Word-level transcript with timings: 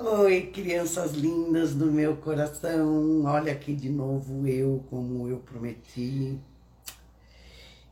Oi, 0.00 0.42
crianças 0.54 1.10
lindas 1.10 1.74
do 1.74 1.86
meu 1.86 2.16
coração. 2.18 3.24
Olha 3.24 3.50
aqui 3.50 3.74
de 3.74 3.88
novo 3.88 4.46
eu, 4.46 4.84
como 4.88 5.26
eu 5.26 5.38
prometi. 5.38 6.38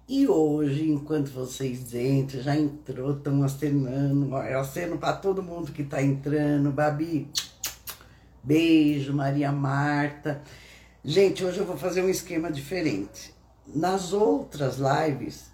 E 0.09 0.29
hoje, 0.29 0.89
enquanto 0.89 1.33
vocês 1.33 1.93
entram, 1.93 2.41
já 2.43 2.57
entrou, 2.57 3.11
estão 3.11 3.43
acenando. 3.43 4.37
Eu 4.37 4.61
aceno 4.61 4.99
para 4.99 5.15
todo 5.15 5.43
mundo 5.43 5.73
que 5.73 5.83
está 5.83 6.01
entrando. 6.01 6.71
Babi, 6.71 7.29
beijo, 8.41 9.13
Maria 9.13 9.51
Marta. 9.51 10.41
Gente, 11.05 11.45
hoje 11.45 11.59
eu 11.59 11.67
vou 11.67 11.77
fazer 11.77 12.03
um 12.03 12.09
esquema 12.09 12.53
diferente. 12.53 13.35
Nas 13.67 14.13
outras 14.13 14.77
lives, 14.79 15.51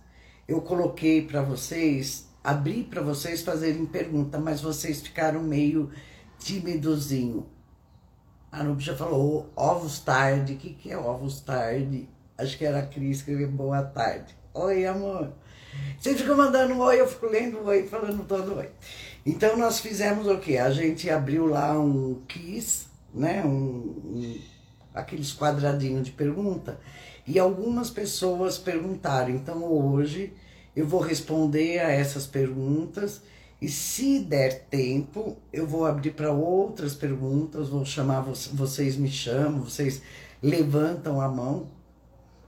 eu 0.47 0.61
coloquei 0.61 1.23
para 1.23 1.41
vocês, 1.41 2.27
abri 2.45 2.85
para 2.85 3.01
vocês 3.01 3.41
fazerem 3.41 3.87
pergunta, 3.87 4.39
mas 4.39 4.61
vocês 4.61 5.01
ficaram 5.01 5.43
meio 5.43 5.91
timidozinho. 6.43 7.47
A 8.51 8.63
Nube 8.63 8.83
já 8.83 8.95
falou 8.95 9.51
ovos 9.57 9.99
tarde. 10.01 10.55
O 10.55 10.57
que, 10.57 10.75
que 10.75 10.93
é 10.93 10.99
ovos 10.99 11.41
tarde? 11.41 12.09
Acho 12.37 12.59
que 12.59 12.65
era 12.65 12.81
a 12.81 12.87
Cris 12.87 13.19
escreveu 13.19 13.51
boa 13.51 13.83
tarde. 13.83 14.37
Oi, 14.53 14.85
amor. 14.85 15.33
Você 15.99 16.15
fica 16.15 16.35
mandando 16.35 16.75
um 16.75 16.81
oi, 16.81 17.01
eu 17.01 17.09
fico 17.09 17.27
lendo 17.27 17.59
um 17.59 17.67
oi, 17.67 17.87
falando 17.87 18.25
todo 18.27 18.57
oi. 18.57 18.69
Então 19.25 19.57
nós 19.57 19.81
fizemos 19.81 20.27
o 20.27 20.39
quê? 20.39 20.59
A 20.59 20.71
gente 20.71 21.09
abriu 21.09 21.47
lá 21.47 21.79
um 21.79 22.23
quiz, 22.29 22.89
né? 23.15 23.43
Um, 23.45 23.49
um, 23.49 24.39
aqueles 24.95 25.33
quadradinhos 25.33 26.05
de 26.05 26.11
pergunta. 26.11 26.79
E 27.27 27.39
algumas 27.39 27.89
pessoas 27.89 28.59
perguntaram. 28.59 29.31
Então 29.31 29.65
hoje 29.65 30.35
eu 30.75 30.87
vou 30.87 31.01
responder 31.01 31.79
a 31.79 31.91
essas 31.91 32.27
perguntas 32.27 33.23
e 33.63 33.69
se 33.69 34.19
der 34.19 34.65
tempo, 34.65 35.37
eu 35.53 35.69
vou 35.69 35.87
abrir 35.87 36.11
para 36.11 36.33
outras 36.33 36.97
perguntas, 36.97 37.69
vou 37.69 37.85
chamar 37.85 38.23
vocês 38.23 38.97
me 38.97 39.09
chamam, 39.09 39.61
vocês 39.61 40.03
levantam 40.43 41.21
a 41.21 41.29
mão. 41.29 41.69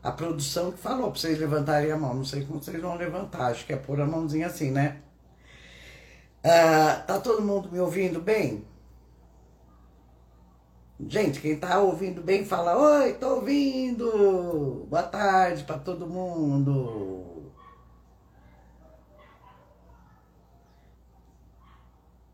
A 0.03 0.11
produção 0.11 0.73
que 0.73 0.79
falou 0.79 1.13
para 1.13 1.21
vocês 1.21 1.39
levantarem 1.39 1.93
a 1.93 1.97
mão, 1.97 2.15
não 2.15 2.25
sei 2.25 2.45
como 2.45 2.61
vocês 2.61 2.83
vão 2.83 2.97
levantar, 2.97 3.53
acho 3.53 3.65
que 3.65 3.73
é 3.73 3.77
pôr 3.77 4.01
a 4.01 4.07
mãozinha 4.07 4.49
assim, 4.49 4.73
né? 4.73 5.03
Uh, 6.41 7.07
tá 7.07 7.21
todo 7.21 7.41
mundo 7.43 7.71
me 7.71 7.79
ouvindo 7.79 8.21
bem? 8.21 8.65
Gente, 11.07 11.41
quem 11.41 11.57
tá 11.57 11.79
ouvindo 11.79 12.23
bem, 12.23 12.45
fala: 12.45 12.77
Oi, 12.77 13.13
tô 13.15 13.37
ouvindo! 13.37 14.85
Boa 14.91 15.05
tarde 15.05 15.63
para 15.63 15.79
todo 15.79 16.09
mundo! 16.09 17.24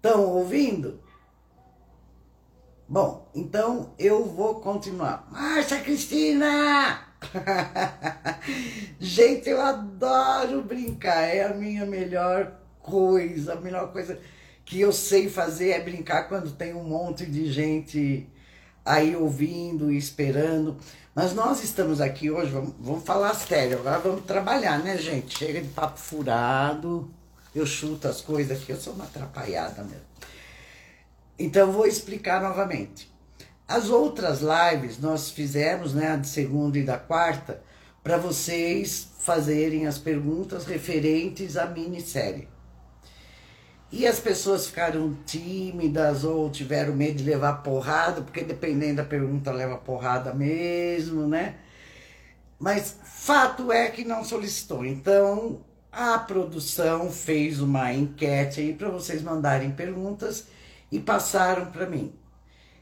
Estão 0.02 0.24
ouvindo? 0.24 0.98
Bom, 2.88 3.30
então 3.34 3.92
eu 3.98 4.24
vou 4.24 4.54
continuar. 4.54 5.28
Márcia 5.30 5.78
Cristina! 5.80 7.04
Gente, 8.98 9.50
eu 9.50 9.60
adoro 9.60 10.62
brincar, 10.62 11.24
é 11.24 11.44
a 11.44 11.52
minha 11.52 11.84
melhor 11.84 12.50
coisa, 12.78 13.52
a 13.52 13.60
melhor 13.60 13.92
coisa 13.92 14.18
que 14.64 14.80
eu 14.80 14.90
sei 14.90 15.28
fazer 15.28 15.72
é 15.72 15.82
brincar 15.82 16.28
quando 16.30 16.50
tem 16.50 16.72
um 16.72 16.84
monte 16.84 17.26
de 17.26 17.52
gente 17.52 18.26
aí 18.82 19.14
ouvindo 19.14 19.92
e 19.92 19.98
esperando. 19.98 20.78
Mas 21.14 21.34
nós 21.34 21.62
estamos 21.62 22.00
aqui 22.00 22.30
hoje, 22.30 22.50
vamos, 22.50 22.74
vamos 22.80 23.04
falar 23.04 23.34
sério, 23.34 23.80
agora 23.80 23.98
vamos 23.98 24.24
trabalhar, 24.24 24.78
né, 24.78 24.96
gente? 24.96 25.36
Chega 25.36 25.60
de 25.60 25.68
papo 25.68 25.98
furado 25.98 27.19
eu 27.54 27.66
chuto 27.66 28.08
as 28.08 28.20
coisas 28.20 28.60
aqui, 28.60 28.72
eu 28.72 28.80
sou 28.80 28.92
uma 28.92 29.04
atrapalhada 29.04 29.82
mesmo. 29.82 30.10
Então, 31.38 31.72
vou 31.72 31.86
explicar 31.86 32.42
novamente. 32.42 33.10
As 33.66 33.88
outras 33.88 34.40
lives 34.40 34.98
nós 34.98 35.30
fizemos, 35.30 35.94
né, 35.94 36.08
a 36.08 36.16
de 36.16 36.28
segunda 36.28 36.78
e 36.78 36.82
da 36.82 36.98
quarta, 36.98 37.62
para 38.02 38.16
vocês 38.16 39.08
fazerem 39.18 39.86
as 39.86 39.98
perguntas 39.98 40.66
referentes 40.66 41.56
à 41.56 41.66
minissérie. 41.66 42.48
E 43.92 44.06
as 44.06 44.20
pessoas 44.20 44.66
ficaram 44.66 45.16
tímidas 45.26 46.22
ou 46.24 46.48
tiveram 46.48 46.94
medo 46.94 47.18
de 47.18 47.24
levar 47.24 47.62
porrada, 47.62 48.22
porque 48.22 48.42
dependendo 48.42 48.96
da 48.96 49.04
pergunta 49.04 49.50
leva 49.50 49.76
porrada 49.76 50.32
mesmo, 50.32 51.26
né? 51.26 51.56
Mas 52.58 52.96
fato 53.02 53.72
é 53.72 53.88
que 53.88 54.04
não 54.04 54.22
solicitou. 54.22 54.84
Então, 54.84 55.60
a 55.92 56.18
produção 56.18 57.10
fez 57.10 57.60
uma 57.60 57.92
enquete 57.92 58.60
aí 58.60 58.72
para 58.72 58.88
vocês 58.88 59.22
mandarem 59.22 59.70
perguntas 59.72 60.46
e 60.90 60.98
passaram 60.98 61.66
para 61.66 61.86
mim. 61.86 62.12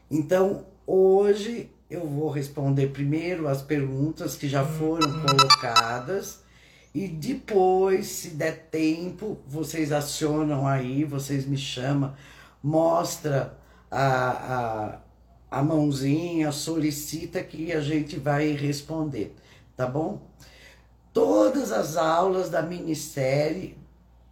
Então, 0.09 0.65
hoje 0.85 1.69
eu 1.89 2.07
vou 2.07 2.29
responder 2.29 2.87
primeiro 2.87 3.47
as 3.47 3.61
perguntas 3.61 4.35
que 4.35 4.47
já 4.47 4.63
foram 4.63 5.07
colocadas 5.21 6.41
e 6.93 7.07
depois, 7.07 8.07
se 8.07 8.29
der 8.29 8.67
tempo, 8.71 9.39
vocês 9.47 9.91
acionam 9.91 10.67
aí, 10.67 11.03
vocês 11.03 11.45
me 11.45 11.57
chamam, 11.57 12.13
mostra 12.61 13.57
a, 13.89 14.99
a, 15.51 15.59
a 15.59 15.63
mãozinha, 15.63 16.51
solicita 16.51 17.43
que 17.43 17.71
a 17.71 17.81
gente 17.81 18.17
vai 18.17 18.51
responder, 18.51 19.35
tá 19.75 19.85
bom? 19.87 20.27
Todas 21.13 21.71
as 21.71 21.97
aulas 21.97 22.49
da 22.49 22.61
minissérie 22.61 23.77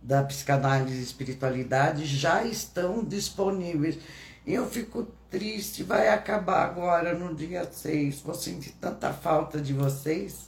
da 0.02 0.24
psicanálise 0.24 1.00
e 1.00 1.04
espiritualidade 1.04 2.06
já 2.06 2.44
estão 2.44 3.04
disponíveis. 3.04 3.98
Eu 4.46 4.66
fico 4.70 5.08
triste, 5.30 5.84
vai 5.84 6.08
acabar 6.08 6.64
agora 6.64 7.14
no 7.14 7.36
dia 7.36 7.68
6. 7.70 8.22
Vou 8.22 8.34
sentir 8.34 8.72
tanta 8.80 9.12
falta 9.12 9.60
de 9.60 9.74
vocês. 9.74 10.48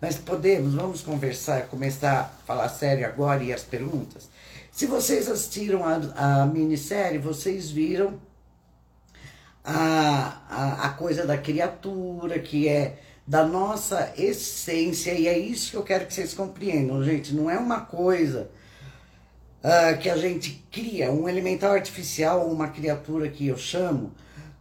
Mas 0.00 0.16
podemos, 0.16 0.74
vamos 0.74 1.02
conversar, 1.02 1.66
começar 1.68 2.20
a 2.20 2.24
falar 2.46 2.68
sério 2.68 3.06
agora 3.06 3.44
e 3.44 3.52
as 3.52 3.62
perguntas. 3.62 4.28
Se 4.72 4.86
vocês 4.86 5.28
assistiram 5.28 5.84
a, 5.84 6.42
a 6.42 6.46
minissérie, 6.46 7.18
vocês 7.18 7.70
viram 7.70 8.18
a, 9.62 10.40
a, 10.48 10.86
a 10.86 10.88
coisa 10.90 11.26
da 11.26 11.36
criatura, 11.36 12.38
que 12.38 12.66
é 12.66 12.98
da 13.26 13.44
nossa 13.44 14.12
essência, 14.16 15.12
e 15.12 15.28
é 15.28 15.38
isso 15.38 15.70
que 15.70 15.76
eu 15.76 15.82
quero 15.82 16.06
que 16.06 16.14
vocês 16.14 16.34
compreendam, 16.34 17.02
gente. 17.04 17.34
Não 17.34 17.48
é 17.48 17.58
uma 17.58 17.80
coisa 17.80 18.50
uh, 19.62 19.98
que 19.98 20.10
a 20.10 20.16
gente 20.16 20.64
cria, 20.70 21.12
um 21.12 21.28
elemental 21.28 21.72
artificial, 21.72 22.46
uma 22.46 22.68
criatura 22.68 23.28
que 23.28 23.46
eu 23.46 23.56
chamo, 23.56 24.12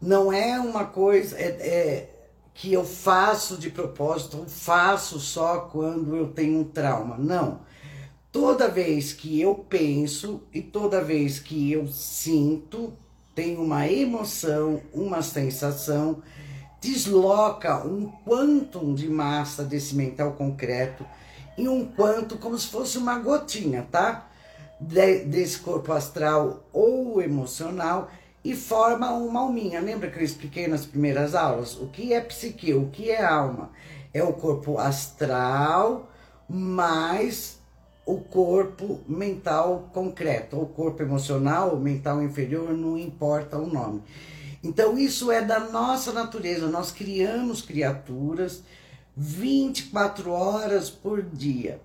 não 0.02 0.32
é 0.32 0.60
uma 0.60 0.86
coisa 0.86 1.38
é, 1.38 1.48
é, 1.48 2.10
que 2.54 2.72
eu 2.72 2.86
faço 2.86 3.58
de 3.58 3.70
propósito, 3.70 4.46
faço 4.48 5.20
só 5.20 5.60
quando 5.62 6.16
eu 6.16 6.28
tenho 6.28 6.60
um 6.60 6.64
trauma. 6.64 7.18
Não. 7.18 7.62
Toda 8.32 8.68
vez 8.68 9.12
que 9.12 9.42
eu 9.42 9.56
penso 9.56 10.44
e 10.54 10.62
toda 10.62 11.04
vez 11.04 11.40
que 11.40 11.72
eu 11.72 11.88
sinto, 11.88 12.94
tenho 13.34 13.62
uma 13.64 13.88
emoção, 13.88 14.82
uma 14.94 15.22
sensação 15.22 16.22
desloca 16.82 17.86
um 17.86 18.12
quantum 18.26 18.94
de 18.94 19.10
massa 19.10 19.64
desse 19.64 19.96
mental 19.96 20.34
concreto 20.34 21.06
em 21.58 21.68
um 21.68 21.86
quanto 21.86 22.38
como 22.38 22.58
se 22.58 22.68
fosse 22.68 22.98
uma 22.98 23.20
gotinha, 23.20 23.86
tá? 23.92 24.28
De, 24.80 25.26
desse 25.26 25.60
corpo 25.60 25.92
astral 25.92 26.64
ou 26.72 27.22
emocional 27.22 28.10
e 28.44 28.56
forma 28.56 29.12
uma 29.12 29.42
alminha. 29.42 29.82
Lembra 29.82 30.10
que 30.10 30.20
eu 30.20 30.24
expliquei 30.24 30.68
nas 30.68 30.86
primeiras 30.86 31.36
aulas? 31.36 31.76
O 31.76 31.88
que 31.88 32.14
é 32.14 32.22
psique? 32.22 32.74
O 32.74 32.90
que 32.90 33.12
é 33.12 33.24
alma? 33.24 33.72
É 34.14 34.24
o 34.24 34.34
corpo 34.34 34.78
astral 34.78 36.10
mais 36.48 37.60
o 38.10 38.18
corpo 38.18 39.02
mental 39.08 39.88
concreto, 39.94 40.58
ou 40.58 40.66
corpo 40.66 41.04
emocional, 41.04 41.76
mental 41.78 42.24
inferior, 42.24 42.74
não 42.74 42.98
importa 42.98 43.56
o 43.60 43.68
nome. 43.68 44.02
Então, 44.64 44.98
isso 44.98 45.32
é 45.32 45.42
da 45.42 45.60
nossa 45.60 46.12
natureza. 46.12 46.68
Nós 46.68 46.92
criamos 46.92 47.62
criaturas 47.62 48.64
24 49.16 50.32
horas 50.32 50.90
por 50.90 51.22
dia. 51.22 51.82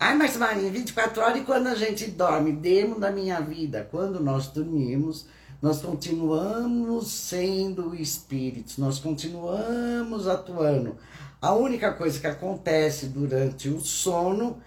Ai, 0.00 0.16
mas 0.16 0.36
Marinha, 0.36 0.70
24 0.70 1.22
horas 1.22 1.40
e 1.40 1.44
quando 1.44 1.66
a 1.66 1.74
gente 1.74 2.06
dorme? 2.06 2.52
Demo 2.52 3.00
da 3.00 3.10
minha 3.10 3.40
vida. 3.40 3.88
Quando 3.90 4.20
nós 4.20 4.46
dormimos, 4.48 5.26
nós 5.60 5.80
continuamos 5.80 7.10
sendo 7.10 7.94
espíritos, 7.94 8.78
nós 8.78 9.00
continuamos 9.00 10.28
atuando. 10.28 10.96
A 11.40 11.52
única 11.52 11.92
coisa 11.92 12.20
que 12.20 12.26
acontece 12.26 13.06
durante 13.06 13.68
o 13.68 13.80
sono 13.80 14.58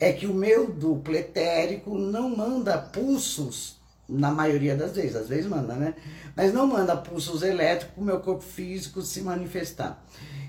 é 0.00 0.12
que 0.12 0.26
o 0.26 0.34
meu 0.34 0.70
duplo 0.72 1.14
etérico 1.14 1.98
não 1.98 2.34
manda 2.34 2.78
pulsos 2.78 3.77
na 4.08 4.30
maioria 4.30 4.74
das 4.74 4.92
vezes, 4.92 5.16
às 5.16 5.28
vezes 5.28 5.46
manda, 5.46 5.74
né? 5.74 5.94
Mas 6.34 6.52
não 6.52 6.66
manda 6.66 6.96
pulsos 6.96 7.42
elétricos 7.42 7.94
para 7.94 8.02
o 8.02 8.06
meu 8.06 8.20
corpo 8.20 8.42
físico 8.42 9.02
se 9.02 9.20
manifestar. 9.20 10.02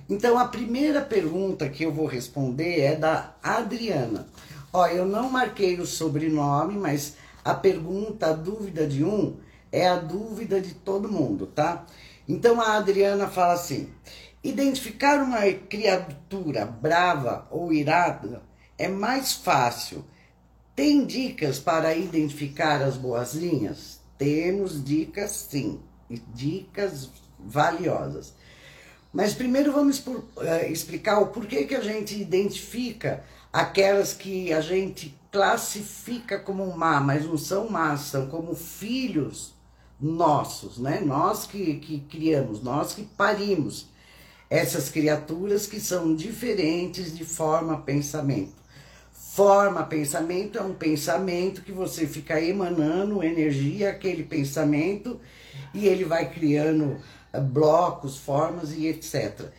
Então, 0.09 0.39
a 0.39 0.47
primeira 0.47 1.01
pergunta 1.01 1.69
que 1.69 1.83
eu 1.83 1.91
vou 1.91 2.07
responder 2.07 2.79
é 2.79 2.95
da 2.95 3.35
Adriana. 3.43 4.27
Ó, 4.71 4.87
eu 4.87 5.05
não 5.05 5.29
marquei 5.29 5.79
o 5.79 5.85
sobrenome, 5.85 6.77
mas 6.77 7.15
a 7.43 7.53
pergunta, 7.53 8.27
a 8.27 8.33
dúvida 8.33 8.87
de 8.87 9.03
um 9.03 9.37
é 9.71 9.87
a 9.87 9.97
dúvida 9.97 10.59
de 10.61 10.73
todo 10.73 11.11
mundo, 11.11 11.45
tá? 11.47 11.85
Então 12.27 12.61
a 12.61 12.77
Adriana 12.77 13.27
fala 13.27 13.53
assim: 13.53 13.89
identificar 14.43 15.21
uma 15.21 15.41
criatura 15.51 16.65
brava 16.65 17.47
ou 17.49 17.73
irada 17.73 18.41
é 18.77 18.87
mais 18.87 19.33
fácil. 19.33 20.05
Tem 20.79 21.05
dicas 21.05 21.59
para 21.59 21.93
identificar 21.93 22.81
as 22.81 22.95
boazinhas? 22.95 23.99
Temos 24.17 24.81
dicas 24.81 25.47
sim, 25.49 25.81
dicas 26.33 27.09
valiosas. 27.37 28.33
Mas 29.11 29.33
primeiro 29.33 29.73
vamos 29.73 29.99
uh, 29.99 30.23
explicar 30.71 31.19
o 31.19 31.27
porquê 31.27 31.65
que 31.65 31.75
a 31.75 31.81
gente 31.81 32.17
identifica 32.17 33.25
aquelas 33.51 34.13
que 34.13 34.53
a 34.53 34.61
gente 34.61 35.19
classifica 35.29 36.39
como 36.39 36.65
má, 36.77 37.01
mas 37.01 37.25
não 37.25 37.37
são 37.37 37.69
más, 37.69 37.99
são 38.03 38.27
como 38.27 38.55
filhos 38.55 39.53
nossos, 39.99 40.77
né? 40.77 41.01
Nós 41.01 41.45
que, 41.45 41.75
que 41.75 41.99
criamos, 42.09 42.63
nós 42.63 42.93
que 42.93 43.03
parimos 43.03 43.87
essas 44.49 44.87
criaturas 44.87 45.67
que 45.67 45.81
são 45.81 46.15
diferentes 46.15 47.13
de 47.13 47.25
forma 47.25 47.81
pensamento. 47.81 48.58
Forma 49.31 49.83
pensamento 49.83 50.57
é 50.57 50.61
um 50.61 50.73
pensamento 50.73 51.61
que 51.61 51.71
você 51.71 52.07
fica 52.07 52.41
emanando 52.41 53.23
energia 53.23 53.91
aquele 53.91 54.23
pensamento 54.23 55.19
e 55.71 55.87
ele 55.87 56.03
vai 56.03 56.31
criando 56.31 56.97
eh, 57.31 57.39
blocos, 57.39 58.17
formas 58.17 58.73
e 58.75 58.87
etc. 58.87 59.51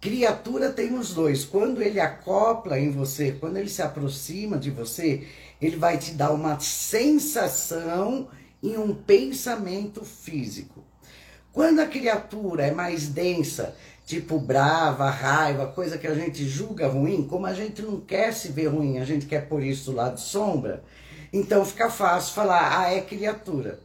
Criatura 0.00 0.70
tem 0.70 0.94
os 0.94 1.12
dois. 1.12 1.44
Quando 1.44 1.82
ele 1.82 1.98
acopla 1.98 2.78
em 2.78 2.92
você, 2.92 3.32
quando 3.32 3.56
ele 3.56 3.68
se 3.68 3.82
aproxima 3.82 4.58
de 4.58 4.70
você, 4.70 5.26
ele 5.60 5.76
vai 5.76 5.98
te 5.98 6.12
dar 6.12 6.30
uma 6.30 6.60
sensação 6.60 8.28
e 8.62 8.76
um 8.76 8.94
pensamento 8.94 10.04
físico. 10.04 10.84
Quando 11.52 11.80
a 11.80 11.86
criatura 11.86 12.66
é 12.66 12.70
mais 12.70 13.08
densa, 13.08 13.74
tipo 14.06 14.38
brava, 14.38 15.10
raiva, 15.10 15.66
coisa 15.66 15.98
que 15.98 16.06
a 16.06 16.14
gente 16.14 16.48
julga 16.48 16.86
ruim, 16.86 17.26
como 17.26 17.44
a 17.44 17.52
gente 17.52 17.82
não 17.82 18.00
quer 18.00 18.32
se 18.32 18.48
ver 18.48 18.68
ruim, 18.68 18.98
a 18.98 19.04
gente 19.04 19.26
quer 19.26 19.48
pôr 19.48 19.62
isso 19.64 19.90
do 19.90 19.96
lado 19.96 20.20
sombra, 20.20 20.84
então 21.32 21.64
fica 21.64 21.90
fácil 21.90 22.32
falar, 22.32 22.78
ah, 22.80 22.90
é 22.92 23.00
criatura. 23.00 23.80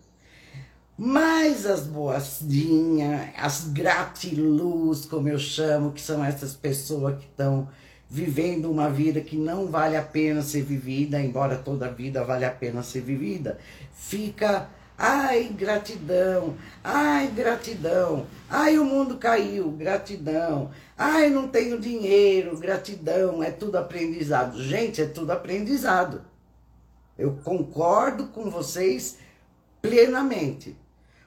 Mas 0.96 1.66
as 1.66 1.88
boazinhas, 1.88 3.30
as 3.36 3.70
gratiluz, 3.70 5.06
como 5.06 5.28
eu 5.28 5.40
chamo, 5.40 5.92
que 5.92 6.02
são 6.02 6.24
essas 6.24 6.54
pessoas 6.54 7.18
que 7.18 7.26
estão 7.26 7.68
vivendo 8.08 8.70
uma 8.70 8.90
vida 8.90 9.22
que 9.22 9.36
não 9.36 9.66
vale 9.66 9.98
a 9.98 10.04
pena 10.04 10.44
ser 10.44 10.62
vivida, 10.62 11.20
embora 11.20 11.58
toda 11.58 11.90
vida 11.90 12.24
vale 12.24 12.46
a 12.46 12.52
pena 12.52 12.84
ser 12.84 13.02
vivida, 13.02 13.58
fica, 13.92 14.70
ai, 15.04 15.46
gratidão, 15.46 16.56
ai, 16.84 17.26
gratidão, 17.36 18.28
ai, 18.48 18.78
o 18.78 18.86
mundo 18.86 19.18
caiu, 19.18 19.72
gratidão, 19.72 20.70
ai, 20.96 21.28
não 21.28 21.48
tenho 21.48 21.80
dinheiro, 21.80 22.56
gratidão, 22.60 23.42
é 23.42 23.50
tudo 23.50 23.80
aprendizado. 23.80 24.62
Gente, 24.62 25.02
é 25.02 25.08
tudo 25.08 25.32
aprendizado. 25.32 26.22
Eu 27.18 27.40
concordo 27.44 28.28
com 28.28 28.52
vocês 28.52 29.18
plenamente. 29.82 30.78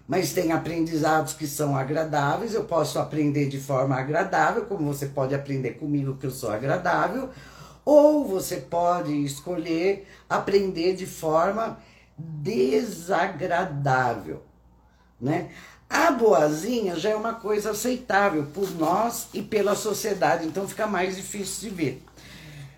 Mas 0.06 0.32
tem 0.32 0.52
aprendizados 0.52 1.32
que 1.32 1.46
são 1.46 1.76
agradáveis. 1.76 2.54
Eu 2.54 2.64
posso 2.64 2.98
aprender 2.98 3.48
de 3.48 3.58
forma 3.58 3.96
agradável, 3.96 4.66
como 4.66 4.92
você 4.92 5.06
pode 5.06 5.34
aprender 5.34 5.72
comigo 5.72 6.16
que 6.16 6.26
eu 6.26 6.30
sou 6.30 6.50
agradável, 6.50 7.30
ou 7.84 8.24
você 8.24 8.58
pode 8.58 9.12
escolher 9.24 10.06
aprender 10.28 10.94
de 10.94 11.06
forma 11.06 11.78
desagradável, 12.16 14.42
né? 15.20 15.50
A 15.88 16.10
boazinha 16.10 16.96
já 16.96 17.10
é 17.10 17.16
uma 17.16 17.34
coisa 17.34 17.72
aceitável 17.72 18.46
por 18.52 18.70
nós 18.72 19.28
e 19.34 19.42
pela 19.42 19.76
sociedade, 19.76 20.46
então 20.46 20.66
fica 20.66 20.86
mais 20.86 21.16
difícil 21.16 21.68
de 21.68 21.74
ver. 21.74 22.02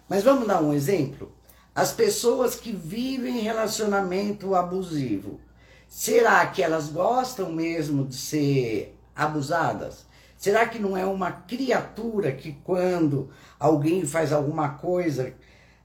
Mas 0.08 0.22
vamos 0.22 0.46
dar 0.46 0.62
um 0.62 0.72
exemplo? 0.72 1.32
As 1.74 1.92
pessoas 1.92 2.54
que 2.56 2.72
vivem 2.72 3.40
relacionamento 3.40 4.54
abusivo, 4.54 5.40
Será 5.88 6.44
que 6.46 6.62
elas 6.62 6.88
gostam 6.88 7.52
mesmo 7.52 8.04
de 8.04 8.16
ser 8.16 8.98
abusadas? 9.14 10.04
Será 10.36 10.66
que 10.66 10.78
não 10.78 10.96
é 10.96 11.06
uma 11.06 11.30
criatura 11.30 12.32
que, 12.32 12.52
quando 12.64 13.30
alguém 13.58 14.04
faz 14.04 14.32
alguma 14.32 14.70
coisa 14.70 15.32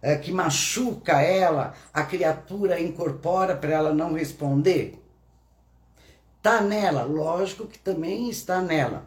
é, 0.02 0.16
que 0.16 0.32
machuca 0.32 1.22
ela, 1.22 1.74
a 1.94 2.04
criatura 2.04 2.80
incorpora 2.80 3.56
para 3.56 3.72
ela 3.72 3.94
não 3.94 4.14
responder? 4.14 5.00
Tá 6.42 6.60
nela, 6.60 7.04
lógico 7.04 7.68
que 7.68 7.78
também 7.78 8.30
está 8.30 8.62
nela. 8.62 9.06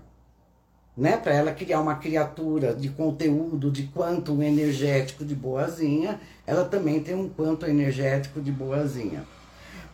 Né? 0.97 1.17
Para 1.17 1.35
ela 1.35 1.53
criar 1.53 1.81
uma 1.81 1.97
criatura 1.97 2.73
de 2.73 2.89
conteúdo, 2.89 3.71
de 3.71 3.89
quanto 3.89 4.41
energético 4.41 5.25
de 5.25 5.35
boazinha, 5.35 6.21
ela 6.47 6.65
também 6.65 7.03
tem 7.03 7.17
um 7.17 7.29
quanto 7.29 7.67
energético 7.67 8.41
de 8.41 8.53
boazinha. 8.53 9.25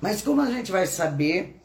Mas 0.01 0.21
como 0.21 0.43
a 0.43 0.51
gente 0.51 0.71
vai 0.71 0.87
saber 0.87 1.57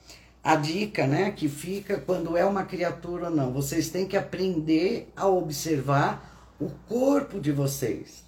a 0.42 0.56
dica, 0.56 1.06
né, 1.06 1.32
que 1.32 1.50
fica 1.50 1.98
quando 1.98 2.38
é 2.38 2.46
uma 2.46 2.64
criatura 2.64 3.26
ou 3.26 3.36
não? 3.36 3.52
Vocês 3.52 3.90
têm 3.90 4.08
que 4.08 4.16
aprender 4.16 5.12
a 5.16 5.28
observar 5.28 6.54
o 6.60 6.70
corpo 6.88 7.40
de 7.42 7.52
vocês. 7.52 8.25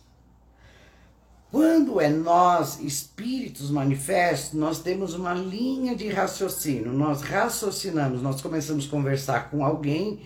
Quando 1.57 2.00
é 2.00 2.07
nós, 2.07 2.80
espíritos 2.81 3.71
manifestos, 3.71 4.54
nós 4.54 4.77
temos 4.77 5.15
uma 5.15 5.33
linha 5.33 5.95
de 5.95 6.07
raciocínio. 6.07 6.94
Nós 6.94 7.24
raciocinamos, 7.24 8.21
nós 8.21 8.39
começamos 8.42 8.86
a 8.86 8.92
conversar 8.92 9.50
com 9.50 9.65
alguém 9.65 10.21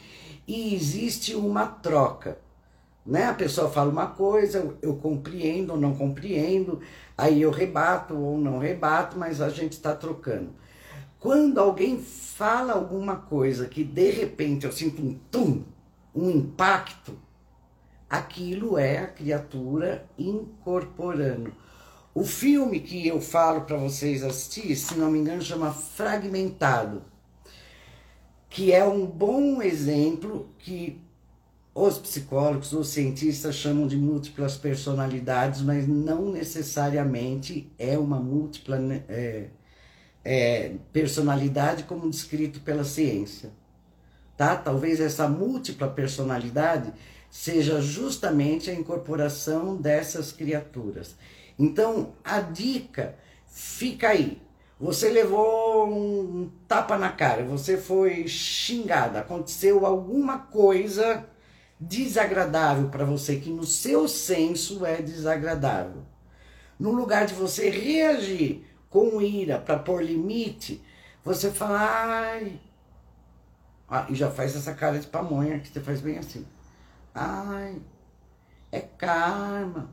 e 0.45 0.75
existe 0.75 1.33
uma 1.33 1.65
troca. 1.65 2.37
Né? 3.05 3.27
A 3.27 3.33
pessoa 3.33 3.69
fala 3.69 3.89
uma 3.89 4.07
coisa, 4.07 4.75
eu 4.81 4.97
compreendo 4.97 5.71
ou 5.71 5.79
não 5.79 5.95
compreendo, 5.95 6.81
aí 7.17 7.41
eu 7.41 7.49
rebato 7.49 8.13
ou 8.13 8.37
não 8.37 8.59
rebato, 8.59 9.17
mas 9.17 9.39
a 9.39 9.47
gente 9.47 9.71
está 9.71 9.95
trocando. 9.95 10.49
Quando 11.17 11.59
alguém 11.59 11.97
fala 11.97 12.73
alguma 12.73 13.15
coisa 13.15 13.67
que 13.67 13.85
de 13.85 14.11
repente 14.11 14.65
eu 14.65 14.71
sinto 14.73 15.01
um 15.01 15.17
tum, 15.31 15.63
um 16.13 16.29
impacto, 16.29 17.17
aquilo 18.11 18.77
é 18.77 18.97
a 18.97 19.07
criatura 19.07 20.05
incorporando. 20.19 21.55
O 22.13 22.25
filme 22.25 22.81
que 22.81 23.07
eu 23.07 23.21
falo 23.21 23.61
para 23.61 23.77
vocês 23.77 24.21
assistir, 24.21 24.75
se 24.75 24.95
não 24.95 25.09
me 25.09 25.19
engano, 25.19 25.41
chama 25.41 25.71
Fragmentado, 25.71 27.03
que 28.49 28.73
é 28.73 28.83
um 28.83 29.05
bom 29.05 29.61
exemplo 29.61 30.49
que 30.59 31.01
os 31.73 31.97
psicólogos, 31.99 32.73
os 32.73 32.89
cientistas 32.89 33.55
chamam 33.55 33.87
de 33.87 33.95
múltiplas 33.95 34.57
personalidades, 34.57 35.61
mas 35.61 35.87
não 35.87 36.33
necessariamente 36.33 37.71
é 37.79 37.97
uma 37.97 38.19
múltipla 38.19 38.77
né, 38.77 39.05
é, 39.07 39.45
é, 40.25 40.75
personalidade 40.91 41.83
como 41.83 42.09
descrito 42.09 42.59
pela 42.59 42.83
ciência. 42.83 43.51
Tá? 44.35 44.57
Talvez 44.57 44.99
essa 44.99 45.29
múltipla 45.29 45.87
personalidade 45.87 46.91
seja 47.31 47.79
justamente 47.79 48.69
a 48.69 48.73
incorporação 48.73 49.77
dessas 49.77 50.33
criaturas. 50.33 51.15
Então, 51.57 52.13
a 52.23 52.41
dica 52.41 53.15
fica 53.47 54.09
aí. 54.09 54.41
Você 54.77 55.09
levou 55.09 55.87
um 55.87 56.51
tapa 56.67 56.97
na 56.97 57.09
cara, 57.09 57.45
você 57.45 57.77
foi 57.77 58.27
xingada, 58.27 59.19
aconteceu 59.19 59.85
alguma 59.85 60.39
coisa 60.39 61.25
desagradável 61.79 62.89
para 62.89 63.05
você, 63.05 63.37
que 63.37 63.49
no 63.49 63.63
seu 63.63 64.07
senso 64.07 64.85
é 64.85 65.01
desagradável. 65.01 66.03
No 66.79 66.91
lugar 66.91 67.25
de 67.25 67.33
você 67.33 67.69
reagir 67.69 68.65
com 68.89 69.21
ira 69.21 69.57
para 69.59 69.79
pôr 69.79 70.03
limite, 70.03 70.83
você 71.23 71.51
fala, 71.51 71.79
ai. 71.79 72.59
Ah, 73.87 74.07
e 74.09 74.15
já 74.15 74.31
faz 74.31 74.55
essa 74.55 74.73
cara 74.73 74.99
de 74.99 75.07
pamonha 75.07 75.59
que 75.59 75.69
você 75.69 75.79
faz 75.79 76.01
bem 76.01 76.17
assim. 76.17 76.45
Ai, 77.13 77.81
é 78.71 78.79
karma. 78.79 79.89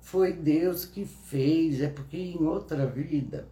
Foi 0.00 0.32
Deus 0.32 0.84
que 0.84 1.04
fez, 1.04 1.80
é 1.80 1.88
porque 1.88 2.16
em 2.16 2.44
outra 2.44 2.86
vida 2.86 3.48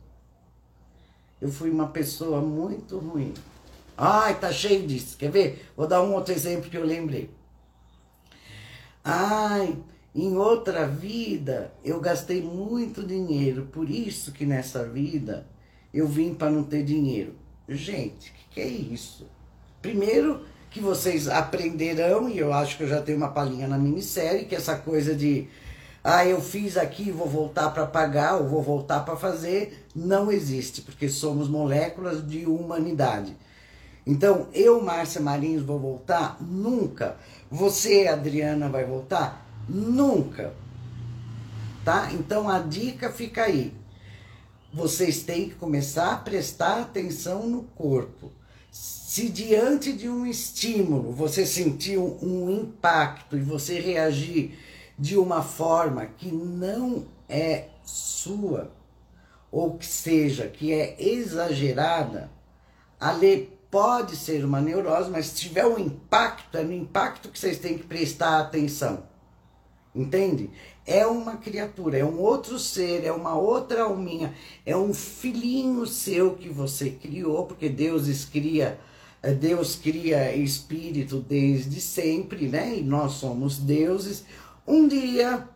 eu 1.41 1.49
fui 1.51 1.71
uma 1.71 1.89
pessoa 1.89 2.41
muito 2.41 2.99
ruim. 2.99 3.33
Ai, 3.97 4.39
tá 4.39 4.53
cheio 4.53 4.87
disso. 4.87 5.17
Quer 5.17 5.31
ver? 5.31 5.71
Vou 5.77 5.87
dar 5.87 6.03
um 6.03 6.15
outro 6.15 6.35
exemplo 6.35 6.71
que 6.71 6.77
eu 6.77 6.85
lembrei. 6.85 7.31
Ai, 9.03 9.77
em 10.15 10.37
outra 10.37 10.87
vida 10.87 11.73
eu 11.83 12.01
gastei 12.01 12.43
muito 12.43 13.03
dinheiro, 13.03 13.67
por 13.73 13.89
isso 13.89 14.33
que 14.33 14.45
nessa 14.45 14.85
vida 14.85 15.47
eu 15.95 16.07
vim 16.07 16.35
para 16.35 16.51
não 16.51 16.65
ter 16.65 16.85
dinheiro. 16.85 17.35
Gente, 17.69 18.31
o 18.31 18.35
que, 18.35 18.45
que 18.51 18.61
é 18.61 18.67
isso? 18.67 19.27
Primeiro 19.81 20.45
que 20.71 20.81
vocês 20.81 21.29
aprenderão, 21.29 22.29
e 22.29 22.39
eu 22.39 22.53
acho 22.53 22.77
que 22.77 22.85
eu 22.85 22.89
já 22.89 23.03
tenho 23.03 23.19
uma 23.19 23.29
palhinha 23.29 23.67
na 23.67 23.77
minissérie, 23.77 24.45
que 24.45 24.55
essa 24.55 24.77
coisa 24.77 25.15
de 25.15 25.49
ah, 26.03 26.25
eu 26.25 26.41
fiz 26.41 26.79
aqui, 26.79 27.11
vou 27.11 27.29
voltar 27.29 27.71
para 27.71 27.87
pagar, 27.87 28.37
ou 28.37 28.49
vou 28.49 28.63
voltar 28.63 29.01
para 29.01 29.17
fazer, 29.17 29.85
não 29.95 30.33
existe, 30.33 30.81
porque 30.81 31.09
somos 31.11 31.47
moléculas 31.49 32.27
de 32.27 32.47
humanidade. 32.47 33.37
Então, 34.07 34.49
eu, 34.55 34.81
Márcia 34.83 35.21
Marins, 35.21 35.61
vou 35.61 35.79
voltar? 35.79 36.39
Nunca. 36.41 37.17
Você, 37.51 38.09
Adriana, 38.09 38.69
vai 38.69 38.85
voltar? 38.85 39.47
Nunca. 39.69 40.55
Tá? 41.85 42.11
Então, 42.13 42.49
a 42.49 42.61
dica 42.61 43.11
fica 43.11 43.45
aí. 43.45 43.75
Vocês 44.73 45.23
têm 45.23 45.51
que 45.51 45.55
começar 45.57 46.13
a 46.13 46.17
prestar 46.17 46.81
atenção 46.81 47.47
no 47.47 47.65
corpo. 47.65 48.33
Se 48.71 49.29
diante 49.29 49.93
de 49.93 50.09
um 50.09 50.25
estímulo 50.25 51.13
você 51.13 51.45
sentir 51.45 51.99
um 51.99 52.51
impacto 52.51 53.37
e 53.37 53.43
você 53.43 53.81
reagir 53.81 54.59
de 54.99 55.17
uma 55.17 55.43
forma 55.43 56.07
que 56.07 56.31
não 56.31 57.07
é 57.29 57.69
sua, 57.83 58.71
ou 59.51 59.77
que 59.77 59.87
seja, 59.87 60.47
que 60.47 60.73
é 60.73 60.97
exagerada, 60.99 62.31
a 62.99 63.11
lei 63.13 63.59
pode 63.71 64.17
ser 64.17 64.45
uma 64.45 64.61
neurose, 64.61 65.11
mas 65.11 65.27
se 65.27 65.37
tiver 65.37 65.65
um 65.67 65.79
impacto, 65.79 66.59
é 66.59 66.63
no 66.63 66.73
impacto 66.73 67.31
que 67.31 67.39
vocês 67.39 67.59
têm 67.59 67.79
que 67.79 67.85
prestar 67.85 68.41
atenção. 68.41 69.05
Entende? 69.95 70.51
É 70.91 71.07
uma 71.07 71.37
criatura, 71.37 71.99
é 71.99 72.05
um 72.05 72.19
outro 72.19 72.59
ser, 72.59 73.05
é 73.05 73.13
uma 73.13 73.37
outra 73.37 73.85
alminha, 73.85 74.35
é 74.67 74.77
um 74.77 74.93
filhinho 74.93 75.87
seu 75.87 76.35
que 76.35 76.49
você 76.49 76.91
criou, 76.91 77.47
porque 77.47 77.69
Deus 77.69 78.25
cria, 78.25 78.77
Deus 79.39 79.77
cria 79.77 80.35
espírito 80.35 81.21
desde 81.21 81.81
sempre, 81.81 82.49
né? 82.49 82.77
E 82.77 82.83
nós 82.83 83.13
somos 83.13 83.57
deuses. 83.57 84.25
Um 84.67 84.89
dia, 84.89 85.49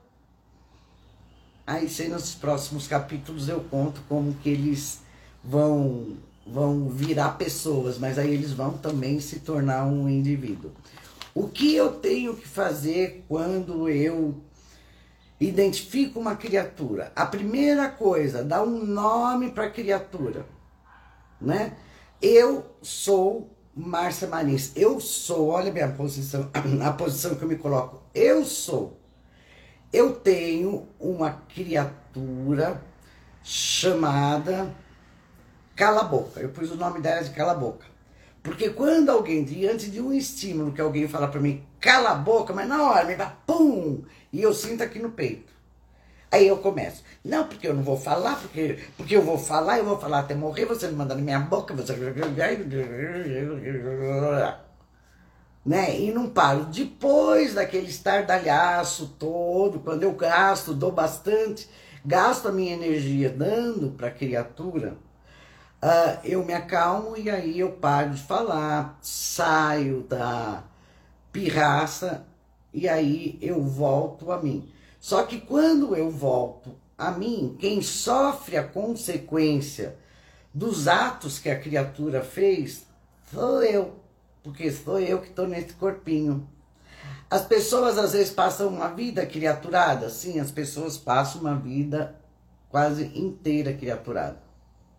aí 1.66 1.88
sei 1.88 2.06
nos 2.08 2.36
próximos 2.36 2.86
capítulos 2.86 3.48
eu 3.48 3.58
conto 3.68 4.02
como 4.08 4.34
que 4.34 4.48
eles 4.48 5.00
vão 5.42 6.16
vão 6.46 6.88
virar 6.90 7.30
pessoas, 7.30 7.98
mas 7.98 8.20
aí 8.20 8.32
eles 8.32 8.52
vão 8.52 8.74
também 8.78 9.18
se 9.18 9.40
tornar 9.40 9.84
um 9.84 10.08
indivíduo. 10.08 10.70
O 11.34 11.48
que 11.48 11.74
eu 11.74 11.90
tenho 11.90 12.36
que 12.36 12.46
fazer 12.46 13.24
quando 13.26 13.88
eu 13.88 14.40
identifico 15.48 16.18
uma 16.18 16.36
criatura? 16.36 17.12
A 17.14 17.26
primeira 17.26 17.88
coisa, 17.88 18.42
dar 18.42 18.62
um 18.62 18.84
nome 18.84 19.50
para 19.50 19.64
a 19.64 19.70
criatura, 19.70 20.46
né? 21.40 21.76
Eu 22.20 22.64
sou 22.82 23.50
Márcia 23.74 24.28
Marins. 24.28 24.72
Eu 24.74 25.00
sou, 25.00 25.48
olha 25.48 25.70
a 25.70 25.72
minha 25.72 25.88
posição, 25.88 26.50
a 26.84 26.92
posição 26.92 27.34
que 27.34 27.42
eu 27.42 27.48
me 27.48 27.56
coloco. 27.56 28.02
Eu 28.14 28.44
sou 28.44 29.04
eu 29.94 30.12
tenho 30.12 30.88
uma 30.98 31.30
criatura 31.30 32.82
chamada 33.44 34.74
Cala 35.76 36.02
Boca. 36.02 36.40
Eu 36.40 36.48
pus 36.48 36.72
o 36.72 36.76
nome 36.76 37.00
dela 37.00 37.22
de 37.22 37.30
Cala 37.30 37.54
Boca. 37.54 37.86
Porque 38.44 38.68
quando 38.68 39.08
alguém, 39.08 39.42
diante 39.42 39.90
de 39.90 40.02
um 40.02 40.12
estímulo 40.12 40.70
que 40.70 40.80
alguém 40.80 41.08
fala 41.08 41.28
para 41.28 41.40
mim, 41.40 41.64
cala 41.80 42.10
a 42.10 42.14
boca, 42.14 42.52
mas 42.52 42.68
na 42.68 42.82
hora 42.82 43.06
me 43.06 43.16
dá 43.16 43.34
pum, 43.46 44.02
e 44.30 44.42
eu 44.42 44.52
sinto 44.52 44.82
aqui 44.82 44.98
no 44.98 45.12
peito. 45.12 45.50
Aí 46.30 46.46
eu 46.46 46.58
começo. 46.58 47.02
Não, 47.24 47.48
porque 47.48 47.66
eu 47.66 47.72
não 47.72 47.82
vou 47.82 47.96
falar, 47.96 48.36
porque, 48.36 48.80
porque 48.98 49.16
eu 49.16 49.22
vou 49.22 49.38
falar, 49.38 49.78
eu 49.78 49.86
vou 49.86 49.98
falar 49.98 50.18
até 50.18 50.34
morrer, 50.34 50.66
você 50.66 50.86
não 50.88 50.94
manda 50.94 51.14
na 51.14 51.22
minha 51.22 51.40
boca, 51.40 51.72
você 51.72 51.94
né? 55.64 55.98
E 55.98 56.12
não 56.12 56.28
paro. 56.28 56.66
Depois 56.66 57.54
daquele 57.54 57.86
estardalhaço 57.86 59.16
todo, 59.18 59.80
quando 59.80 60.02
eu 60.02 60.12
gasto, 60.12 60.74
dou 60.74 60.92
bastante, 60.92 61.66
gasto 62.04 62.48
a 62.48 62.52
minha 62.52 62.74
energia 62.74 63.30
dando 63.30 63.92
para 63.92 64.08
a 64.08 64.10
criatura, 64.10 64.98
uh, 65.84 66.18
eu 66.24 66.42
me 66.44 66.54
acalmo 66.54 67.16
e 67.16 67.28
aí 67.28 67.60
eu 67.60 67.72
paro 67.72 68.10
de 68.10 68.22
falar, 68.22 68.98
saio 69.02 70.02
da 70.04 70.64
pirraça 71.30 72.26
e 72.72 72.88
aí 72.88 73.38
eu 73.42 73.62
volto 73.62 74.32
a 74.32 74.40
mim. 74.40 74.72
Só 74.98 75.24
que 75.24 75.40
quando 75.40 75.94
eu 75.94 76.10
volto 76.10 76.74
a 76.96 77.10
mim, 77.10 77.56
quem 77.60 77.82
sofre 77.82 78.56
a 78.56 78.64
consequência 78.64 79.96
dos 80.52 80.88
atos 80.88 81.38
que 81.38 81.50
a 81.50 81.60
criatura 81.60 82.22
fez 82.22 82.86
sou 83.30 83.62
eu 83.62 84.04
porque 84.44 84.70
sou 84.70 85.00
eu 85.00 85.20
que 85.20 85.28
estou 85.28 85.48
nesse 85.48 85.72
corpinho. 85.72 86.46
As 87.30 87.46
pessoas 87.46 87.96
às 87.96 88.12
vezes 88.12 88.30
passam 88.30 88.68
uma 88.68 88.88
vida 88.88 89.24
criaturada, 89.24 90.10
sim, 90.10 90.38
as 90.38 90.50
pessoas 90.50 90.98
passam 90.98 91.40
uma 91.40 91.56
vida 91.56 92.14
quase 92.68 93.10
inteira 93.18 93.72
criaturada, 93.72 94.38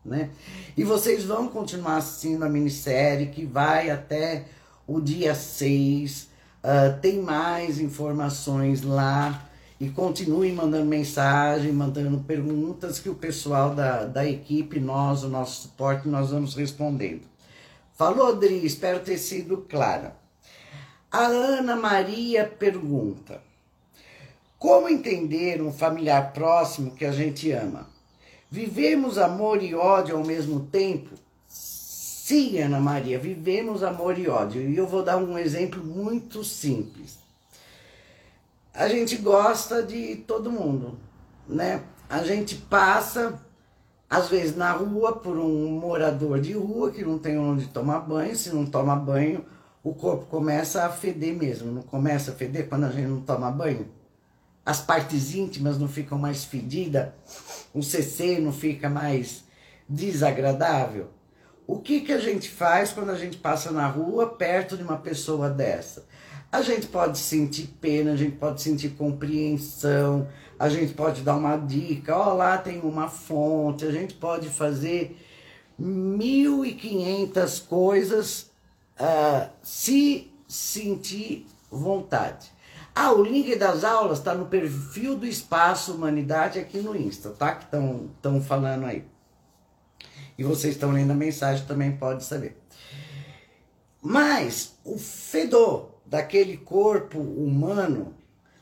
né? 0.06 0.30
E 0.78 0.84
vocês 0.84 1.26
vão 1.26 1.48
continuar 1.48 1.98
assistindo 1.98 2.44
a 2.44 2.50
minissérie 2.50 3.28
que 3.28 3.46
vai 3.46 3.90
até 3.90 4.46
o 4.88 5.02
dia 5.02 5.34
6, 5.34 6.22
uh, 6.24 6.28
ah, 6.64 7.00
tem 7.02 7.22
mais 7.22 7.80
informações 7.80 8.84
lá 8.84 9.50
e 9.80 9.90
continuem 9.90 10.54
mandando 10.54 10.86
mensagem, 10.86 11.72
mandando 11.72 12.20
perguntas 12.20 13.00
que 13.00 13.10
o 13.10 13.16
pessoal 13.16 13.74
da, 13.74 14.06
da 14.06 14.26
equipe, 14.26 14.80
nós, 14.80 15.24
o 15.24 15.30
nosso 15.30 15.64
suporte, 15.64 16.08
nós 16.08 16.30
vamos 16.30 16.56
respondendo. 16.56 17.24
Falou, 17.94 18.36
Dri, 18.36 18.66
espero 18.66 19.00
ter 19.00 19.18
sido 19.18 19.58
clara. 19.58 20.16
A 21.12 21.26
Ana 21.26 21.76
Maria 21.76 22.46
pergunta: 22.46 23.42
Como 24.60 24.90
entender 24.90 25.62
um 25.62 25.72
familiar 25.72 26.34
próximo 26.34 26.92
que 26.92 27.06
a 27.06 27.12
gente 27.12 27.52
ama? 27.52 27.95
Vivemos 28.56 29.18
amor 29.18 29.62
e 29.62 29.76
ódio 29.76 30.16
ao 30.16 30.24
mesmo 30.24 30.62
tempo? 30.62 31.10
Sim, 31.46 32.58
Ana 32.60 32.80
Maria, 32.80 33.20
vivemos 33.20 33.84
amor 33.84 34.18
e 34.18 34.30
ódio. 34.30 34.62
E 34.62 34.78
eu 34.78 34.88
vou 34.88 35.04
dar 35.04 35.18
um 35.18 35.38
exemplo 35.38 35.84
muito 35.84 36.42
simples. 36.42 37.20
A 38.74 38.88
gente 38.88 39.18
gosta 39.18 39.84
de 39.84 40.16
todo 40.26 40.50
mundo, 40.50 40.98
né? 41.46 41.84
A 42.10 42.24
gente 42.24 42.56
passa 42.56 43.38
às 44.10 44.30
vezes 44.30 44.56
na 44.56 44.72
rua 44.72 45.18
por 45.18 45.38
um 45.38 45.72
morador 45.72 46.40
de 46.40 46.54
rua 46.54 46.92
que 46.92 47.04
não 47.04 47.20
tem 47.20 47.38
onde 47.38 47.68
tomar 47.68 48.00
banho, 48.00 48.38
se 48.38 48.56
não 48.56 48.66
toma 48.66 48.96
banho, 48.96 49.44
o 49.84 49.94
corpo 49.94 50.28
começa 50.28 50.86
a 50.86 50.90
feder 50.90 51.36
mesmo, 51.36 51.74
não 51.74 51.82
começa 51.82 52.32
a 52.32 52.34
feder 52.34 52.70
quando 52.70 52.86
a 52.86 52.90
gente 52.90 53.10
não 53.10 53.20
toma 53.20 53.52
banho? 53.52 53.86
As 54.66 54.80
partes 54.80 55.36
íntimas 55.36 55.78
não 55.78 55.90
ficam 55.90 56.18
mais 56.18 56.46
fedidas, 56.46 57.10
o 57.76 57.84
CC 57.84 58.40
não 58.40 58.54
fica 58.54 58.90
mais 58.90 59.44
desagradável? 59.88 61.10
O 61.68 61.80
que, 61.80 62.02
que 62.02 62.14
a 62.14 62.20
gente 62.20 62.50
faz 62.50 62.94
quando 62.94 63.10
a 63.10 63.18
gente 63.18 63.38
passa 63.38 63.72
na 63.72 63.86
rua 63.88 64.28
perto 64.28 64.78
de 64.78 64.84
uma 64.84 64.98
pessoa 64.98 65.50
dessa? 65.50 66.06
A 66.52 66.62
gente 66.62 66.88
pode 66.88 67.18
sentir 67.18 67.68
pena, 67.82 68.14
a 68.14 68.16
gente 68.16 68.38
pode 68.38 68.62
sentir 68.62 68.90
compreensão, 68.90 70.28
a 70.58 70.70
gente 70.70 70.94
pode 70.94 71.22
dar 71.22 71.36
uma 71.36 71.58
dica, 71.58 72.16
ó, 72.16 72.34
lá 72.34 72.58
tem 72.58 72.80
uma 72.80 73.10
fonte, 73.10 73.84
a 73.84 73.92
gente 73.92 74.14
pode 74.14 74.48
fazer 74.48 75.18
1.500 75.82 77.68
coisas 77.68 78.52
uh, 78.98 79.50
se 79.62 80.32
sentir 80.48 81.46
vontade. 81.70 82.55
Ah, 82.98 83.12
o 83.12 83.22
link 83.22 83.54
das 83.58 83.84
aulas 83.84 84.20
está 84.20 84.34
no 84.34 84.46
perfil 84.46 85.18
do 85.18 85.26
Espaço 85.26 85.94
Humanidade 85.94 86.58
aqui 86.58 86.78
no 86.78 86.96
Insta, 86.96 87.32
tá? 87.32 87.54
Que 87.54 87.66
estão 87.66 88.42
falando 88.42 88.86
aí. 88.86 89.06
E 90.38 90.44
vocês 90.46 90.76
estão 90.76 90.92
lendo 90.92 91.12
a 91.12 91.16
mensagem, 91.16 91.66
também 91.66 91.98
pode 91.98 92.24
saber. 92.24 92.58
Mas 94.02 94.78
o 94.86 94.98
fedor 94.98 95.92
daquele 96.06 96.56
corpo 96.56 97.20
humano 97.20 98.16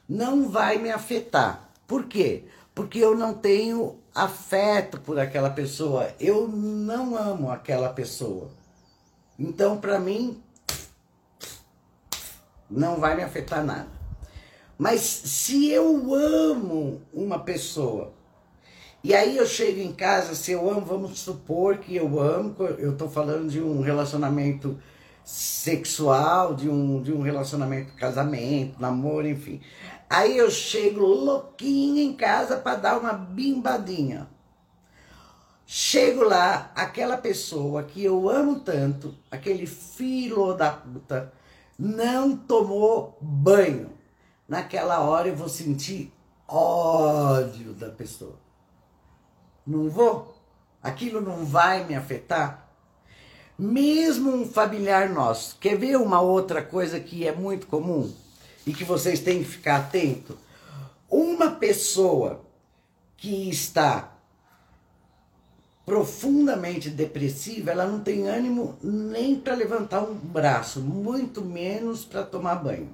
não 0.09 0.49
vai 0.49 0.79
me 0.79 0.89
afetar. 0.89 1.69
Por 1.85 2.05
quê? 2.05 2.45
Porque 2.73 2.97
eu 2.97 3.15
não 3.15 3.35
tenho 3.35 3.99
afeto 4.15 4.99
por 5.01 5.19
aquela 5.19 5.51
pessoa, 5.51 6.11
eu 6.19 6.47
não 6.47 7.15
amo 7.15 7.51
aquela 7.51 7.89
pessoa. 7.89 8.49
Então, 9.37 9.77
para 9.77 9.99
mim, 9.99 10.41
não 12.69 12.99
vai 12.99 13.15
me 13.15 13.23
afetar 13.23 13.63
nada. 13.63 14.02
Mas 14.83 14.99
se 14.99 15.69
eu 15.69 16.13
amo 16.13 17.01
uma 17.13 17.39
pessoa, 17.39 18.11
e 19.01 19.15
aí 19.15 19.37
eu 19.37 19.45
chego 19.45 19.79
em 19.79 19.93
casa, 19.93 20.35
se 20.35 20.51
eu 20.51 20.69
amo, 20.69 20.81
vamos 20.81 21.19
supor 21.19 21.77
que 21.77 21.95
eu 21.95 22.19
amo, 22.19 22.53
eu 22.77 22.91
estou 22.91 23.09
falando 23.09 23.49
de 23.49 23.61
um 23.61 23.79
relacionamento 23.79 24.77
sexual, 25.23 26.53
de 26.53 26.67
um, 26.67 27.01
de 27.01 27.13
um 27.13 27.21
relacionamento, 27.21 27.93
casamento, 27.93 28.75
namoro, 28.77 29.25
enfim. 29.25 29.61
Aí 30.09 30.37
eu 30.37 30.51
chego 30.51 30.99
louquinha 30.99 32.03
em 32.03 32.11
casa 32.11 32.57
para 32.57 32.75
dar 32.75 32.99
uma 32.99 33.13
bimbadinha. 33.13 34.27
Chego 35.65 36.25
lá, 36.25 36.73
aquela 36.75 37.15
pessoa 37.15 37.83
que 37.83 38.03
eu 38.03 38.27
amo 38.29 38.59
tanto, 38.59 39.15
aquele 39.31 39.65
filho 39.65 40.51
da 40.51 40.71
puta, 40.71 41.31
não 41.79 42.35
tomou 42.35 43.17
banho. 43.21 44.02
Naquela 44.47 44.99
hora 44.99 45.29
eu 45.29 45.35
vou 45.35 45.49
sentir 45.49 46.11
ódio 46.47 47.73
da 47.73 47.89
pessoa. 47.89 48.37
Não 49.65 49.89
vou. 49.89 50.35
Aquilo 50.81 51.21
não 51.21 51.45
vai 51.45 51.85
me 51.85 51.95
afetar. 51.95 52.67
Mesmo 53.57 54.31
um 54.31 54.45
familiar 54.45 55.09
nosso. 55.09 55.57
Quer 55.59 55.77
ver 55.77 55.95
uma 55.97 56.19
outra 56.19 56.61
coisa 56.61 56.99
que 56.99 57.25
é 57.27 57.31
muito 57.33 57.67
comum 57.67 58.13
e 58.65 58.73
que 58.73 58.83
vocês 58.83 59.19
têm 59.19 59.39
que 59.39 59.49
ficar 59.49 59.77
atento? 59.77 60.37
Uma 61.09 61.51
pessoa 61.51 62.41
que 63.15 63.49
está 63.49 64.13
profundamente 65.85 66.89
depressiva, 66.89 67.71
ela 67.71 67.85
não 67.85 67.99
tem 67.99 68.27
ânimo 68.27 68.77
nem 68.81 69.35
para 69.35 69.55
levantar 69.55 70.01
um 70.01 70.15
braço, 70.15 70.79
muito 70.79 71.41
menos 71.41 72.05
para 72.05 72.23
tomar 72.23 72.55
banho. 72.55 72.93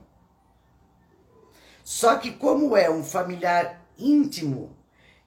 Só 1.89 2.17
que 2.17 2.29
como 2.29 2.77
é 2.77 2.88
um 2.88 3.03
familiar 3.03 3.84
íntimo, 3.98 4.69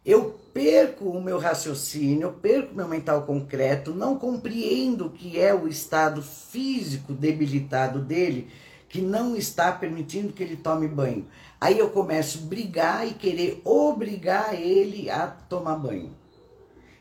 eu 0.07 0.39
perco 0.55 1.07
o 1.07 1.21
meu 1.21 1.37
raciocínio, 1.37 2.29
eu 2.29 2.33
perco 2.35 2.73
meu 2.73 2.87
mental 2.87 3.23
concreto, 3.23 3.93
não 3.93 4.17
compreendo 4.17 5.07
o 5.07 5.11
que 5.11 5.41
é 5.41 5.53
o 5.53 5.67
estado 5.67 6.23
físico 6.23 7.15
debilitado 7.15 7.99
dele, 7.99 8.49
que 8.89 9.01
não 9.01 9.35
está 9.35 9.73
permitindo 9.73 10.33
que 10.33 10.41
ele 10.41 10.55
tome 10.55 10.87
banho. 10.87 11.27
Aí 11.61 11.81
eu 11.81 11.91
começo 11.91 12.39
a 12.39 12.47
brigar 12.47 13.09
e 13.09 13.15
querer 13.15 13.61
obrigar 13.65 14.55
ele 14.55 15.11
a 15.11 15.27
tomar 15.27 15.75
banho. 15.75 16.15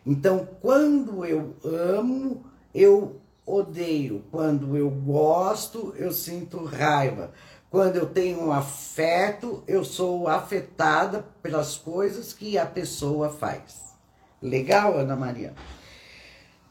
Então, 0.03 0.49
quando 0.59 1.23
eu 1.23 1.55
amo, 1.63 2.43
eu 2.73 3.21
odeio. 3.45 4.23
Quando 4.31 4.75
eu 4.75 4.89
gosto, 4.89 5.93
eu 5.97 6.11
sinto 6.11 6.63
raiva. 6.63 7.31
Quando 7.71 7.95
eu 7.95 8.05
tenho 8.05 8.41
um 8.41 8.51
afeto, 8.51 9.63
eu 9.65 9.85
sou 9.85 10.27
afetada 10.27 11.25
pelas 11.41 11.77
coisas 11.77 12.33
que 12.33 12.57
a 12.57 12.65
pessoa 12.65 13.29
faz. 13.29 13.95
Legal, 14.41 14.97
Ana 14.97 15.15
Maria? 15.15 15.53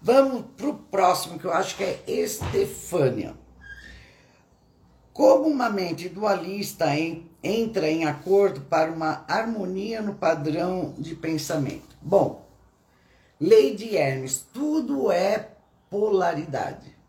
Vamos 0.02 0.44
para 0.54 0.68
o 0.68 0.74
próximo, 0.74 1.38
que 1.38 1.46
eu 1.46 1.54
acho 1.54 1.74
que 1.78 1.84
é 1.84 2.02
Estefânia. 2.06 3.34
Como 5.10 5.48
uma 5.48 5.70
mente 5.70 6.06
dualista 6.06 6.94
em, 6.94 7.30
entra 7.42 7.88
em 7.88 8.04
acordo 8.04 8.60
para 8.60 8.92
uma 8.92 9.24
harmonia 9.26 10.02
no 10.02 10.16
padrão 10.16 10.94
de 10.98 11.14
pensamento? 11.14 11.96
Bom, 12.02 12.46
Lady 13.40 13.96
Hermes, 13.96 14.46
tudo 14.52 15.10
é 15.10 15.48
polaridade. 15.88 16.99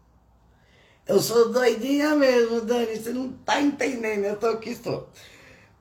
Eu 1.12 1.20
sou 1.20 1.52
doidinha 1.52 2.16
mesmo, 2.16 2.62
Dani, 2.62 2.96
você 2.96 3.12
não 3.12 3.34
tá 3.34 3.60
entendendo, 3.62 4.24
eu 4.24 4.38
tô 4.38 4.48
aqui, 4.48 4.70
estou. 4.70 5.10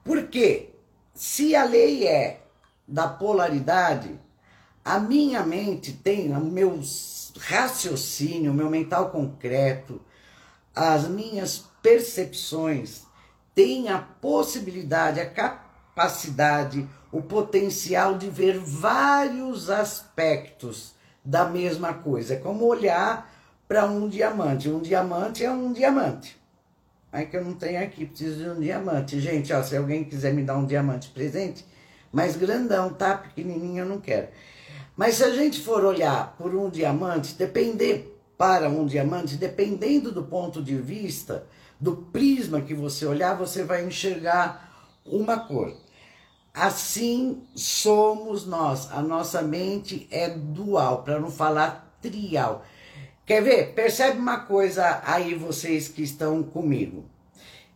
Porque 0.03 0.71
se 1.15 1.55
a 1.55 1.63
lei 1.63 2.05
é 2.05 2.41
da 2.87 3.07
polaridade, 3.07 4.19
a 4.85 4.99
minha 4.99 5.45
mente 5.45 5.93
tem 5.93 6.33
o 6.37 6.41
meu 6.41 6.81
raciocínio, 7.39 8.51
o 8.51 8.55
meu 8.55 8.69
mental 8.69 9.11
concreto, 9.11 10.01
as 10.75 11.07
minhas 11.07 11.65
percepções, 11.81 13.03
tem 13.55 13.89
a 13.89 13.99
possibilidade, 13.99 15.21
a 15.21 15.31
capacidade, 15.31 16.89
o 17.13 17.23
potencial 17.23 18.19
de 18.19 18.29
ver 18.29 18.59
vários 18.59 19.71
aspectos 19.71 20.93
da 21.25 21.45
mesma 21.45 21.95
coisa. 21.95 22.35
É 22.35 22.37
como 22.37 22.65
olhar 22.65 23.30
para 23.71 23.87
um 23.87 24.09
diamante. 24.09 24.69
Um 24.69 24.81
diamante 24.81 25.45
é 25.45 25.51
um 25.53 25.73
diamante. 25.73 26.37
É 27.13 27.25
que 27.25 27.37
eu 27.37 27.45
não 27.45 27.55
tenho 27.55 27.81
aqui, 27.81 28.05
preciso 28.05 28.43
de 28.43 28.51
um 28.51 28.61
diamante. 28.61 29.21
Gente, 29.21 29.53
ó, 29.53 29.63
se 29.63 29.77
alguém 29.77 30.03
quiser 30.03 30.35
me 30.35 30.43
dar 30.43 30.59
um 30.59 30.67
diamante 30.67 31.09
presente, 31.11 31.65
mais 32.13 32.35
grandão, 32.35 32.93
tá? 32.93 33.17
Pequenininho 33.17 33.85
eu 33.85 33.89
não 33.89 34.01
quero. 34.01 34.27
Mas 34.97 35.15
se 35.15 35.25
a 35.25 35.31
gente 35.31 35.61
for 35.61 35.85
olhar 35.85 36.35
por 36.37 36.53
um 36.53 36.69
diamante, 36.69 37.35
depender 37.35 38.21
para 38.37 38.69
um 38.69 38.85
diamante, 38.87 39.37
dependendo 39.37 40.11
do 40.11 40.25
ponto 40.25 40.61
de 40.61 40.77
vista, 40.77 41.47
do 41.79 41.95
prisma 41.95 42.61
que 42.61 42.75
você 42.75 43.07
olhar, 43.07 43.37
você 43.37 43.63
vai 43.63 43.87
enxergar 43.87 44.99
uma 45.07 45.39
cor. 45.39 45.77
Assim 46.53 47.45
somos 47.55 48.45
nós. 48.45 48.91
A 48.91 49.01
nossa 49.01 49.41
mente 49.43 50.09
é 50.11 50.29
dual, 50.29 51.05
para 51.05 51.21
não 51.21 51.31
falar 51.31 51.97
trial. 52.03 52.65
Quer 53.31 53.45
ver? 53.45 53.75
Percebe 53.75 54.19
uma 54.19 54.41
coisa 54.41 55.03
aí, 55.05 55.37
vocês 55.37 55.87
que 55.87 56.03
estão 56.03 56.43
comigo. 56.43 57.05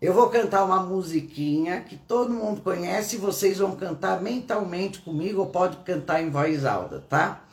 Eu 0.02 0.12
vou 0.12 0.28
cantar 0.28 0.64
uma 0.64 0.82
musiquinha 0.82 1.80
que 1.82 1.96
todo 1.96 2.34
mundo 2.34 2.60
conhece 2.60 3.18
vocês 3.18 3.58
vão 3.58 3.76
cantar 3.76 4.20
mentalmente 4.20 4.98
comigo 4.98 5.42
ou 5.42 5.46
pode 5.46 5.76
cantar 5.84 6.20
em 6.20 6.28
voz 6.28 6.64
alta, 6.64 7.04
tá? 7.08 7.44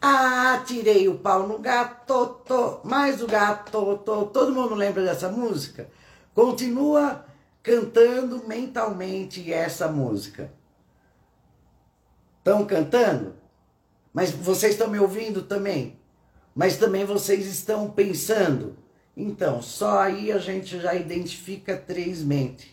Ah, 0.00 0.62
tirei 0.66 1.10
o 1.10 1.18
pau 1.18 1.46
no 1.46 1.58
gato, 1.58 2.40
tô, 2.46 2.80
mais 2.84 3.20
o 3.20 3.26
gato, 3.26 3.98
tô. 3.98 4.24
Todo 4.24 4.54
mundo 4.54 4.74
lembra 4.74 5.04
dessa 5.04 5.28
música? 5.28 5.90
Continua 6.34 7.22
cantando 7.62 8.48
mentalmente 8.48 9.52
essa 9.52 9.88
música. 9.88 10.50
Estão 12.38 12.64
cantando? 12.64 13.34
Mas 14.10 14.30
vocês 14.30 14.72
estão 14.72 14.88
me 14.88 14.98
ouvindo 14.98 15.42
também? 15.42 16.00
Mas 16.54 16.76
também 16.76 17.04
vocês 17.04 17.46
estão 17.46 17.90
pensando? 17.90 18.76
Então, 19.16 19.60
só 19.62 20.00
aí 20.00 20.32
a 20.32 20.38
gente 20.38 20.80
já 20.80 20.94
identifica 20.94 21.76
três 21.76 22.22
mentes. 22.22 22.68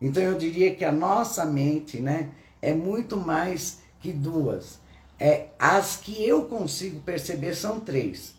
Então 0.00 0.22
eu 0.22 0.38
diria 0.38 0.74
que 0.74 0.84
a 0.84 0.92
nossa 0.92 1.44
mente, 1.44 2.00
né, 2.00 2.30
é 2.62 2.72
muito 2.72 3.16
mais 3.16 3.80
que 4.00 4.12
duas. 4.12 4.80
É 5.18 5.48
as 5.58 5.96
que 5.96 6.24
eu 6.24 6.44
consigo 6.44 7.00
perceber 7.00 7.54
são 7.54 7.80
três. 7.80 8.36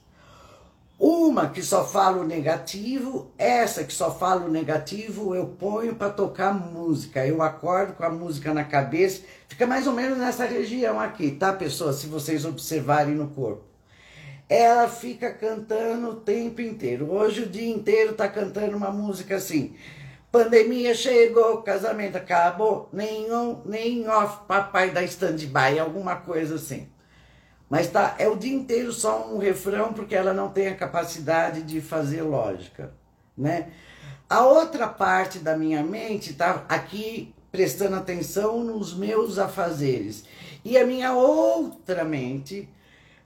Uma 0.97 1.49
que 1.49 1.63
só 1.63 1.85
fala 1.85 2.21
o 2.21 2.27
negativo, 2.27 3.31
essa 3.37 3.85
que 3.85 3.93
só 3.93 4.13
fala 4.13 4.45
o 4.45 4.51
negativo, 4.51 5.33
eu 5.33 5.47
ponho 5.47 5.95
para 5.95 6.09
tocar 6.09 6.53
música. 6.53 7.25
Eu 7.25 7.41
acordo 7.41 7.93
com 7.93 8.03
a 8.03 8.09
música 8.09 8.53
na 8.53 8.65
cabeça, 8.65 9.21
fica 9.47 9.65
mais 9.65 9.87
ou 9.87 9.93
menos 9.93 10.17
nessa 10.17 10.45
região 10.45 10.99
aqui, 10.99 11.31
tá, 11.31 11.53
pessoal? 11.53 11.93
Se 11.93 12.07
vocês 12.07 12.43
observarem 12.43 13.15
no 13.15 13.29
corpo. 13.29 13.68
Ela 14.49 14.89
fica 14.89 15.31
cantando 15.31 16.09
o 16.09 16.15
tempo 16.15 16.59
inteiro. 16.59 17.11
Hoje 17.11 17.43
o 17.43 17.49
dia 17.49 17.69
inteiro 17.69 18.13
tá 18.13 18.27
cantando 18.27 18.75
uma 18.75 18.89
música 18.89 19.35
assim. 19.35 19.75
Pandemia 20.31 20.95
chegou, 20.95 21.61
casamento 21.61 22.15
acabou, 22.15 22.89
nenhum, 22.91 23.61
nem 23.65 24.07
off, 24.09 24.45
papai 24.47 24.89
da 24.89 25.03
stand-by, 25.03 25.79
alguma 25.79 26.15
coisa 26.15 26.55
assim. 26.55 26.89
Mas 27.69 27.87
tá, 27.87 28.15
é 28.17 28.27
o 28.27 28.35
dia 28.35 28.53
inteiro 28.53 28.91
só 28.91 29.31
um 29.31 29.37
refrão 29.37 29.93
porque 29.93 30.15
ela 30.15 30.33
não 30.33 30.49
tem 30.49 30.67
a 30.67 30.75
capacidade 30.75 31.61
de 31.61 31.79
fazer 31.79 32.23
lógica, 32.23 32.91
né? 33.37 33.69
A 34.27 34.45
outra 34.45 34.87
parte 34.87 35.39
da 35.39 35.55
minha 35.55 35.83
mente 35.83 36.33
tá 36.33 36.65
aqui 36.67 37.33
prestando 37.51 37.95
atenção 37.95 38.63
nos 38.63 38.95
meus 38.95 39.37
afazeres. 39.37 40.23
E 40.65 40.77
a 40.77 40.85
minha 40.85 41.13
outra 41.13 42.03
mente, 42.03 42.67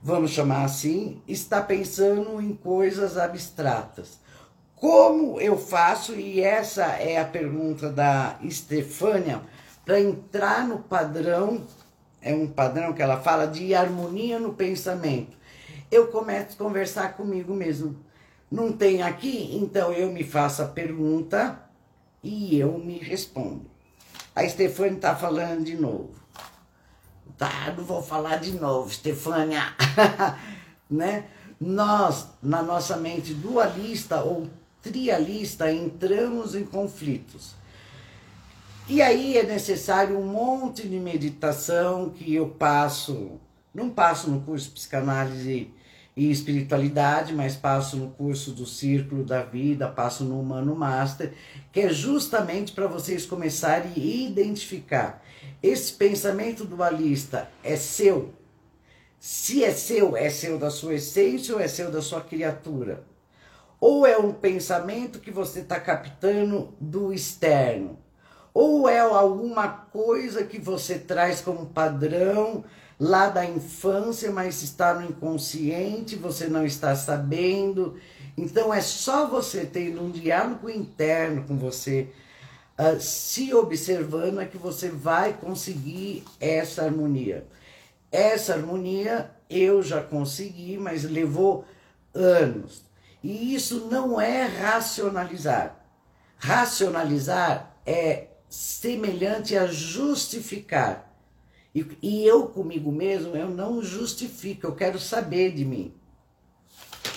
vamos 0.03 0.31
chamar 0.31 0.65
assim, 0.65 1.21
está 1.27 1.61
pensando 1.61 2.41
em 2.41 2.53
coisas 2.53 3.17
abstratas. 3.17 4.19
Como 4.75 5.39
eu 5.39 5.57
faço, 5.57 6.13
e 6.13 6.41
essa 6.41 6.85
é 6.97 7.17
a 7.17 7.25
pergunta 7.25 7.89
da 7.89 8.37
Estefânia, 8.41 9.41
para 9.85 9.99
entrar 9.99 10.67
no 10.67 10.79
padrão 10.79 11.65
é 12.23 12.33
um 12.33 12.47
padrão 12.47 12.93
que 12.93 13.01
ela 13.01 13.19
fala 13.19 13.45
de 13.45 13.75
harmonia 13.75 14.39
no 14.39 14.53
pensamento. 14.53 15.37
Eu 15.91 16.07
começo 16.07 16.53
a 16.53 16.63
conversar 16.63 17.17
comigo 17.17 17.53
mesmo. 17.53 17.97
Não 18.49 18.71
tem 18.71 19.03
aqui? 19.03 19.57
Então 19.57 19.91
eu 19.91 20.09
me 20.09 20.23
faço 20.23 20.61
a 20.61 20.67
pergunta 20.67 21.59
e 22.23 22.57
eu 22.57 22.77
me 22.77 22.97
respondo. 22.97 23.69
A 24.33 24.47
Stefânia 24.47 24.95
está 24.95 25.15
falando 25.15 25.65
de 25.65 25.75
novo. 25.75 26.22
Vou 27.77 28.01
falar 28.01 28.37
de 28.37 28.51
novo, 28.51 28.89
Stefânia. 28.91 29.63
né? 30.89 31.25
Nós, 31.59 32.27
na 32.41 32.61
nossa 32.61 32.97
mente 32.97 33.33
dualista 33.33 34.21
ou 34.21 34.47
trialista, 34.81 35.71
entramos 35.71 36.55
em 36.55 36.65
conflitos. 36.65 37.55
E 38.87 39.01
aí 39.01 39.37
é 39.37 39.43
necessário 39.43 40.19
um 40.19 40.25
monte 40.25 40.87
de 40.87 40.99
meditação 40.99 42.09
que 42.09 42.35
eu 42.35 42.49
passo, 42.49 43.39
não 43.73 43.89
passo 43.89 44.29
no 44.29 44.41
curso 44.41 44.67
de 44.67 44.73
psicanálise 44.73 45.71
e 46.17 46.29
espiritualidade, 46.29 47.33
mas 47.33 47.55
passo 47.55 47.95
no 47.95 48.09
curso 48.09 48.51
do 48.51 48.65
Círculo 48.65 49.23
da 49.23 49.41
Vida, 49.41 49.87
passo 49.87 50.25
no 50.25 50.39
Humano 50.39 50.75
Master, 50.75 51.33
que 51.71 51.79
é 51.79 51.89
justamente 51.89 52.73
para 52.73 52.85
vocês 52.85 53.25
começarem 53.25 53.93
a 53.95 53.99
identificar 53.99 55.22
esse 55.63 55.93
pensamento 55.93 56.65
dualista 56.65 57.49
é 57.63 57.77
seu. 57.77 58.33
Se 59.17 59.63
é 59.63 59.71
seu, 59.71 60.17
é 60.17 60.29
seu 60.29 60.59
da 60.59 60.69
sua 60.69 60.95
essência 60.95 61.55
ou 61.55 61.61
é 61.61 61.69
seu 61.69 61.89
da 61.89 62.01
sua 62.01 62.19
criatura? 62.19 63.05
Ou 63.79 64.05
é 64.05 64.17
um 64.17 64.33
pensamento 64.33 65.19
que 65.19 65.31
você 65.31 65.61
está 65.61 65.79
captando 65.79 66.73
do 66.79 67.13
externo? 67.13 67.97
Ou 68.53 68.89
é 68.89 68.99
alguma 68.99 69.69
coisa 69.69 70.43
que 70.43 70.59
você 70.59 70.99
traz 70.99 71.39
como 71.39 71.67
padrão 71.67 72.65
lá 72.99 73.29
da 73.29 73.45
infância, 73.45 74.31
mas 74.31 74.61
está 74.61 74.93
no 74.93 75.09
inconsciente, 75.09 76.17
você 76.17 76.47
não 76.47 76.65
está 76.65 76.93
sabendo. 76.93 77.97
Então 78.37 78.73
é 78.73 78.81
só 78.81 79.27
você 79.27 79.65
tendo 79.65 80.03
um 80.03 80.11
diálogo 80.11 80.69
interno 80.69 81.45
com 81.47 81.57
você, 81.57 82.09
uh, 82.77 82.99
se 82.99 83.53
observando, 83.53 84.39
é 84.39 84.45
que 84.45 84.57
você 84.57 84.89
vai 84.89 85.33
conseguir 85.33 86.23
essa 86.39 86.83
harmonia. 86.83 87.45
Essa 88.11 88.53
harmonia 88.53 89.31
eu 89.49 89.81
já 89.81 90.01
consegui, 90.01 90.77
mas 90.77 91.03
levou 91.03 91.65
anos. 92.13 92.83
E 93.23 93.55
isso 93.55 93.87
não 93.89 94.19
é 94.19 94.45
racionalizar. 94.45 95.79
Racionalizar 96.37 97.75
é 97.85 98.27
semelhante 98.49 99.57
a 99.57 99.65
justificar. 99.65 101.11
E, 101.73 101.85
e 102.01 102.25
eu 102.25 102.47
comigo 102.47 102.91
mesmo, 102.91 103.35
eu 103.35 103.49
não 103.49 103.81
justifico, 103.81 104.67
eu 104.67 104.75
quero 104.75 104.99
saber 104.99 105.53
de 105.53 105.65
mim. 105.65 105.93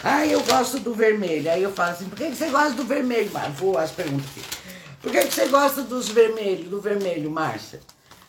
Ah, 0.03 0.27
eu 0.27 0.43
gosto 0.45 0.79
do 0.79 0.95
vermelho. 0.95 1.51
Aí 1.51 1.63
eu 1.63 1.73
falo 1.73 1.91
assim, 1.91 2.09
por 2.09 2.17
que, 2.17 2.31
você 2.31 2.49
gosta 2.49 2.73
do 2.73 2.85
vermelho, 2.85 3.31
Márcia? 3.33 3.53
Vou 3.53 3.77
as 3.77 3.91
perguntas 3.91 4.27
aqui. 4.31 4.76
Por 5.07 5.13
que, 5.13 5.23
você 5.23 5.47
gosta 5.47 5.83
dos 5.83 6.09
vermelhos, 6.09 6.69
do 6.69 6.81
vermelho, 6.81 7.31
Márcia? 7.31 7.79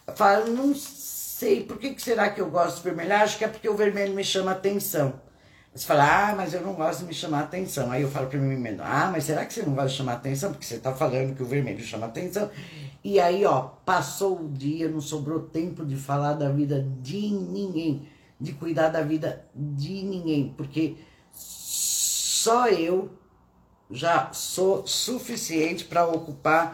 Eu 0.05 0.15
falo, 0.15 0.53
não 0.53 0.75
sei, 0.75 1.63
por 1.63 1.79
que, 1.79 1.95
que 1.95 1.99
será 1.99 2.29
que 2.29 2.39
eu 2.39 2.51
gosto 2.51 2.77
do 2.77 2.83
vermelho? 2.83 3.13
Ah, 3.13 3.23
acho 3.23 3.39
que 3.39 3.43
é 3.43 3.47
porque 3.47 3.67
o 3.67 3.75
vermelho 3.75 4.13
me 4.13 4.23
chama 4.23 4.51
atenção. 4.51 5.19
Você 5.73 5.87
fala, 5.87 6.03
ah, 6.29 6.35
mas 6.35 6.53
eu 6.53 6.61
não 6.61 6.75
gosto 6.75 6.99
de 6.99 7.05
me 7.05 7.15
chamar 7.15 7.39
atenção. 7.39 7.89
Aí 7.89 8.03
eu 8.03 8.11
falo 8.11 8.27
para 8.27 8.37
mim 8.37 8.55
mesmo, 8.55 8.83
ah, 8.83 9.09
mas 9.11 9.23
será 9.23 9.43
que 9.43 9.55
você 9.55 9.63
não 9.63 9.73
gosta 9.73 9.89
de 9.89 9.95
chamar 9.95 10.13
atenção? 10.13 10.51
Porque 10.51 10.67
você 10.67 10.75
está 10.75 10.93
falando 10.93 11.35
que 11.35 11.41
o 11.41 11.47
vermelho 11.47 11.83
chama 11.83 12.05
atenção. 12.05 12.47
E 13.03 13.19
aí, 13.19 13.43
ó, 13.43 13.61
passou 13.83 14.39
o 14.39 14.47
dia, 14.47 14.87
não 14.87 15.01
sobrou 15.01 15.39
tempo 15.39 15.83
de 15.83 15.95
falar 15.95 16.33
da 16.33 16.49
vida 16.49 16.87
de 17.01 17.31
ninguém, 17.31 18.07
de 18.39 18.53
cuidar 18.53 18.89
da 18.89 19.01
vida 19.01 19.43
de 19.55 20.03
ninguém, 20.03 20.53
porque 20.55 20.95
só 21.33 22.67
eu 22.67 23.17
já 23.89 24.31
sou 24.33 24.85
suficiente 24.85 25.85
para 25.85 26.05
ocupar 26.05 26.73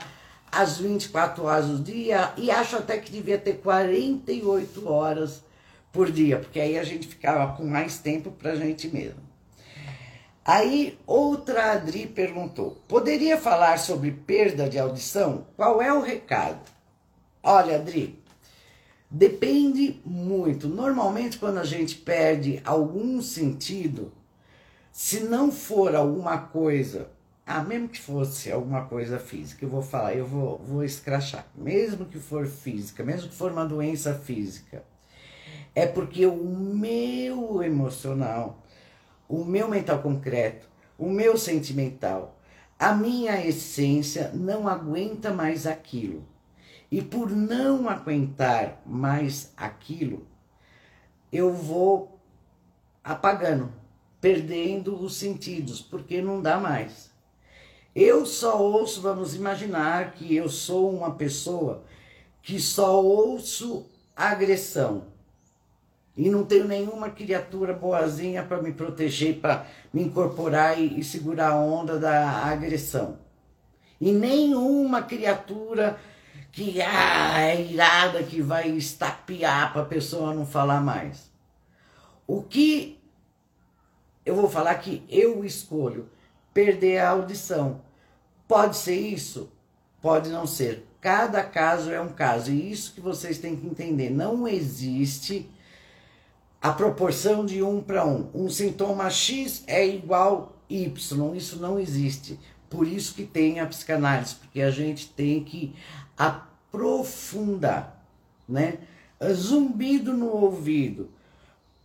as 0.52 0.78
24 0.78 1.43
horas 1.45 1.67
do 1.67 1.80
dia 1.80 2.32
e 2.38 2.52
acho 2.52 2.76
até 2.76 2.97
que 2.97 3.12
devia 3.12 3.38
ter 3.38 3.54
48 3.58 4.88
horas 4.88 5.43
por 5.91 6.12
dia, 6.12 6.39
porque 6.39 6.60
aí 6.60 6.78
a 6.78 6.84
gente 6.84 7.08
ficava 7.08 7.56
com 7.56 7.65
mais 7.65 7.99
tempo 7.99 8.32
para 8.32 8.52
a 8.52 8.56
gente 8.56 8.88
mesmo. 8.88 9.21
Aí 10.45 10.99
outra 11.08 11.71
Adri 11.71 12.06
perguntou: 12.06 12.78
poderia 12.88 13.38
falar 13.38 13.80
sobre 13.80 14.12
perda 14.12 14.67
de 14.67 14.78
audição? 14.78 15.47
Qual 15.56 15.82
é 15.82 15.93
o 15.93 16.02
recado? 16.02 16.60
Olha, 17.41 17.78
Adri, 17.78 18.19
depende 19.10 20.02
muito. 20.06 20.67
Normalmente, 20.67 21.38
quando 21.38 21.60
a 21.60 21.63
gente 21.63 21.95
perde 21.95 22.62
algum 22.65 23.21
sentido, 23.21 24.12
se 24.94 25.22
não 25.22 25.52
for 25.52 25.96
alguma 25.96 26.38
coisa, 26.38 27.10
ah, 27.48 27.64
mesmo 27.64 27.90
que 27.90 28.00
fosse 28.00 28.52
alguma 28.52 28.86
coisa 28.86 29.18
física, 29.18 29.66
eu 29.66 29.70
vou 29.70 29.82
falar, 29.82 30.14
eu 30.14 30.24
vou, 30.24 30.60
vou 30.60 30.84
escrachar, 30.84 31.48
mesmo 31.56 32.06
que 32.06 32.20
for 32.20 32.46
física, 32.46 33.04
mesmo 33.04 33.28
que 33.28 33.36
for 33.36 33.52
uma 33.52 33.66
doença 33.66 34.14
física, 34.14 34.84
é 35.74 35.88
porque 35.88 36.28
o 36.28 36.36
meu 36.36 37.64
emocional, 37.64 38.64
o 39.28 39.44
meu 39.44 39.68
mental 39.68 40.00
concreto, 40.00 40.70
o 40.96 41.10
meu 41.10 41.38
sentimental, 41.38 42.40
a 42.78 42.94
minha 42.94 43.44
essência 43.44 44.30
não 44.32 44.68
aguenta 44.68 45.34
mais 45.34 45.66
aquilo. 45.66 46.24
E 46.92 47.02
por 47.02 47.32
não 47.32 47.90
aguentar 47.90 48.80
mais 48.86 49.52
aquilo, 49.58 50.28
eu 51.32 51.52
vou 51.52 52.20
apagando, 53.04 53.74
perdendo 54.24 54.98
os 55.04 55.18
sentidos, 55.18 55.82
porque 55.82 56.22
não 56.22 56.42
dá 56.42 56.58
mais. 56.58 57.12
Eu 57.94 58.26
só 58.26 58.58
ouço, 58.58 59.02
vamos 59.02 59.36
imaginar 59.36 60.14
que 60.14 60.34
eu 60.34 60.48
sou 60.48 60.96
uma 60.96 61.12
pessoa 61.12 61.84
que 62.42 62.58
só 62.58 63.04
ouço 63.04 63.86
agressão 64.16 65.08
e 66.16 66.30
não 66.30 66.46
tenho 66.46 66.66
nenhuma 66.66 67.10
criatura 67.10 67.74
boazinha 67.74 68.44
para 68.44 68.62
me 68.62 68.72
proteger, 68.72 69.42
para 69.42 69.66
me 69.94 70.04
incorporar 70.04 70.80
e, 70.80 71.02
e, 71.02 71.04
segurar 71.04 71.50
a 71.50 71.56
onda 71.58 72.00
da 72.00 72.46
agressão. 72.46 73.18
E 74.00 74.14
nenhuma 74.14 75.02
criatura 75.02 76.00
que 76.50 76.82
ah, 76.82 77.42
é 77.42 77.62
irada 77.62 78.24
que 78.24 78.42
vai 78.42 78.70
estapear 78.70 79.74
para 79.74 79.82
a 79.82 79.86
pessoa 79.86 80.34
não 80.34 80.46
falar 80.46 80.80
mais. 80.80 81.30
O 82.26 82.42
que 82.42 83.03
eu 84.26 84.36
vou 84.36 84.50
falar 84.50 84.76
que 84.76 85.04
eu 85.10 85.44
escolho 85.44 86.10
perder 86.54 87.00
a 87.00 87.10
audição. 87.10 87.82
Pode 88.48 88.78
ser 88.78 88.96
isso? 88.96 89.52
Pode 90.02 90.30
não 90.30 90.46
ser. 90.46 90.86
Cada 91.02 91.44
caso 91.44 91.92
é 91.92 92.00
um 92.00 92.10
caso. 92.10 92.52
E 92.52 92.72
isso 92.72 92.94
que 92.94 93.02
vocês 93.02 93.38
têm 93.38 93.56
que 93.56 93.66
entender. 93.66 94.10
Não 94.10 94.48
existe 94.48 95.50
a 96.62 96.72
proporção 96.72 97.46
de 97.46 97.62
um 97.62 97.82
para 97.82 98.06
um. 98.06 98.30
Um 98.34 98.50
sintoma 98.50 99.10
X 99.10 99.64
é 99.68 99.86
igual 99.86 100.56
Y, 100.70 101.36
isso 101.36 101.60
não 101.60 101.78
existe. 101.80 102.40
Por 102.70 102.88
isso 102.88 103.14
que 103.14 103.26
tem 103.26 103.60
a 103.60 103.68
psicanálise, 103.68 104.36
porque 104.36 104.62
a 104.62 104.72
gente 104.72 105.10
tem 105.10 105.44
que 105.44 105.76
aprofundar, 106.18 108.04
né? 108.48 108.80
Zumbido 109.34 110.14
no 110.14 110.28
ouvido 110.30 111.10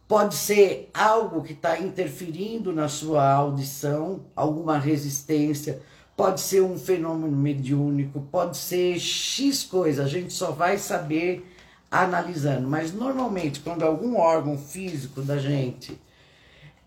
pode 0.08 0.34
ser 0.34 0.90
algo 0.94 1.42
que 1.42 1.52
está 1.52 1.78
interferindo 1.78 2.72
na 2.72 2.88
sua 2.88 3.30
audição, 3.30 4.24
alguma 4.34 4.78
resistência, 4.78 5.82
pode 6.16 6.40
ser 6.40 6.62
um 6.62 6.78
fenômeno 6.78 7.36
mediúnico, 7.36 8.26
pode 8.32 8.56
ser 8.56 8.98
X 8.98 9.62
coisa, 9.64 10.04
a 10.04 10.08
gente 10.08 10.32
só 10.32 10.50
vai 10.50 10.78
saber 10.78 11.46
analisando, 11.90 12.66
mas 12.66 12.92
normalmente 12.92 13.60
quando 13.60 13.82
algum 13.82 14.16
órgão 14.16 14.56
físico 14.56 15.20
da 15.20 15.38
gente 15.38 16.00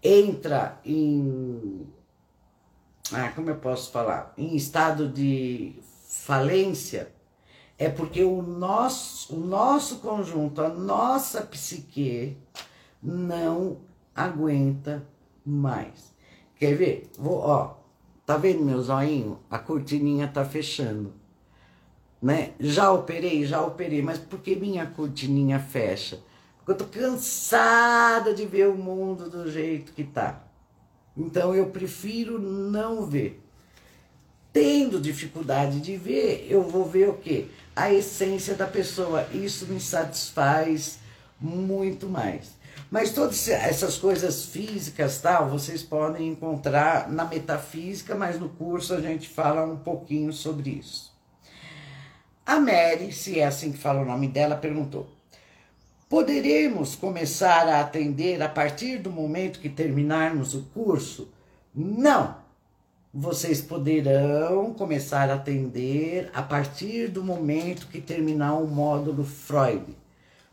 entra 0.03 0.79
em 0.83 1.87
ah, 3.13 3.29
como 3.35 3.49
eu 3.49 3.55
posso 3.55 3.91
falar, 3.91 4.33
em 4.37 4.55
estado 4.55 5.07
de 5.09 5.75
falência, 6.07 7.11
é 7.77 7.89
porque 7.89 8.23
o 8.23 8.41
nosso, 8.41 9.35
o 9.35 9.39
nosso 9.39 9.97
conjunto, 9.97 10.61
a 10.61 10.69
nossa 10.69 11.41
psique 11.41 12.37
não 13.01 13.77
aguenta 14.15 15.03
mais. 15.45 16.13
Quer 16.55 16.75
ver? 16.75 17.09
Vou, 17.17 17.39
ó, 17.39 17.75
tá 18.25 18.37
vendo 18.37 18.63
meu 18.63 18.81
zoinho? 18.81 19.39
A 19.49 19.57
cortininha 19.57 20.27
tá 20.27 20.45
fechando 20.45 21.21
né? 22.21 22.51
Já 22.59 22.91
operei, 22.91 23.45
já 23.45 23.61
operei, 23.61 24.01
mas 24.01 24.19
por 24.19 24.39
que 24.39 24.55
minha 24.55 24.85
cortininha 24.85 25.59
fecha? 25.59 26.19
Porque 26.57 26.71
eu 26.71 26.75
tô 26.75 26.85
cansada 26.85 28.33
de 28.33 28.45
ver 28.45 28.67
o 28.67 28.77
mundo 28.77 29.29
do 29.29 29.49
jeito 29.49 29.93
que 29.93 30.03
tá. 30.03 30.43
Então 31.17 31.55
eu 31.55 31.67
prefiro 31.67 32.37
não 32.37 33.05
ver. 33.05 33.41
Tendo 34.53 34.99
dificuldade 34.99 35.79
de 35.79 35.97
ver, 35.97 36.45
eu 36.49 36.61
vou 36.61 36.85
ver 36.85 37.09
o 37.09 37.13
quê? 37.13 37.47
A 37.75 37.91
essência 37.91 38.53
da 38.53 38.67
pessoa. 38.67 39.27
Isso 39.33 39.65
me 39.65 39.79
satisfaz 39.79 40.99
muito 41.39 42.07
mais. 42.07 42.53
Mas 42.91 43.13
todas 43.13 43.47
essas 43.47 43.97
coisas 43.97 44.43
físicas, 44.43 45.17
tal, 45.19 45.47
vocês 45.47 45.81
podem 45.81 46.27
encontrar 46.27 47.09
na 47.09 47.23
metafísica, 47.23 48.13
mas 48.13 48.37
no 48.37 48.49
curso 48.49 48.93
a 48.93 48.99
gente 48.99 49.29
fala 49.29 49.63
um 49.63 49.77
pouquinho 49.77 50.33
sobre 50.33 50.71
isso. 50.71 51.09
A 52.45 52.59
Mary, 52.59 53.13
se 53.13 53.39
é 53.39 53.45
assim 53.45 53.71
que 53.71 53.77
fala 53.77 54.01
o 54.01 54.05
nome 54.05 54.27
dela, 54.27 54.57
perguntou: 54.57 55.07
Poderemos 56.09 56.93
começar 56.93 57.65
a 57.69 57.79
atender 57.79 58.41
a 58.41 58.49
partir 58.49 58.97
do 58.97 59.09
momento 59.09 59.61
que 59.61 59.69
terminarmos 59.69 60.53
o 60.53 60.63
curso? 60.73 61.31
Não! 61.73 62.35
Vocês 63.13 63.61
poderão 63.61 64.73
começar 64.73 65.29
a 65.29 65.35
atender 65.35 66.29
a 66.33 66.41
partir 66.41 67.07
do 67.07 67.23
momento 67.23 67.87
que 67.87 68.01
terminar 68.01 68.55
o 68.55 68.67
módulo 68.67 69.23
Freud. 69.23 69.95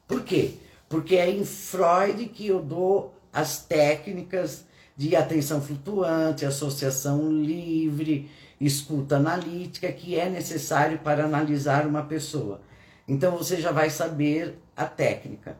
Por 0.06 0.22
quê? 0.22 0.54
Porque 0.88 1.16
é 1.16 1.30
em 1.30 1.44
Freud 1.44 2.26
que 2.26 2.46
eu 2.46 2.62
dou 2.62 3.14
as 3.32 3.58
técnicas 3.64 4.64
de 4.96 5.14
atenção 5.14 5.60
flutuante, 5.60 6.44
associação 6.44 7.30
livre, 7.30 8.30
escuta 8.60 9.16
analítica 9.16 9.92
que 9.92 10.18
é 10.18 10.28
necessário 10.28 10.98
para 10.98 11.24
analisar 11.24 11.86
uma 11.86 12.02
pessoa. 12.02 12.60
Então 13.06 13.36
você 13.36 13.60
já 13.60 13.70
vai 13.70 13.90
saber 13.90 14.58
a 14.76 14.84
técnica. 14.84 15.56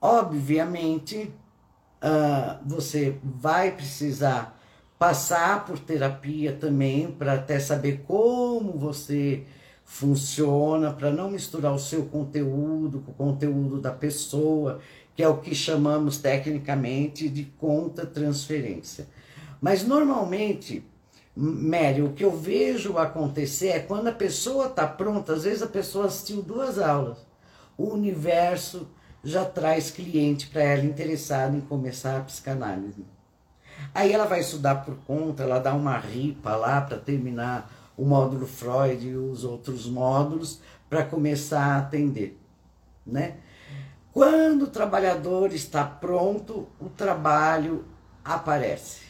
Obviamente, 0.00 1.32
uh, 2.02 2.58
você 2.66 3.16
vai 3.24 3.72
precisar 3.72 4.60
passar 4.98 5.64
por 5.64 5.78
terapia 5.78 6.52
também 6.52 7.10
para 7.10 7.34
até 7.34 7.58
saber 7.58 8.04
como 8.06 8.72
você 8.72 9.44
funciona 9.94 10.92
para 10.92 11.12
não 11.12 11.30
misturar 11.30 11.72
o 11.72 11.78
seu 11.78 12.06
conteúdo 12.06 12.98
com 12.98 13.12
o 13.12 13.14
conteúdo 13.14 13.80
da 13.80 13.92
pessoa, 13.92 14.80
que 15.14 15.22
é 15.22 15.28
o 15.28 15.36
que 15.36 15.54
chamamos 15.54 16.18
tecnicamente 16.18 17.28
de 17.28 17.44
conta 17.44 18.04
transferência. 18.04 19.06
Mas 19.60 19.86
normalmente, 19.86 20.84
Mary, 21.36 22.02
o 22.02 22.12
que 22.12 22.24
eu 22.24 22.36
vejo 22.36 22.98
acontecer 22.98 23.68
é 23.68 23.78
quando 23.78 24.08
a 24.08 24.12
pessoa 24.12 24.66
está 24.66 24.84
pronta, 24.84 25.34
às 25.34 25.44
vezes 25.44 25.62
a 25.62 25.68
pessoa 25.68 26.06
assistiu 26.06 26.42
duas 26.42 26.80
aulas, 26.80 27.18
o 27.78 27.84
universo 27.84 28.88
já 29.22 29.44
traz 29.44 29.92
cliente 29.92 30.48
para 30.48 30.64
ela 30.64 30.84
interessado 30.84 31.56
em 31.56 31.60
começar 31.60 32.16
a 32.16 32.24
psicanálise. 32.24 33.06
Aí 33.94 34.12
ela 34.12 34.26
vai 34.26 34.40
estudar 34.40 34.84
por 34.84 34.96
conta, 35.06 35.44
ela 35.44 35.60
dá 35.60 35.72
uma 35.72 35.96
ripa 35.96 36.56
lá 36.56 36.80
para 36.80 36.98
terminar 36.98 37.83
o 37.96 38.04
módulo 38.04 38.46
Freud 38.46 39.06
e 39.06 39.16
os 39.16 39.44
outros 39.44 39.86
módulos 39.86 40.60
para 40.88 41.04
começar 41.04 41.64
a 41.64 41.78
atender, 41.78 42.38
né? 43.06 43.36
Quando 44.12 44.62
o 44.62 44.68
trabalhador 44.68 45.52
está 45.52 45.84
pronto, 45.84 46.68
o 46.80 46.88
trabalho 46.88 47.84
aparece. 48.24 49.00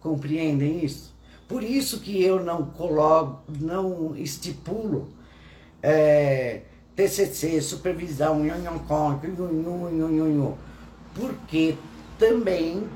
Compreendem 0.00 0.84
isso? 0.84 1.14
Por 1.46 1.62
isso 1.62 2.00
que 2.00 2.22
eu 2.22 2.42
não 2.42 2.66
coloco, 2.66 3.42
não 3.60 4.16
estipulo 4.16 5.08
é, 5.82 6.62
TCC, 6.96 7.60
supervisão, 7.60 8.42
porque 11.14 11.76
também 12.18 12.88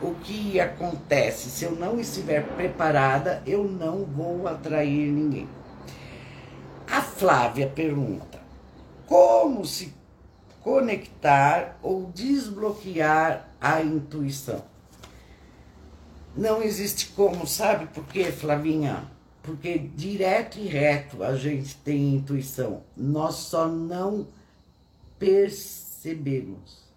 o 0.00 0.14
que 0.14 0.60
acontece 0.60 1.50
se 1.50 1.64
eu 1.64 1.72
não 1.72 1.98
estiver 1.98 2.46
preparada, 2.54 3.42
eu 3.46 3.64
não 3.64 4.04
vou 4.04 4.46
atrair 4.46 5.10
ninguém. 5.10 5.48
A 6.90 7.02
Flávia 7.02 7.66
pergunta: 7.68 8.40
como 9.06 9.64
se 9.64 9.92
conectar 10.62 11.78
ou 11.82 12.10
desbloquear 12.14 13.48
a 13.60 13.82
intuição? 13.82 14.64
Não 16.36 16.62
existe 16.62 17.08
como, 17.08 17.46
sabe 17.46 17.86
por 17.86 18.04
quê, 18.04 18.30
Flavinha? 18.30 19.10
Porque 19.42 19.78
direto 19.78 20.58
e 20.58 20.66
reto 20.66 21.24
a 21.24 21.34
gente 21.34 21.74
tem 21.78 22.14
intuição. 22.14 22.82
Nós 22.96 23.34
só 23.34 23.66
não 23.66 24.28
percebemos. 25.18 26.87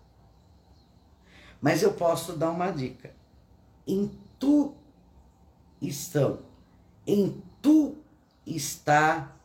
Mas 1.62 1.84
eu 1.84 1.94
posso 1.94 2.34
dar 2.34 2.50
uma 2.50 2.72
dica. 2.72 3.14
Intuição. 3.86 4.80
Em 7.06 7.42
tu 7.62 7.98
está 8.46 9.36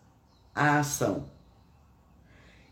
a 0.54 0.78
ação. 0.78 1.28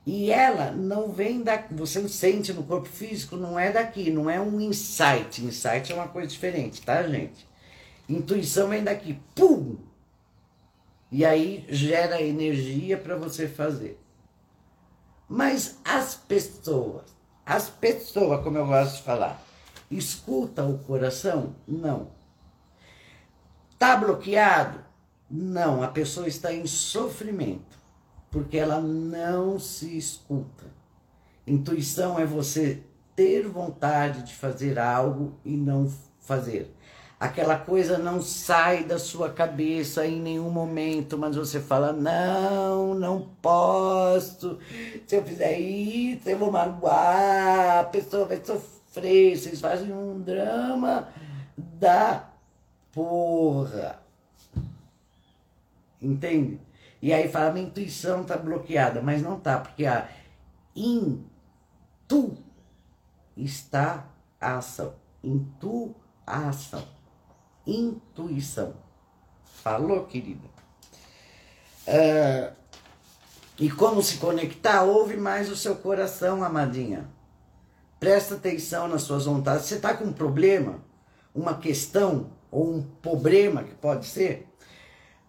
E 0.07 0.31
ela 0.31 0.71
não 0.71 1.11
vem 1.11 1.43
da. 1.43 1.57
Você 1.71 2.07
sente 2.09 2.53
no 2.53 2.63
corpo 2.65 2.89
físico, 2.89 3.37
não 3.37 3.59
é 3.59 3.73
daqui, 3.73 4.11
não 4.11 4.29
é 4.29 4.41
um 4.41 4.61
insight. 4.61 5.43
Insight 5.45 5.93
é 5.93 5.95
uma 5.95 6.09
coisa 6.09 6.29
diferente, 6.29 6.83
tá, 6.83 7.03
gente? 7.03 7.47
Intuição 8.09 8.69
vem 8.69 8.85
daqui, 8.85 9.19
pum! 9.35 9.77
E 11.11 11.25
aí 11.25 11.65
gera 11.69 12.21
energia 12.21 12.99
para 12.99 13.17
você 13.17 13.49
fazer. 13.49 13.99
Mas 15.27 15.79
as 15.85 16.15
pessoas 16.15 17.14
as 17.47 17.69
pessoas, 17.69 18.43
como 18.43 18.59
eu 18.59 18.67
gosto 18.67 18.97
de 18.97 19.03
falar, 19.03 19.43
escuta 19.91 20.65
o 20.65 20.79
coração? 20.79 21.55
Não. 21.67 22.09
Está 23.71 23.97
bloqueado? 23.97 24.81
Não, 25.31 25.83
a 25.83 25.89
pessoa 25.89 26.27
está 26.27 26.53
em 26.53 26.67
sofrimento, 26.67 27.79
porque 28.31 28.57
ela 28.57 28.81
não 28.81 29.59
se 29.59 29.97
escuta. 29.97 30.65
Intuição 31.47 32.19
é 32.19 32.25
você 32.25 32.83
ter 33.15 33.47
vontade 33.47 34.23
de 34.23 34.35
fazer 34.35 34.79
algo 34.79 35.39
e 35.45 35.57
não 35.57 35.93
fazer 36.21 36.74
aquela 37.25 37.59
coisa 37.59 37.97
não 37.97 38.21
sai 38.21 38.85
da 38.85 38.99
sua 38.99 39.31
cabeça 39.31 40.07
em 40.07 40.21
nenhum 40.21 40.51
momento, 40.51 41.17
mas 41.17 41.37
você 41.37 41.59
fala: 41.59 41.93
não, 41.93 42.95
não 42.95 43.31
posso. 43.41 44.59
Se 45.07 45.17
eu 45.17 45.25
fizer 45.25 45.59
isso, 45.59 46.29
eu 46.29 46.39
vou 46.39 46.53
magoar, 46.53 47.81
a 47.81 47.85
pessoa 47.85 48.27
vai 48.27 48.45
sofrer. 48.45 49.37
Vocês 49.37 49.61
fazem 49.61 49.93
um 49.93 50.21
drama 50.21 51.09
da 51.57 52.29
porra. 52.93 53.99
Entende? 56.01 56.61
E 57.01 57.13
aí 57.13 57.29
fala: 57.29 57.53
minha 57.53 57.67
intuição 57.67 58.21
está 58.21 58.37
bloqueada, 58.37 59.01
mas 59.01 59.23
não 59.23 59.41
tá, 59.41 59.59
porque 59.61 59.87
a 59.87 60.09
intu 60.77 62.37
está 63.35 64.05
ação. 64.39 64.93
Intu 65.23 65.95
ação 66.27 66.94
intuição. 67.67 68.75
Falou, 69.63 70.05
querida? 70.05 70.47
Uh, 71.87 72.55
e 73.59 73.71
como 73.71 74.03
se 74.03 74.17
conectar? 74.17 74.83
Ouve 74.83 75.17
mais 75.17 75.51
o 75.51 75.57
seu 75.57 75.77
coração, 75.77 76.43
amadinha. 76.43 77.09
Presta 78.01 78.35
atenção 78.35 78.89
nas 78.89 79.03
suas 79.03 79.25
vontades. 79.25 79.67
Você 79.67 79.77
está 79.77 79.95
com 79.95 80.05
um 80.05 80.13
problema, 80.13 80.83
uma 81.35 81.57
questão 81.59 82.31
ou 82.51 82.75
um 82.75 82.83
problema 82.83 83.63
que 83.63 83.75
pode 83.75 84.07
ser? 84.07 84.49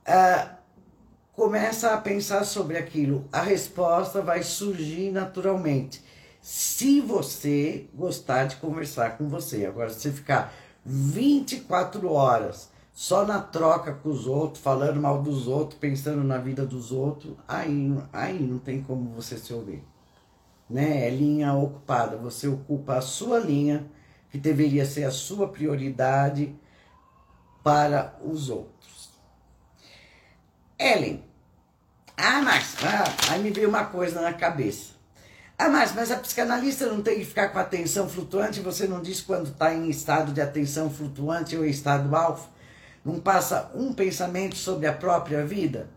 Uh, 0.08 0.56
começa 1.34 1.94
a 1.94 1.98
pensar 1.98 2.44
sobre 2.44 2.78
aquilo. 2.78 3.28
A 3.32 3.42
resposta 3.42 4.22
vai 4.22 4.44
surgir 4.44 5.12
naturalmente. 5.12 6.04
Se 6.42 7.02
você 7.02 7.88
gostar 7.94 8.46
de 8.46 8.58
conversar 8.58 9.18
com 9.18 9.28
você. 9.28 9.66
Agora, 9.66 9.90
se 9.90 10.02
você 10.02 10.12
ficar 10.12 10.54
24 10.86 12.12
horas 12.12 12.70
só 12.94 13.26
na 13.26 13.42
troca 13.42 13.94
com 13.94 14.10
os 14.10 14.26
outros, 14.26 14.64
falando 14.64 15.02
mal 15.02 15.22
dos 15.22 15.48
outros, 15.48 15.78
pensando 15.78 16.24
na 16.24 16.38
vida 16.38 16.66
dos 16.66 16.92
outros, 16.94 17.34
aí, 17.48 17.94
aí 18.14 18.40
não 18.40 18.58
tem 18.58 18.82
como 18.82 19.10
você 19.10 19.38
se 19.38 19.54
ouvir. 19.54 19.84
Né? 20.70 21.06
É 21.06 21.10
linha 21.10 21.54
ocupada. 21.54 22.16
Você 22.18 22.48
ocupa 22.48 22.96
a 22.96 23.02
sua 23.02 23.40
linha, 23.40 23.86
que 24.32 24.38
deveria 24.38 24.86
ser 24.86 25.04
a 25.04 25.12
sua 25.12 25.48
prioridade 25.48 26.56
para 27.64 28.18
os 28.24 28.50
outros. 28.50 29.10
Ellen. 30.80 31.24
Ah, 32.16 32.42
mas 32.42 32.78
ah, 32.84 33.32
aí 33.32 33.42
me 33.42 33.52
veio 33.52 33.68
uma 33.68 33.86
coisa 33.86 34.22
na 34.22 34.34
cabeça. 34.34 34.95
Ah, 35.58 35.70
mas, 35.70 35.96
mas 35.96 36.12
a 36.12 36.18
psicanalista 36.18 36.86
não 36.86 37.02
tem 37.02 37.20
que 37.20 37.26
ficar 37.26 37.48
com 37.50 37.60
atenção 37.60 38.10
flutuante? 38.10 38.60
Você 38.60 38.88
não 38.88 39.02
diz 39.02 39.22
quando 39.22 39.48
está 39.48 39.74
em 39.74 39.90
estado 39.90 40.34
de 40.34 40.42
atenção 40.42 40.90
flutuante 40.90 41.56
ou 41.56 41.66
estado 41.66 42.14
alfa? 42.14 42.50
Não 43.06 43.22
passa 43.22 43.72
um 43.74 43.94
pensamento 43.94 44.56
sobre 44.56 44.86
a 44.86 44.92
própria 44.92 45.46
vida? 45.46 45.90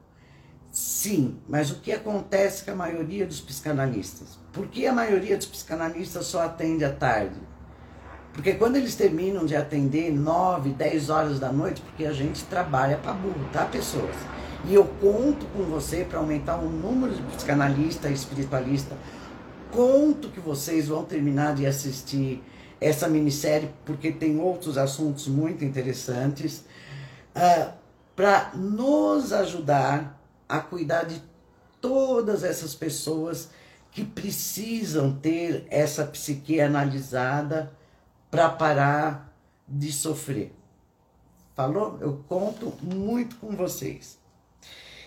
Sim, 0.71 1.39
mas 1.49 1.73
o 1.73 1.77
que 1.77 1.91
acontece 1.91 2.65
com 2.65 2.71
a 2.71 2.77
maioria 2.77 3.27
dos 3.27 3.41
psicanalistas? 3.41 4.39
Por 4.53 4.69
que 4.69 4.87
a 4.87 4.93
maioria 4.93 5.37
dos 5.37 5.47
psicanalistas 5.47 6.27
só 6.27 6.43
atende 6.43 6.85
à 6.85 6.93
tarde? 6.93 7.41
Porque 8.33 8.53
quando 8.55 8.77
eles 8.77 8.95
terminam 8.95 9.45
de 9.45 9.57
atender 9.57 10.13
9, 10.13 10.71
10 10.71 11.11
horas 11.11 11.41
da 11.41 11.51
noite, 11.51 11.81
porque 11.81 12.05
a 12.05 12.13
gente 12.13 12.45
trabalha 12.45 12.97
para 12.97 13.13
burro, 13.13 13.49
tá, 13.53 13.65
pessoas? 13.65 14.15
E 14.65 14.75
eu 14.75 14.85
conto 14.85 15.47
com 15.47 15.65
você 15.65 16.05
para 16.05 16.19
aumentar 16.21 16.57
o 16.59 16.69
número 16.69 17.13
de 17.13 17.23
psicanalista 17.23 18.09
espiritualista 18.09 18.95
conto 19.73 20.29
que 20.31 20.41
vocês 20.41 20.89
vão 20.89 21.05
terminar 21.05 21.55
de 21.55 21.67
assistir 21.67 22.43
essa 22.81 23.09
minissérie, 23.09 23.71
porque 23.85 24.13
tem 24.13 24.39
outros 24.39 24.79
assuntos 24.79 25.27
muito 25.27 25.65
interessantes, 25.65 26.59
uh, 26.59 27.37
ah, 27.37 27.75
para 28.15 28.53
nos 28.55 29.33
ajudar 29.33 30.21
a 30.49 30.61
cuidar 30.61 31.05
de 31.05 31.23
todas 31.81 32.43
essas 32.43 32.75
pessoas 32.75 33.51
que 33.91 34.05
precisam 34.05 35.13
ter 35.13 35.67
essa 35.71 36.05
psique 36.05 36.61
analisada 36.61 37.73
para 38.31 38.49
parar 38.49 39.33
de 39.67 39.93
sofrer. 39.93 40.53
Falou? 41.55 41.99
Eu 42.01 42.25
conto 42.29 42.73
muito 42.83 43.37
com 43.37 43.57
vocês. 43.57 44.19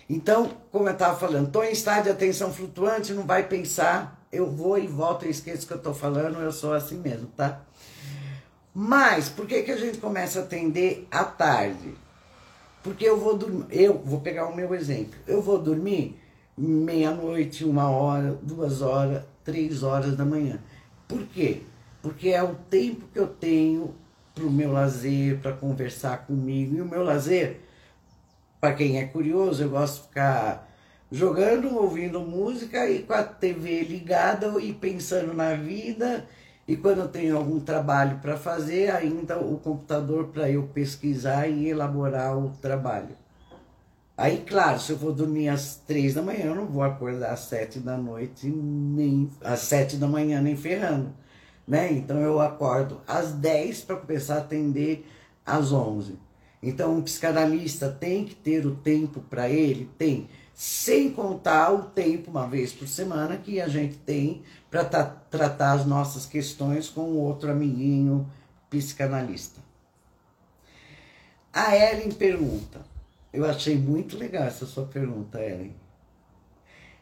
Então, 0.08 0.50
como 0.70 0.88
eu 0.88 0.92
estava 0.92 1.18
falando, 1.18 1.46
estou 1.46 1.64
em 1.64 1.72
estado 1.72 2.04
de 2.04 2.10
atenção 2.10 2.52
flutuante, 2.52 3.12
não 3.12 3.22
vai 3.22 3.46
pensar 3.46 4.21
eu 4.32 4.50
vou 4.50 4.78
e 4.78 4.86
volto 4.86 5.26
e 5.26 5.30
esqueço 5.30 5.66
que 5.66 5.74
eu 5.74 5.76
estou 5.76 5.92
falando, 5.92 6.40
eu 6.40 6.50
sou 6.50 6.72
assim 6.72 6.96
mesmo, 6.96 7.26
tá? 7.36 7.60
Mas 8.74 9.28
por 9.28 9.46
que, 9.46 9.62
que 9.62 9.70
a 9.70 9.76
gente 9.76 9.98
começa 9.98 10.40
a 10.40 10.42
atender 10.42 11.06
à 11.10 11.22
tarde? 11.22 11.94
Porque 12.82 13.04
eu 13.04 13.20
vou 13.20 13.36
dormir, 13.36 13.66
eu 13.70 13.98
vou 13.98 14.20
pegar 14.20 14.46
o 14.46 14.56
meu 14.56 14.74
exemplo, 14.74 15.14
eu 15.26 15.42
vou 15.42 15.58
dormir 15.58 16.18
meia-noite, 16.56 17.64
uma 17.64 17.90
hora, 17.90 18.38
duas 18.42 18.80
horas, 18.80 19.22
três 19.44 19.82
horas 19.82 20.16
da 20.16 20.24
manhã. 20.24 20.58
Por 21.06 21.22
quê? 21.26 21.62
Porque 22.00 22.30
é 22.30 22.42
o 22.42 22.54
tempo 22.54 23.06
que 23.12 23.18
eu 23.18 23.26
tenho 23.26 23.94
para 24.34 24.44
o 24.44 24.50
meu 24.50 24.72
lazer, 24.72 25.38
para 25.38 25.52
conversar 25.52 26.26
comigo. 26.26 26.76
E 26.76 26.80
o 26.80 26.86
meu 26.86 27.04
lazer, 27.04 27.60
para 28.60 28.74
quem 28.74 28.98
é 28.98 29.04
curioso, 29.04 29.62
eu 29.62 29.70
gosto 29.70 30.02
de 30.02 30.08
ficar 30.08 30.71
jogando, 31.12 31.76
ouvindo 31.76 32.20
música 32.20 32.88
e 32.88 33.02
com 33.02 33.12
a 33.12 33.22
TV 33.22 33.82
ligada 33.82 34.58
e 34.58 34.72
pensando 34.72 35.34
na 35.34 35.54
vida. 35.54 36.24
E 36.66 36.74
quando 36.74 37.06
tenho 37.08 37.36
algum 37.36 37.60
trabalho 37.60 38.18
para 38.20 38.36
fazer, 38.36 38.90
ainda 38.90 39.38
o 39.38 39.58
computador 39.58 40.28
para 40.28 40.48
eu 40.48 40.62
pesquisar 40.68 41.46
e 41.46 41.68
elaborar 41.68 42.38
o 42.38 42.50
trabalho. 42.62 43.14
Aí, 44.16 44.38
claro, 44.46 44.80
se 44.80 44.92
eu 44.92 44.96
vou 44.96 45.12
dormir 45.12 45.48
às 45.48 45.76
três 45.86 46.14
da 46.14 46.22
manhã, 46.22 46.46
eu 46.46 46.54
não 46.54 46.66
vou 46.66 46.82
acordar 46.82 47.32
às 47.32 47.40
sete 47.40 47.78
da 47.78 47.96
noite, 47.96 48.46
nem 48.46 49.30
às 49.42 49.60
sete 49.60 49.96
da 49.96 50.06
manhã, 50.06 50.40
nem 50.40 50.56
ferrando. 50.56 51.12
Né? 51.68 51.92
Então 51.92 52.18
eu 52.18 52.40
acordo 52.40 53.00
às 53.06 53.32
dez 53.32 53.82
para 53.82 53.96
começar 53.96 54.36
a 54.36 54.38
atender 54.38 55.06
às 55.44 55.72
onze. 55.72 56.18
Então, 56.62 56.96
um 56.96 57.02
psicanalista 57.02 57.88
tem 57.88 58.24
que 58.24 58.36
ter 58.36 58.64
o 58.64 58.76
tempo 58.76 59.20
para 59.20 59.48
ele? 59.48 59.90
Tem. 59.98 60.28
Sem 60.54 61.12
contar 61.12 61.72
o 61.72 61.84
tempo, 61.84 62.30
uma 62.30 62.46
vez 62.46 62.72
por 62.72 62.86
semana, 62.86 63.36
que 63.36 63.60
a 63.60 63.68
gente 63.68 63.96
tem 63.96 64.42
para 64.70 64.84
tratar 64.84 65.72
as 65.72 65.86
nossas 65.86 66.26
questões 66.26 66.88
com 66.88 67.16
outro 67.16 67.50
amiguinho 67.50 68.30
psicanalista. 68.68 69.60
A 71.52 71.76
Ellen 71.76 72.12
pergunta: 72.12 72.80
Eu 73.32 73.44
achei 73.44 73.76
muito 73.76 74.16
legal 74.16 74.44
essa 74.44 74.66
sua 74.66 74.86
pergunta, 74.86 75.40
Ellen. 75.40 75.74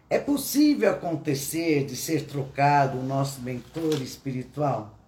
É 0.09 0.19
possível 0.19 0.91
acontecer 0.91 1.87
de 1.87 1.95
ser 1.95 2.27
trocado 2.27 2.99
o 2.99 3.05
nosso 3.05 3.41
mentor 3.43 4.03
espiritual? 4.03 4.99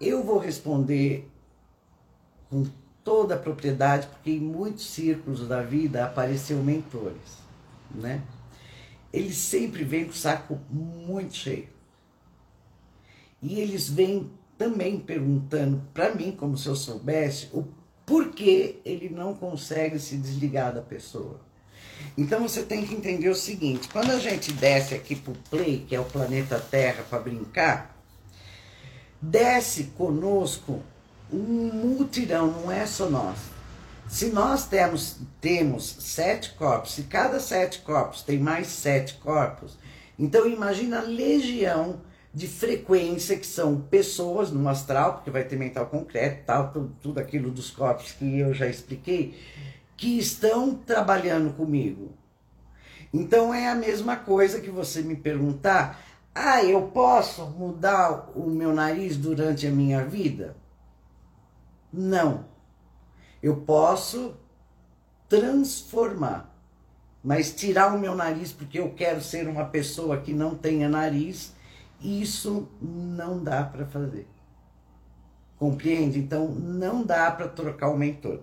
Eu 0.00 0.24
vou 0.24 0.38
responder 0.38 1.30
com 2.48 2.64
toda 3.04 3.34
a 3.34 3.38
propriedade, 3.38 4.06
porque 4.06 4.30
em 4.30 4.40
muitos 4.40 4.86
círculos 4.86 5.46
da 5.46 5.62
vida 5.62 6.04
apareceu 6.04 6.58
mentores, 6.58 7.38
né? 7.90 8.22
Eles 9.12 9.36
sempre 9.36 9.84
vêm 9.84 10.04
com 10.04 10.12
o 10.12 10.14
saco 10.14 10.58
muito 10.70 11.34
cheio. 11.34 11.68
E 13.42 13.60
eles 13.60 13.88
vêm 13.90 14.30
também 14.56 14.98
perguntando 14.98 15.82
para 15.92 16.14
mim, 16.14 16.32
como 16.32 16.56
se 16.56 16.68
eu 16.68 16.76
soubesse, 16.76 17.48
o 17.52 17.64
porquê 18.06 18.80
ele 18.84 19.08
não 19.08 19.34
consegue 19.34 19.98
se 19.98 20.16
desligar 20.16 20.72
da 20.72 20.80
pessoa. 20.80 21.40
Então 22.16 22.42
você 22.42 22.62
tem 22.62 22.86
que 22.86 22.94
entender 22.94 23.28
o 23.28 23.34
seguinte: 23.34 23.88
quando 23.88 24.10
a 24.10 24.18
gente 24.18 24.52
desce 24.52 24.94
aqui 24.94 25.16
pro 25.16 25.34
Play, 25.50 25.84
que 25.86 25.94
é 25.94 26.00
o 26.00 26.04
planeta 26.04 26.58
Terra, 26.58 27.04
para 27.08 27.18
brincar, 27.18 27.96
desce 29.20 29.84
conosco 29.96 30.82
um 31.32 31.70
multirão, 31.72 32.48
não 32.48 32.70
é 32.70 32.86
só 32.86 33.08
nós. 33.08 33.38
Se 34.08 34.26
nós 34.26 34.66
temos, 34.66 35.16
temos 35.40 35.96
sete 36.00 36.52
corpos, 36.52 36.92
se 36.92 37.04
cada 37.04 37.40
sete 37.40 37.80
corpos 37.80 38.22
tem 38.22 38.38
mais 38.38 38.66
sete 38.66 39.14
corpos, 39.14 39.78
então 40.18 40.46
imagina 40.46 40.98
a 40.98 41.02
legião 41.02 42.00
de 42.34 42.46
frequência 42.46 43.38
que 43.38 43.46
são 43.46 43.80
pessoas 43.80 44.50
no 44.50 44.68
astral, 44.68 45.14
porque 45.14 45.30
vai 45.30 45.44
ter 45.44 45.56
mental 45.56 45.86
concreto, 45.86 46.44
tal, 46.46 46.72
tudo, 46.72 46.96
tudo 47.00 47.20
aquilo 47.20 47.50
dos 47.50 47.70
corpos 47.70 48.12
que 48.12 48.38
eu 48.38 48.52
já 48.52 48.66
expliquei, 48.66 49.34
que 49.96 50.18
estão 50.18 50.74
trabalhando 50.74 51.54
comigo. 51.54 52.12
Então 53.12 53.52
é 53.52 53.68
a 53.68 53.74
mesma 53.74 54.16
coisa 54.16 54.60
que 54.60 54.70
você 54.70 55.02
me 55.02 55.16
perguntar: 55.16 56.02
ah, 56.34 56.64
eu 56.64 56.82
posso 56.88 57.46
mudar 57.46 58.30
o 58.34 58.48
meu 58.48 58.72
nariz 58.74 59.16
durante 59.16 59.66
a 59.66 59.70
minha 59.70 60.02
vida? 60.04 60.56
Não. 61.92 62.46
Eu 63.42 63.56
posso 63.56 64.36
transformar, 65.28 66.54
mas 67.22 67.52
tirar 67.54 67.94
o 67.94 67.98
meu 67.98 68.14
nariz 68.14 68.52
porque 68.52 68.78
eu 68.78 68.90
quero 68.94 69.20
ser 69.20 69.48
uma 69.48 69.64
pessoa 69.64 70.20
que 70.20 70.32
não 70.32 70.54
tenha 70.54 70.88
nariz, 70.88 71.52
isso 72.00 72.68
não 72.80 73.42
dá 73.42 73.64
para 73.64 73.86
fazer. 73.86 74.26
Compreende? 75.58 76.18
Então 76.18 76.48
não 76.48 77.04
dá 77.04 77.30
para 77.30 77.48
trocar 77.48 77.88
o 77.88 77.96
mentor. 77.96 78.40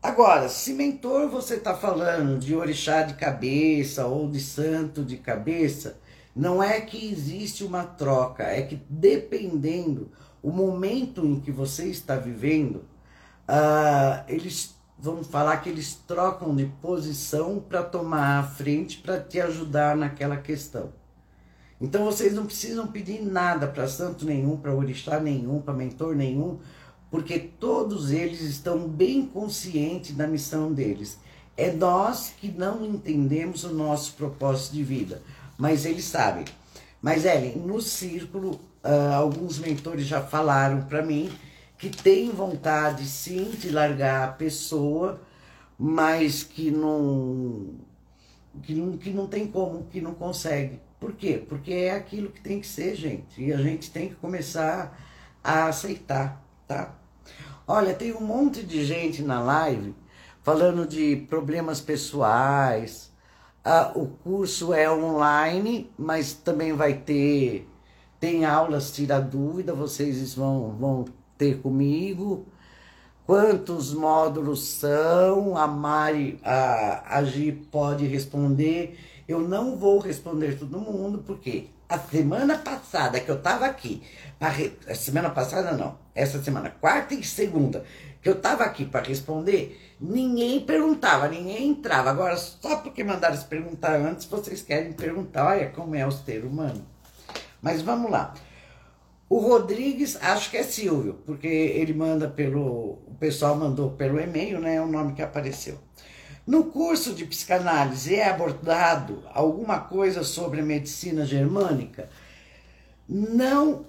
Agora, 0.00 0.48
se 0.48 0.72
mentor 0.74 1.28
você 1.28 1.56
está 1.56 1.74
falando 1.74 2.38
de 2.38 2.54
orixá 2.54 3.02
de 3.02 3.14
cabeça 3.14 4.06
ou 4.06 4.30
de 4.30 4.40
santo 4.40 5.04
de 5.04 5.16
cabeça, 5.16 5.98
não 6.34 6.62
é 6.62 6.80
que 6.80 7.10
existe 7.10 7.64
uma 7.64 7.82
troca, 7.82 8.44
é 8.44 8.62
que 8.62 8.80
dependendo 8.88 10.10
o 10.42 10.50
momento 10.50 11.24
em 11.24 11.40
que 11.40 11.50
você 11.50 11.88
está 11.88 12.16
vivendo, 12.16 12.76
uh, 13.48 14.24
eles 14.28 14.76
vão 14.98 15.22
falar 15.22 15.58
que 15.58 15.68
eles 15.68 15.94
trocam 16.06 16.54
de 16.54 16.66
posição 16.82 17.60
para 17.60 17.82
tomar 17.82 18.40
a 18.40 18.42
frente 18.42 18.98
para 18.98 19.20
te 19.20 19.40
ajudar 19.40 19.96
naquela 19.96 20.36
questão. 20.36 20.92
Então 21.80 22.04
vocês 22.04 22.34
não 22.34 22.46
precisam 22.46 22.88
pedir 22.88 23.22
nada 23.22 23.68
para 23.68 23.86
santo 23.86 24.24
nenhum, 24.24 24.56
para 24.56 24.74
orixá 24.74 25.20
nenhum, 25.20 25.60
para 25.60 25.72
mentor 25.72 26.16
nenhum, 26.16 26.58
porque 27.10 27.38
todos 27.38 28.10
eles 28.10 28.40
estão 28.40 28.88
bem 28.88 29.24
conscientes 29.24 30.16
da 30.16 30.26
missão 30.26 30.72
deles. 30.72 31.18
É 31.56 31.72
nós 31.72 32.32
que 32.36 32.48
não 32.48 32.84
entendemos 32.84 33.64
o 33.64 33.72
nosso 33.72 34.14
propósito 34.14 34.74
de 34.74 34.82
vida, 34.82 35.22
mas 35.56 35.84
eles 35.84 36.04
sabem. 36.04 36.44
Mas, 37.00 37.24
Ellen, 37.24 37.56
no 37.58 37.80
círculo 37.80 38.60
uh, 38.84 39.14
alguns 39.14 39.58
mentores 39.58 40.06
já 40.06 40.20
falaram 40.20 40.82
para 40.82 41.02
mim 41.02 41.30
que 41.78 41.88
tem 41.88 42.30
vontade 42.30 43.06
sim 43.06 43.50
de 43.52 43.70
largar 43.70 44.28
a 44.28 44.32
pessoa, 44.32 45.20
mas 45.78 46.42
que 46.42 46.70
não, 46.70 47.76
que 48.62 48.74
não, 48.74 48.96
que 48.96 49.10
não 49.10 49.26
tem 49.28 49.46
como, 49.46 49.84
que 49.84 50.00
não 50.00 50.12
consegue. 50.14 50.80
Por 50.98 51.12
quê? 51.12 51.44
Porque 51.48 51.72
é 51.72 51.92
aquilo 51.92 52.30
que 52.30 52.40
tem 52.40 52.60
que 52.60 52.66
ser, 52.66 52.96
gente. 52.96 53.40
E 53.40 53.52
a 53.52 53.56
gente 53.58 53.90
tem 53.90 54.08
que 54.08 54.16
começar 54.16 54.98
a 55.42 55.66
aceitar, 55.66 56.42
tá? 56.66 56.94
Olha, 57.66 57.94
tem 57.94 58.12
um 58.12 58.20
monte 58.20 58.64
de 58.64 58.84
gente 58.84 59.22
na 59.22 59.40
live 59.40 59.94
falando 60.42 60.86
de 60.86 61.14
problemas 61.28 61.80
pessoais. 61.80 63.12
Ah, 63.64 63.92
o 63.94 64.06
curso 64.06 64.72
é 64.72 64.90
online, 64.90 65.92
mas 65.96 66.32
também 66.32 66.72
vai 66.72 66.94
ter 66.94 67.68
tem 68.20 68.44
aulas 68.44 68.92
tira 68.92 69.20
dúvida, 69.20 69.72
vocês 69.72 70.34
vão, 70.34 70.76
vão 70.78 71.04
ter 71.36 71.60
comigo. 71.60 72.46
Quantos 73.24 73.92
módulos 73.92 74.66
são? 74.66 75.56
A 75.56 75.66
Mari, 75.66 76.40
a, 76.42 77.18
a 77.18 77.24
Gi 77.24 77.52
pode 77.52 78.06
responder. 78.06 78.98
Eu 79.28 79.40
não 79.40 79.76
vou 79.76 79.98
responder 79.98 80.58
todo 80.58 80.80
mundo, 80.80 81.22
porque 81.26 81.68
a 81.88 81.98
semana 81.98 82.58
passada 82.58 83.20
que 83.20 83.30
eu 83.30 83.36
estava 83.36 83.66
aqui, 83.66 84.02
a 84.40 84.94
semana 84.94 85.30
passada 85.30 85.72
não, 85.72 85.98
essa 86.14 86.42
semana, 86.42 86.70
quarta 86.70 87.14
e 87.14 87.22
segunda, 87.22 87.84
que 88.20 88.28
eu 88.28 88.34
estava 88.34 88.64
aqui 88.64 88.84
para 88.84 89.06
responder, 89.06 89.78
ninguém 90.00 90.60
perguntava, 90.60 91.28
ninguém 91.28 91.68
entrava. 91.68 92.10
Agora, 92.10 92.36
só 92.36 92.76
porque 92.78 93.04
mandaram 93.04 93.36
se 93.36 93.44
perguntar 93.44 93.96
antes, 93.96 94.26
vocês 94.26 94.62
querem 94.62 94.92
perguntar, 94.92 95.46
olha 95.46 95.70
como 95.70 95.94
é 95.94 96.06
o 96.06 96.10
ser 96.10 96.44
humano. 96.44 96.84
Mas 97.60 97.82
vamos 97.82 98.10
lá. 98.10 98.34
O 99.28 99.38
Rodrigues, 99.38 100.16
acho 100.22 100.50
que 100.50 100.56
é 100.56 100.62
Silvio, 100.62 101.18
porque 101.26 101.46
ele 101.46 101.92
manda 101.92 102.28
pelo. 102.28 102.98
O 103.06 103.16
pessoal 103.18 103.56
mandou 103.56 103.90
pelo 103.90 104.18
e-mail, 104.18 104.58
né? 104.60 104.76
É 104.76 104.80
o 104.80 104.86
nome 104.86 105.12
que 105.12 105.22
apareceu. 105.22 105.78
No 106.46 106.64
curso 106.64 107.14
de 107.14 107.26
psicanálise 107.26 108.14
é 108.14 108.28
abordado 108.28 109.22
alguma 109.34 109.80
coisa 109.80 110.24
sobre 110.24 110.60
a 110.60 110.64
medicina 110.64 111.26
germânica? 111.26 112.08
Não 113.06 113.84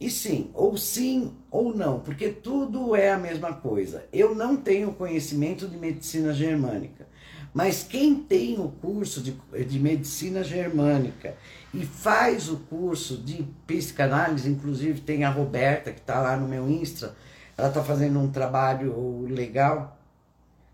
e 0.00 0.08
sim, 0.08 0.50
ou 0.54 0.76
sim 0.76 1.32
ou 1.50 1.74
não, 1.74 1.98
porque 1.98 2.28
tudo 2.28 2.94
é 2.94 3.10
a 3.10 3.18
mesma 3.18 3.52
coisa. 3.52 4.06
Eu 4.12 4.32
não 4.32 4.56
tenho 4.56 4.92
conhecimento 4.92 5.66
de 5.66 5.76
medicina 5.76 6.32
germânica, 6.32 7.08
mas 7.52 7.82
quem 7.82 8.14
tem 8.14 8.60
o 8.60 8.68
curso 8.68 9.20
de, 9.20 9.36
de 9.64 9.78
medicina 9.80 10.44
germânica 10.44 11.36
e 11.72 11.84
faz 11.84 12.48
o 12.48 12.56
curso 12.56 13.18
de 13.18 13.42
psicanálise, 13.66 14.48
inclusive 14.48 15.00
tem 15.00 15.24
a 15.24 15.30
Roberta, 15.30 15.92
que 15.92 16.00
está 16.00 16.20
lá 16.20 16.36
no 16.36 16.48
meu 16.48 16.68
Insta, 16.68 17.14
ela 17.56 17.68
está 17.68 17.82
fazendo 17.82 18.18
um 18.18 18.30
trabalho 18.30 19.26
legal, 19.28 19.98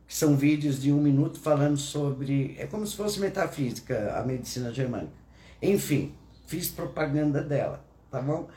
que 0.06 0.14
são 0.14 0.36
vídeos 0.36 0.80
de 0.80 0.92
um 0.92 1.00
minuto 1.00 1.40
falando 1.40 1.78
sobre. 1.78 2.54
É 2.58 2.66
como 2.66 2.86
se 2.86 2.94
fosse 2.94 3.18
metafísica, 3.18 4.14
a 4.16 4.22
medicina 4.22 4.72
germânica. 4.72 5.14
Enfim, 5.62 6.14
fiz 6.46 6.68
propaganda 6.68 7.42
dela, 7.42 7.82
tá 8.10 8.20
bom? 8.20 8.48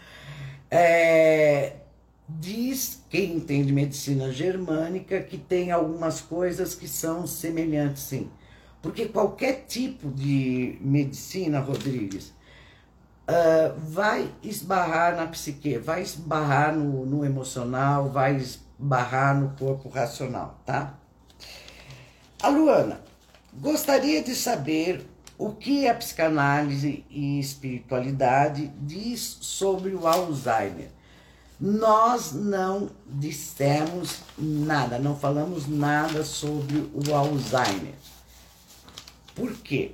É, 0.70 1.78
diz 2.28 3.02
quem 3.10 3.38
entende 3.38 3.72
medicina 3.72 4.32
germânica 4.32 5.22
que 5.22 5.38
tem 5.38 5.72
algumas 5.72 6.20
coisas 6.20 6.76
que 6.76 6.88
são 6.88 7.26
semelhantes, 7.26 8.04
sim. 8.04 8.30
Porque 8.82 9.07
qualquer 9.07 9.65
tipo 9.67 10.09
de 10.11 10.78
medicina, 10.82 11.59
Rodrigues, 11.59 12.30
uh, 13.28 13.78
vai 13.78 14.32
esbarrar 14.43 15.15
na 15.15 15.28
psique, 15.28 15.78
vai 15.78 16.01
esbarrar 16.01 16.75
no, 16.75 17.05
no 17.05 17.25
emocional, 17.25 18.09
vai 18.09 18.36
esbarrar 18.36 19.39
no 19.39 19.49
corpo 19.57 19.89
racional, 19.89 20.59
tá? 20.65 20.93
A 22.41 22.49
Luana, 22.49 23.01
Gostaria 23.59 24.21
de 24.21 24.36
saber 24.36 25.03
o 25.36 25.49
que 25.49 25.88
a 25.88 25.95
psicanálise 25.95 27.03
e 27.09 27.39
espiritualidade 27.39 28.71
diz 28.80 29.39
sobre 29.41 29.95
o 29.95 30.05
Alzheimer. 30.05 30.91
Nós 31.59 32.34
não 32.34 32.91
dissemos 33.07 34.19
nada, 34.38 34.99
não 34.99 35.17
falamos 35.17 35.67
nada 35.67 36.23
sobre 36.23 36.88
o 36.93 37.15
Alzheimer. 37.15 37.95
Por 39.38 39.54
quê? 39.54 39.92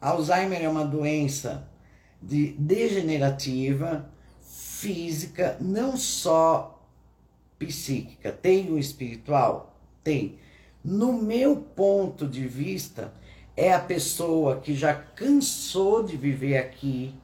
Alzheimer 0.00 0.62
é 0.62 0.68
uma 0.70 0.86
doença 0.86 1.68
de 2.22 2.52
degenerativa, 2.52 4.08
física, 4.40 5.58
não 5.60 5.98
só 5.98 6.82
psíquica. 7.58 8.32
Tem 8.32 8.72
o 8.72 8.78
espiritual? 8.78 9.78
Tem. 10.02 10.38
No 10.82 11.12
meu 11.12 11.56
ponto 11.56 12.26
de 12.26 12.48
vista, 12.48 13.12
é 13.54 13.70
a 13.70 13.80
pessoa 13.80 14.60
que 14.60 14.74
já 14.74 14.94
cansou 14.94 16.02
de 16.02 16.16
viver 16.16 16.56
aqui, 16.56 17.14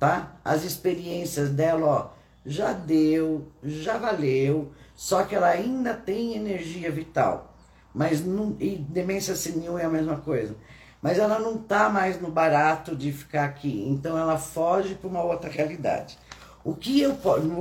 tá? 0.00 0.36
As 0.44 0.64
experiências 0.64 1.50
dela, 1.50 1.86
ó, 1.86 2.10
já 2.44 2.72
deu, 2.72 3.46
já 3.62 3.96
valeu, 3.96 4.72
só 4.96 5.22
que 5.22 5.36
ela 5.36 5.50
ainda 5.50 5.94
tem 5.94 6.34
energia 6.34 6.90
vital. 6.90 7.56
Mas 7.94 8.24
não, 8.24 8.56
e 8.58 8.74
demência 8.76 9.36
senil 9.36 9.78
é 9.78 9.84
a 9.84 9.88
mesma 9.88 10.16
coisa. 10.16 10.56
Mas 11.00 11.18
ela 11.18 11.38
não 11.38 11.58
tá 11.58 11.88
mais 11.88 12.20
no 12.20 12.30
barato 12.30 12.96
de 12.96 13.12
ficar 13.12 13.44
aqui, 13.44 13.84
então 13.86 14.18
ela 14.18 14.38
foge 14.38 14.94
para 14.94 15.08
uma 15.08 15.22
outra 15.22 15.50
realidade. 15.50 16.18
O 16.64 16.74
que 16.74 17.00
eu 17.00 17.16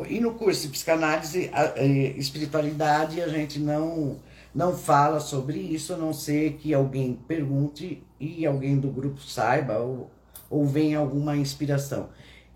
e 0.10 0.20
no 0.20 0.34
curso 0.34 0.64
de 0.64 0.70
psicanálise, 0.70 1.50
a, 1.54 1.80
a, 1.80 1.86
espiritualidade, 1.86 3.22
a 3.22 3.28
gente 3.28 3.60
não 3.60 4.18
não 4.54 4.76
fala 4.76 5.20
sobre 5.20 5.60
isso, 5.60 5.94
a 5.94 5.98
não 5.98 6.14
ser 6.14 6.54
que 6.54 6.74
alguém 6.74 7.20
pergunte 7.28 8.02
e 8.18 8.46
alguém 8.46 8.80
do 8.80 8.88
grupo 8.88 9.20
saiba 9.22 9.80
ou, 9.80 10.10
ou 10.50 10.66
venha 10.66 10.98
alguma 10.98 11.36
inspiração. 11.36 12.08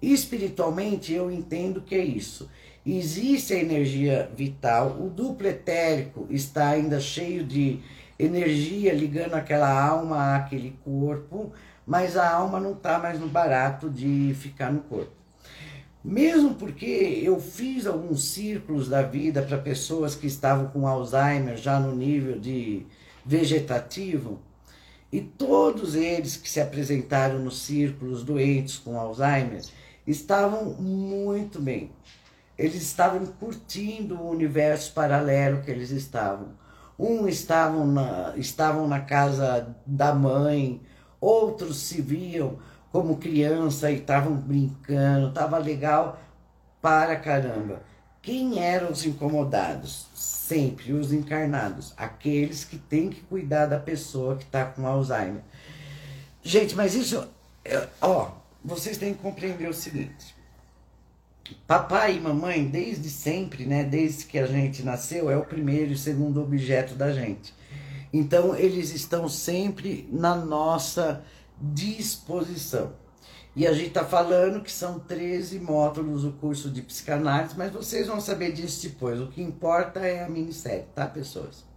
Espiritualmente, 0.02 1.14
eu 1.14 1.30
entendo 1.30 1.82
que 1.82 1.94
é 1.94 2.04
isso. 2.04 2.50
Existe 2.86 3.54
a 3.54 3.60
energia 3.60 4.32
vital, 4.36 4.98
o 5.00 5.10
duplo 5.10 5.46
etérico 5.46 6.26
está 6.30 6.70
ainda 6.70 7.02
cheio 7.02 7.44
de 7.44 7.82
energia 8.20 8.94
ligando 8.94 9.36
aquela 9.36 9.72
alma 9.72 10.36
àquele 10.36 10.78
corpo, 10.84 11.54
mas 11.88 12.18
a 12.18 12.30
alma 12.30 12.60
não 12.60 12.74
está 12.74 13.00
mais 13.00 13.18
no 13.18 13.28
barato 13.28 13.90
de 13.90 14.36
ficar 14.38 14.72
no 14.72 14.82
corpo. 14.82 15.14
Mesmo 16.04 16.56
porque 16.56 17.22
eu 17.24 17.40
fiz 17.40 17.88
alguns 17.88 18.32
círculos 18.32 18.90
da 18.90 19.02
vida 19.02 19.42
para 19.42 19.58
pessoas 19.58 20.16
que 20.16 20.28
estavam 20.28 20.68
com 20.68 20.88
Alzheimer 20.88 21.58
já 21.58 21.80
no 21.80 21.96
nível 21.96 22.40
de 22.40 22.86
vegetativo, 23.26 24.40
e 25.12 25.22
todos 25.22 25.96
eles 25.96 26.38
que 26.38 26.50
se 26.50 26.62
apresentaram 26.62 27.40
nos 27.40 27.64
círculos 27.64 28.24
doentes 28.24 28.78
com 28.78 29.00
Alzheimer 29.00 29.62
estavam 30.06 30.66
muito 30.74 31.60
bem. 31.60 31.92
Eles 32.58 32.76
estavam 32.76 33.26
curtindo 33.26 34.16
o 34.16 34.30
universo 34.30 34.94
paralelo 34.94 35.62
que 35.62 35.72
eles 35.72 35.90
estavam. 35.90 36.50
Um 37.00 37.30
estavam 37.30 37.88
na, 37.88 38.34
estavam 38.36 38.86
na 38.86 39.00
casa 39.00 39.74
da 39.86 40.14
mãe, 40.14 40.82
outros 41.22 41.78
se 41.78 42.02
viam 42.02 42.60
como 42.92 43.18
criança 43.18 43.90
e 43.90 44.00
estavam 44.00 44.36
brincando, 44.36 45.30
estava 45.30 45.58
legal 45.58 46.20
para 46.82 47.16
caramba. 47.16 47.82
Quem 48.22 48.60
eram 48.60 48.92
os 48.92 49.06
incomodados? 49.06 50.08
Sempre 50.14 50.92
os 50.92 51.14
encarnados, 51.14 51.94
aqueles 51.96 52.66
que 52.66 52.78
têm 52.78 53.10
que 53.10 53.22
cuidar 53.22 53.68
da 53.68 53.80
pessoa 53.80 54.36
que 54.36 54.44
está 54.44 54.66
com 54.66 54.86
Alzheimer. 54.86 55.42
Gente, 56.44 56.76
mas 56.76 56.96
isso, 56.96 57.28
ó, 58.02 58.32
vocês 58.64 58.98
têm 58.98 59.14
que 59.14 59.22
compreender 59.22 59.70
o 59.70 59.74
seguinte: 59.74 60.36
papai 61.68 62.18
e 62.18 62.20
mamãe, 62.20 62.66
desde 62.66 63.10
sempre, 63.10 63.66
né, 63.66 63.84
desde 63.84 64.26
que 64.26 64.38
a 64.38 64.46
gente 64.46 64.84
nasceu, 64.84 65.30
é 65.30 65.38
o 65.38 65.46
primeiro 65.46 65.94
e 65.94 65.98
segundo 65.98 66.42
objeto 66.42 66.96
da 66.96 67.12
gente. 67.12 67.54
Então, 68.12 68.56
eles 68.56 68.94
estão 68.94 69.30
sempre 69.30 70.08
na 70.12 70.36
nossa 70.36 71.24
disposição. 71.62 72.94
E 73.56 73.68
a 73.68 73.74
gente 73.74 73.90
está 73.90 74.06
falando 74.06 74.62
que 74.62 74.72
são 74.72 75.00
13 75.00 75.60
módulos 75.60 76.24
o 76.24 76.32
curso 76.32 76.70
de 76.70 76.82
psicanálise, 76.82 77.56
mas 77.58 77.72
vocês 77.72 78.08
vão 78.08 78.22
saber 78.22 78.52
disso 78.54 78.88
depois. 78.88 79.20
O 79.20 79.28
que 79.28 79.42
importa 79.42 80.00
é 80.00 80.24
a 80.24 80.30
minissérie, 80.30 80.86
tá, 80.96 81.06
pessoas? 81.06 81.69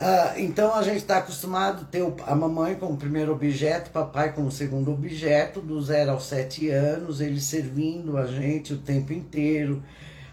Ah, 0.00 0.34
então 0.36 0.74
a 0.74 0.82
gente 0.82 0.98
está 0.98 1.18
acostumado 1.18 1.82
a 1.82 1.84
ter 1.84 2.04
a 2.24 2.34
mamãe 2.34 2.76
como 2.76 2.96
primeiro 2.96 3.32
objeto, 3.32 3.90
papai 3.90 4.32
como 4.32 4.50
segundo 4.50 4.92
objeto, 4.92 5.60
do 5.60 5.80
zero 5.82 6.12
aos 6.12 6.26
sete 6.26 6.68
anos, 6.70 7.20
eles 7.20 7.42
servindo 7.44 8.16
a 8.16 8.26
gente 8.26 8.72
o 8.72 8.78
tempo 8.78 9.12
inteiro. 9.12 9.82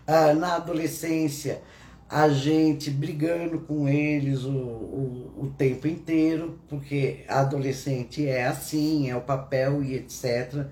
Ah, 0.05 0.35
na 0.35 0.55
adolescência, 0.57 1.61
a 2.07 2.29
gente 2.29 2.91
brigando 2.91 3.59
com 3.61 3.89
eles 3.89 4.43
o, 4.43 4.51
o, 4.51 5.33
o, 5.45 5.53
tempo 5.57 5.87
inteiro, 5.87 6.59
porque 6.69 7.25
adolescente 7.27 8.27
é 8.27 8.45
assim, 8.45 9.09
é 9.09 9.15
o 9.15 9.21
papel 9.21 9.83
e 9.83 9.95
etc. 9.95 10.67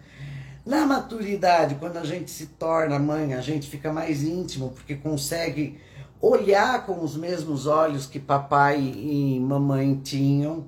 Na 0.63 0.85
maturidade, 0.85 1.75
quando 1.75 1.97
a 1.97 2.05
gente 2.05 2.29
se 2.29 2.45
torna 2.45 2.99
mãe, 2.99 3.33
a 3.33 3.41
gente 3.41 3.67
fica 3.67 3.91
mais 3.91 4.23
íntimo, 4.23 4.69
porque 4.69 4.95
consegue 4.95 5.79
olhar 6.25 6.85
com 6.85 7.03
os 7.03 7.17
mesmos 7.17 7.67
olhos 7.67 8.05
que 8.05 8.19
papai 8.19 8.79
e 8.79 9.39
mamãe 9.41 9.95
tinham, 9.95 10.67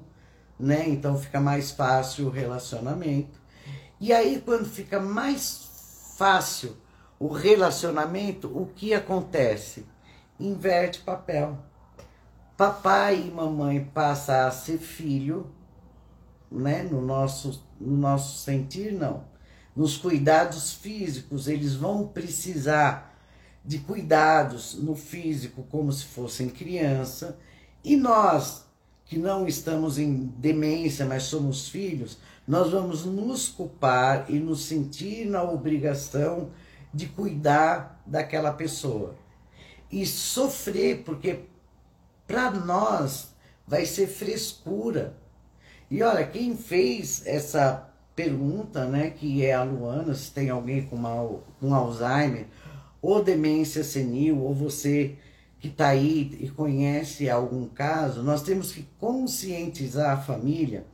né? 0.60 0.90
Então 0.90 1.18
fica 1.18 1.40
mais 1.40 1.72
fácil 1.72 2.28
o 2.28 2.30
relacionamento. 2.30 3.40
E 4.00 4.12
aí, 4.12 4.42
quando 4.44 4.66
fica 4.66 5.00
mais 5.00 6.16
fácil 6.18 6.76
o 7.18 7.30
relacionamento, 7.30 8.48
o 8.48 8.66
que 8.66 8.94
acontece? 8.94 9.86
inverte 10.40 11.00
papel. 11.00 11.58
Papai 12.58 13.28
e 13.28 13.32
mamãe 13.32 13.84
passa 13.84 14.48
a 14.48 14.52
ser 14.52 14.78
filho, 14.78 15.50
né? 16.52 16.84
No 16.84 17.02
nosso, 17.02 17.64
no 17.80 17.96
nosso 17.96 18.40
sentir, 18.40 18.92
não. 18.92 19.24
Nos 19.74 19.98
cuidados 19.98 20.74
físicos, 20.74 21.48
eles 21.48 21.76
vão 21.76 22.08
precisar 22.08 23.15
de 23.66 23.80
cuidados 23.80 24.76
no 24.76 24.96
físico 24.96 25.64
como 25.70 25.92
se 25.92 26.06
fossem 26.06 26.50
criança. 26.50 27.38
E 27.84 27.96
nós, 27.96 28.66
que 29.06 29.18
não 29.18 29.48
estamos 29.48 29.98
em 29.98 30.26
demência, 30.38 31.06
mas 31.06 31.24
somos 31.24 31.68
filhos, 31.68 32.18
nós 32.48 32.72
vamos 32.72 33.06
nos 33.06 33.48
culpar 33.48 34.26
e 34.30 34.40
nos 34.40 34.66
sentir 34.66 35.26
na 35.26 35.44
obrigação 35.44 36.52
de 36.94 37.08
cuidar 37.08 38.02
daquela 38.06 38.54
pessoa 38.54 39.16
e 39.92 40.06
sofrer, 40.06 41.04
porque 41.04 41.46
para 42.28 42.52
nós 42.52 43.30
vai 43.68 43.86
ser 43.86 44.08
frescura. 44.08 45.16
E 45.90 46.02
olha, 46.02 46.26
quem 46.26 46.56
fez 46.56 47.26
essa 47.26 47.90
pergunta, 48.16 48.86
né, 48.86 49.10
que 49.10 49.46
é 49.46 49.54
a 49.54 49.64
Luana, 49.64 50.14
se 50.14 50.32
tem 50.32 50.50
alguém 50.50 50.86
com, 50.86 50.96
mal, 50.96 51.44
com 51.60 51.74
Alzheimer, 51.74 52.48
ou 53.06 53.24
demência 53.24 53.84
senil, 53.84 54.42
ou 54.42 54.54
você 54.54 55.16
que 55.60 55.68
está 55.68 55.88
aí 55.88 56.38
e 56.40 56.50
conhece 56.50 57.30
algum 57.30 57.68
caso, 57.68 58.22
nós 58.22 58.42
temos 58.42 58.72
que 58.72 58.86
conscientizar 59.00 60.12
a 60.12 60.22
família 60.22 60.86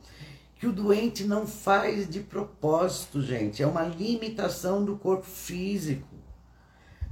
que 0.58 0.66
o 0.66 0.72
doente 0.72 1.24
não 1.24 1.46
faz 1.46 2.08
de 2.08 2.20
propósito, 2.20 3.20
gente, 3.20 3.62
é 3.62 3.66
uma 3.66 3.82
limitação 3.82 4.84
do 4.84 4.96
corpo 4.96 5.26
físico 5.26 6.12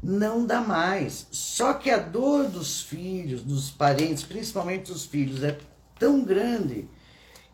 não 0.03 0.47
dá 0.47 0.61
mais. 0.61 1.27
Só 1.31 1.75
que 1.75 1.91
a 1.91 1.99
dor 1.99 2.49
dos 2.49 2.83
filhos, 2.83 3.43
dos 3.43 3.71
parentes, 3.71 4.25
principalmente 4.25 4.91
dos 4.93 5.05
filhos, 5.05 5.43
é 5.43 5.59
tão 5.99 6.25
grande 6.25 6.89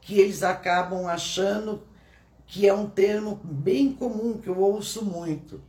que 0.00 0.18
eles 0.18 0.42
acabam 0.42 1.06
achando 1.06 1.82
que 2.46 2.66
é 2.66 2.72
um 2.72 2.88
termo 2.88 3.40
bem 3.42 3.92
comum 3.92 4.38
que 4.38 4.48
eu 4.48 4.58
ouço 4.58 5.04
muito. 5.04 5.60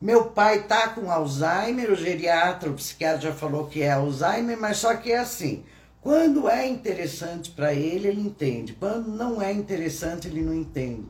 Meu 0.00 0.26
pai 0.26 0.64
tá 0.64 0.90
com 0.90 1.10
Alzheimer, 1.10 1.90
o 1.90 1.96
geriatra, 1.96 2.70
o 2.70 2.74
psiquiatra 2.74 3.20
já 3.20 3.32
falou 3.32 3.66
que 3.66 3.80
é 3.82 3.92
Alzheimer, 3.92 4.58
mas 4.60 4.76
só 4.76 4.94
que 4.94 5.10
é 5.10 5.18
assim. 5.18 5.64
Quando 6.02 6.48
é 6.48 6.68
interessante 6.68 7.50
para 7.50 7.72
ele, 7.72 8.08
ele 8.08 8.20
entende. 8.20 8.74
Quando 8.74 9.08
não 9.08 9.40
é 9.40 9.50
interessante, 9.52 10.28
ele 10.28 10.42
não 10.42 10.54
entende. 10.54 11.08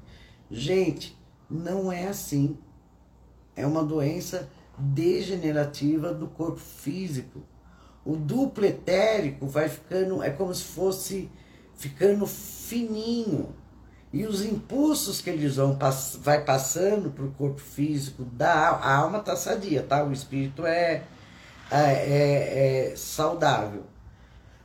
Gente, 0.49 1.19
não 1.51 1.91
é 1.91 2.07
assim. 2.07 2.57
É 3.57 3.67
uma 3.67 3.83
doença 3.83 4.49
degenerativa 4.79 6.15
do 6.15 6.29
corpo 6.29 6.61
físico. 6.61 7.43
O 8.05 8.15
duplo 8.15 8.65
etérico 8.65 9.47
vai 9.47 9.69
ficando, 9.69 10.23
é 10.23 10.31
como 10.31 10.55
se 10.55 10.63
fosse 10.63 11.29
ficando 11.75 12.25
fininho. 12.25 13.53
E 14.17 14.25
os 14.25 14.43
impulsos 14.43 15.21
que 15.21 15.29
eles 15.29 15.57
vão 15.57 15.79
vai 16.21 16.43
passando 16.43 17.11
para 17.11 17.27
o 17.27 17.33
corpo 17.33 17.61
físico 17.61 18.25
da 18.25 18.71
a 18.71 18.97
alma 18.97 19.19
está 19.19 19.37
sadia, 19.37 19.83
tá? 19.83 20.03
O 20.03 20.11
espírito 20.11 20.65
é, 20.65 21.03
é, 21.71 21.77
é, 21.77 22.93
é 22.93 22.97
saudável. 22.97 23.83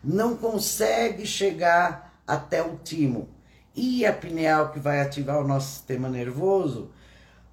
Não 0.02 0.38
consegue 0.38 1.26
chegar 1.26 2.18
até 2.26 2.64
o 2.64 2.78
timo. 2.78 3.28
E 3.76 4.06
a 4.06 4.14
pineal, 4.14 4.72
que 4.72 4.80
vai 4.80 5.02
ativar 5.02 5.42
o 5.42 5.48
nosso 5.48 5.74
sistema 5.74 6.08
nervoso, 6.08 6.90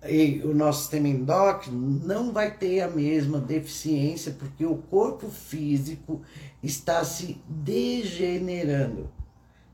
e 0.09 0.41
o 0.45 0.55
nosso 0.55 0.83
sistema 0.83 1.09
endócrino 1.09 2.01
não 2.07 2.33
vai 2.33 2.53
ter 2.53 2.81
a 2.81 2.89
mesma 2.89 3.41
deficiência, 3.41 4.37
porque 4.39 4.65
o 4.65 4.77
corpo 4.77 5.29
físico 5.29 6.23
está 6.63 7.05
se 7.05 7.43
degenerando. 7.49 9.11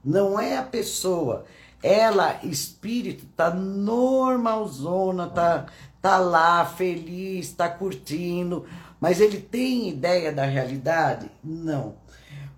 Não 0.02 0.38
é 0.38 0.56
a 0.56 0.62
pessoa, 0.62 1.44
ela, 1.84 2.40
espírito, 2.42 3.26
tá 3.36 3.50
normalzona, 3.50 5.28
tá, 5.28 5.66
tá 6.00 6.18
lá 6.18 6.64
feliz, 6.64 7.52
tá 7.52 7.68
curtindo, 7.68 8.64
mas 8.98 9.20
ele 9.20 9.38
tem 9.38 9.88
ideia 9.88 10.32
da 10.32 10.44
realidade? 10.44 11.30
Não. 11.42 11.96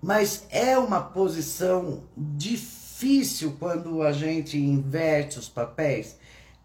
Mas 0.01 0.45
é 0.49 0.77
uma 0.77 1.01
posição 1.01 2.03
difícil 2.15 3.57
quando 3.59 4.01
a 4.01 4.11
gente 4.11 4.57
inverte 4.57 5.37
os 5.37 5.49
papéis 5.49 6.17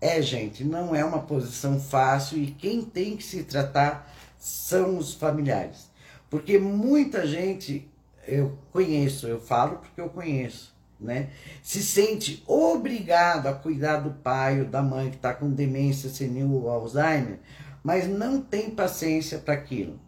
é, 0.02 0.20
gente, 0.20 0.64
não 0.64 0.96
é 0.96 1.04
uma 1.04 1.20
posição 1.20 1.78
fácil 1.78 2.36
e 2.36 2.48
quem 2.50 2.82
tem 2.82 3.16
que 3.16 3.22
se 3.22 3.44
tratar 3.44 4.12
são 4.36 4.98
os 4.98 5.14
familiares. 5.14 5.88
Porque 6.28 6.58
muita 6.58 7.24
gente, 7.24 7.88
eu 8.26 8.58
conheço, 8.72 9.28
eu 9.28 9.40
falo 9.40 9.76
porque 9.76 10.00
eu 10.00 10.08
conheço, 10.08 10.71
né? 11.02 11.30
Se 11.62 11.82
sente 11.82 12.42
obrigado 12.46 13.46
a 13.46 13.52
cuidar 13.52 13.98
do 13.98 14.10
pai 14.10 14.60
ou 14.60 14.66
da 14.66 14.82
mãe 14.82 15.10
que 15.10 15.16
está 15.16 15.34
com 15.34 15.50
demência 15.50 16.08
senil 16.08 16.52
ou 16.52 16.70
Alzheimer, 16.70 17.40
mas 17.82 18.08
não 18.08 18.40
tem 18.40 18.70
paciência 18.70 19.38
para 19.38 19.54
aquilo. 19.54 19.98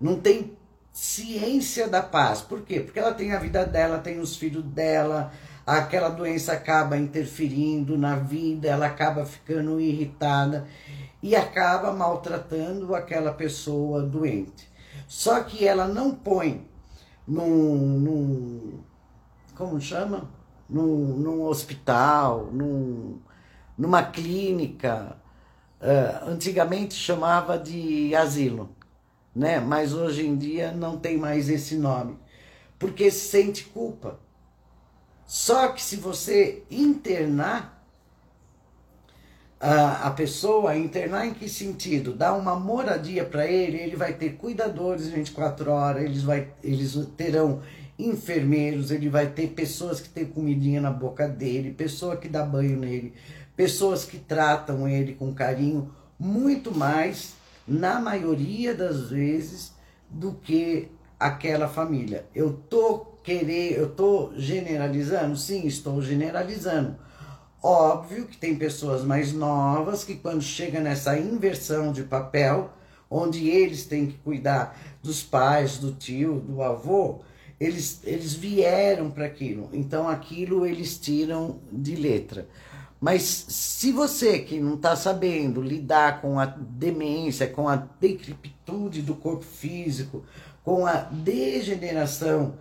Não 0.00 0.20
tem 0.20 0.56
ciência 0.92 1.88
da 1.88 2.02
paz. 2.02 2.40
Por 2.40 2.62
quê? 2.62 2.80
Porque 2.80 2.98
ela 2.98 3.14
tem 3.14 3.32
a 3.32 3.38
vida 3.38 3.64
dela, 3.64 3.98
tem 3.98 4.18
os 4.18 4.36
filhos 4.36 4.64
dela, 4.64 5.32
aquela 5.64 6.08
doença 6.08 6.52
acaba 6.52 6.96
interferindo 6.96 7.96
na 7.96 8.16
vida, 8.16 8.68
ela 8.68 8.86
acaba 8.86 9.24
ficando 9.24 9.80
irritada 9.80 10.66
e 11.22 11.36
acaba 11.36 11.92
maltratando 11.92 12.94
aquela 12.94 13.32
pessoa 13.32 14.02
doente. 14.02 14.68
Só 15.06 15.42
que 15.42 15.66
ela 15.66 15.86
não 15.86 16.14
põe 16.14 16.66
num, 17.26 17.76
num 17.98 18.80
como 19.58 19.78
chama? 19.80 20.30
Num, 20.70 21.16
num 21.18 21.42
hospital, 21.42 22.48
num, 22.52 23.20
numa 23.76 24.02
clínica. 24.02 25.16
Uh, 25.80 26.30
antigamente 26.30 26.94
chamava 26.94 27.58
de 27.58 28.14
asilo, 28.14 28.74
né? 29.36 29.60
Mas 29.60 29.92
hoje 29.92 30.26
em 30.26 30.36
dia 30.36 30.72
não 30.72 30.96
tem 30.96 31.18
mais 31.18 31.48
esse 31.48 31.76
nome, 31.76 32.18
porque 32.78 33.10
sente 33.10 33.64
culpa 33.64 34.18
só 35.28 35.68
que 35.68 35.82
se 35.82 35.96
você 35.96 36.62
internar 36.70 37.84
a, 39.60 40.06
a 40.06 40.10
pessoa, 40.10 40.74
internar 40.74 41.26
em 41.26 41.34
que 41.34 41.50
sentido? 41.50 42.14
Dar 42.14 42.32
uma 42.32 42.58
moradia 42.58 43.26
para 43.26 43.46
ele, 43.46 43.76
ele 43.76 43.94
vai 43.94 44.14
ter 44.14 44.36
cuidadores 44.36 45.08
24 45.08 45.70
horas, 45.70 46.02
eles, 46.02 46.22
vai, 46.22 46.48
eles 46.64 46.96
terão 47.14 47.60
enfermeiros, 47.98 48.90
ele 48.90 49.08
vai 49.08 49.26
ter 49.26 49.48
pessoas 49.48 50.00
que 50.00 50.08
têm 50.08 50.24
comidinha 50.24 50.80
na 50.80 50.90
boca 50.90 51.26
dele, 51.26 51.72
pessoa 51.72 52.16
que 52.16 52.28
dá 52.28 52.44
banho 52.44 52.78
nele, 52.78 53.12
pessoas 53.56 54.04
que 54.04 54.18
tratam 54.18 54.88
ele 54.88 55.14
com 55.14 55.34
carinho, 55.34 55.90
muito 56.18 56.72
mais, 56.72 57.34
na 57.66 57.98
maioria 58.00 58.74
das 58.74 59.10
vezes, 59.10 59.72
do 60.08 60.32
que 60.32 60.88
aquela 61.18 61.68
família. 61.68 62.24
Eu 62.34 62.52
tô 62.52 62.98
querer, 63.24 63.76
eu 63.76 63.86
estou 63.88 64.32
generalizando? 64.36 65.36
Sim, 65.36 65.66
estou 65.66 66.00
generalizando. 66.00 66.96
Óbvio 67.62 68.26
que 68.26 68.36
tem 68.36 68.54
pessoas 68.54 69.04
mais 69.04 69.32
novas 69.32 70.04
que, 70.04 70.14
quando 70.14 70.40
chega 70.40 70.80
nessa 70.80 71.18
inversão 71.18 71.92
de 71.92 72.04
papel, 72.04 72.70
onde 73.10 73.48
eles 73.48 73.84
têm 73.84 74.06
que 74.06 74.18
cuidar 74.18 74.78
dos 75.02 75.22
pais, 75.22 75.78
do 75.78 75.92
tio, 75.92 76.40
do 76.40 76.62
avô, 76.62 77.20
eles, 77.60 78.00
eles 78.04 78.34
vieram 78.34 79.10
para 79.10 79.26
aquilo. 79.26 79.68
Então, 79.72 80.08
aquilo 80.08 80.64
eles 80.64 80.98
tiram 80.98 81.60
de 81.72 81.96
letra. 81.96 82.48
Mas 83.00 83.22
se 83.22 83.92
você 83.92 84.40
que 84.40 84.58
não 84.58 84.74
está 84.74 84.96
sabendo 84.96 85.62
lidar 85.62 86.20
com 86.20 86.38
a 86.38 86.46
demência, 86.46 87.46
com 87.46 87.68
a 87.68 87.76
decrepitude 87.76 89.02
do 89.02 89.14
corpo 89.14 89.44
físico, 89.44 90.24
com 90.64 90.84
a 90.84 90.96
degeneração 90.96 92.58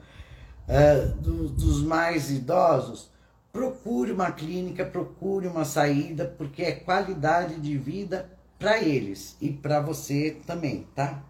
uh, 0.68 1.22
do, 1.22 1.50
dos 1.50 1.82
mais 1.82 2.30
idosos, 2.30 3.10
procure 3.52 4.12
uma 4.12 4.32
clínica, 4.32 4.86
procure 4.86 5.48
uma 5.48 5.66
saída, 5.66 6.26
porque 6.38 6.62
é 6.62 6.72
qualidade 6.72 7.60
de 7.60 7.76
vida 7.76 8.30
para 8.60 8.82
eles 8.82 9.36
e 9.42 9.52
para 9.52 9.80
você 9.80 10.38
também, 10.46 10.88
tá? 10.96 11.24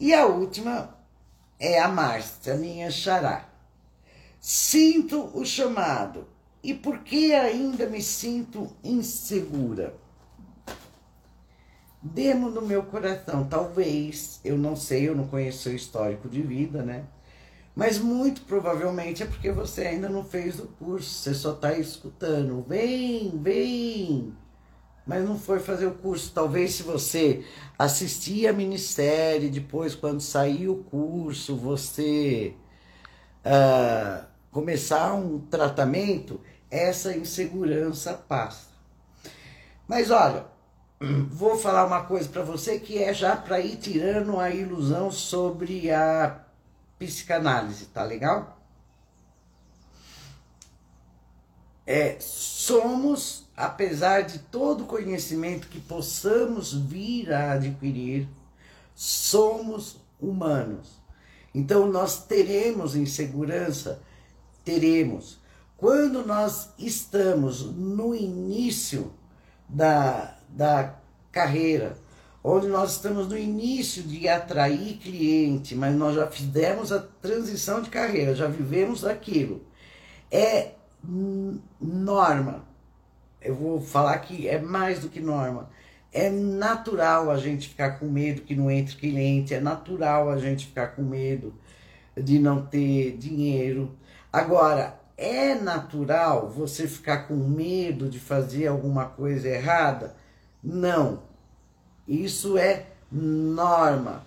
E 0.00 0.14
a 0.14 0.26
última 0.26 0.95
é 1.58 1.80
a 1.80 1.88
Márcia, 1.88 2.54
minha 2.54 2.90
xará. 2.90 3.48
Sinto 4.40 5.30
o 5.34 5.44
chamado. 5.44 6.28
E 6.62 6.74
por 6.74 7.00
que 7.00 7.32
ainda 7.32 7.86
me 7.86 8.02
sinto 8.02 8.68
insegura? 8.82 9.94
Demo 12.02 12.50
no 12.50 12.62
meu 12.62 12.82
coração, 12.84 13.44
talvez, 13.44 14.40
eu 14.44 14.56
não 14.56 14.76
sei, 14.76 15.08
eu 15.08 15.16
não 15.16 15.26
conheço 15.26 15.64
seu 15.64 15.74
histórico 15.74 16.28
de 16.28 16.42
vida, 16.42 16.82
né? 16.82 17.04
Mas 17.74 17.98
muito 17.98 18.42
provavelmente 18.42 19.22
é 19.22 19.26
porque 19.26 19.50
você 19.50 19.82
ainda 19.82 20.08
não 20.08 20.24
fez 20.24 20.58
o 20.58 20.66
curso, 20.66 21.10
você 21.10 21.34
só 21.34 21.52
está 21.52 21.76
escutando. 21.78 22.64
Vem, 22.66 23.30
vem! 23.42 24.32
Mas 25.06 25.24
não 25.24 25.38
foi 25.38 25.60
fazer 25.60 25.86
o 25.86 25.94
curso. 25.94 26.32
Talvez 26.34 26.74
se 26.74 26.82
você 26.82 27.44
assistir 27.78 28.48
a 28.48 28.52
minissérie, 28.52 29.48
depois, 29.48 29.94
quando 29.94 30.20
sair 30.20 30.68
o 30.68 30.82
curso, 30.84 31.56
você 31.56 32.54
uh, 33.44 34.26
começar 34.50 35.14
um 35.14 35.38
tratamento, 35.38 36.40
essa 36.70 37.16
insegurança 37.16 38.14
passa. 38.14 38.66
Mas 39.86 40.10
olha, 40.10 40.46
vou 41.30 41.56
falar 41.56 41.86
uma 41.86 42.04
coisa 42.04 42.28
para 42.28 42.42
você 42.42 42.78
que 42.78 43.02
é 43.02 43.14
já 43.14 43.36
para 43.36 43.60
ir 43.60 43.76
tirando 43.76 44.38
a 44.40 44.50
ilusão 44.50 45.10
sobre 45.10 45.90
a 45.90 46.40
psicanálise, 46.98 47.86
tá 47.86 48.02
legal? 48.02 48.58
É, 51.86 52.16
somos, 52.18 53.45
apesar 53.56 54.22
de 54.22 54.38
todo 54.38 54.84
o 54.84 54.86
conhecimento 54.86 55.68
que 55.68 55.80
possamos 55.80 56.74
vir 56.74 57.32
a 57.32 57.52
adquirir, 57.52 58.28
somos 58.94 59.96
humanos. 60.20 61.00
Então 61.54 61.86
nós 61.86 62.24
teremos 62.26 62.94
insegurança, 62.94 64.00
teremos. 64.64 65.38
Quando 65.76 66.24
nós 66.26 66.70
estamos 66.78 67.62
no 67.62 68.14
início 68.14 69.12
da, 69.68 70.36
da 70.48 70.94
carreira, 71.32 71.96
onde 72.42 72.66
nós 72.68 72.92
estamos 72.92 73.26
no 73.28 73.36
início 73.36 74.02
de 74.02 74.28
atrair 74.28 74.98
cliente, 74.98 75.74
mas 75.74 75.94
nós 75.96 76.14
já 76.14 76.26
fizemos 76.26 76.92
a 76.92 77.00
transição 77.00 77.82
de 77.82 77.90
carreira, 77.90 78.34
já 78.34 78.46
vivemos 78.46 79.04
aquilo. 79.04 79.62
É 80.30 80.72
norma. 81.80 82.65
Eu 83.46 83.54
vou 83.54 83.80
falar 83.80 84.18
que 84.18 84.48
é 84.48 84.60
mais 84.60 85.00
do 85.00 85.08
que 85.08 85.20
norma. 85.20 85.70
É 86.12 86.30
natural 86.30 87.30
a 87.30 87.36
gente 87.36 87.68
ficar 87.68 87.98
com 87.98 88.06
medo 88.06 88.42
que 88.42 88.54
não 88.54 88.70
entre 88.70 88.96
cliente, 88.96 89.54
é 89.54 89.60
natural 89.60 90.30
a 90.30 90.38
gente 90.38 90.66
ficar 90.66 90.88
com 90.88 91.02
medo 91.02 91.54
de 92.16 92.38
não 92.38 92.64
ter 92.64 93.16
dinheiro. 93.16 93.94
Agora, 94.32 94.98
é 95.16 95.54
natural 95.54 96.48
você 96.48 96.86
ficar 96.86 97.28
com 97.28 97.34
medo 97.34 98.08
de 98.08 98.18
fazer 98.18 98.66
alguma 98.66 99.06
coisa 99.06 99.48
errada? 99.48 100.14
Não 100.62 101.26
isso 102.06 102.56
é 102.56 102.86
norma, 103.10 104.22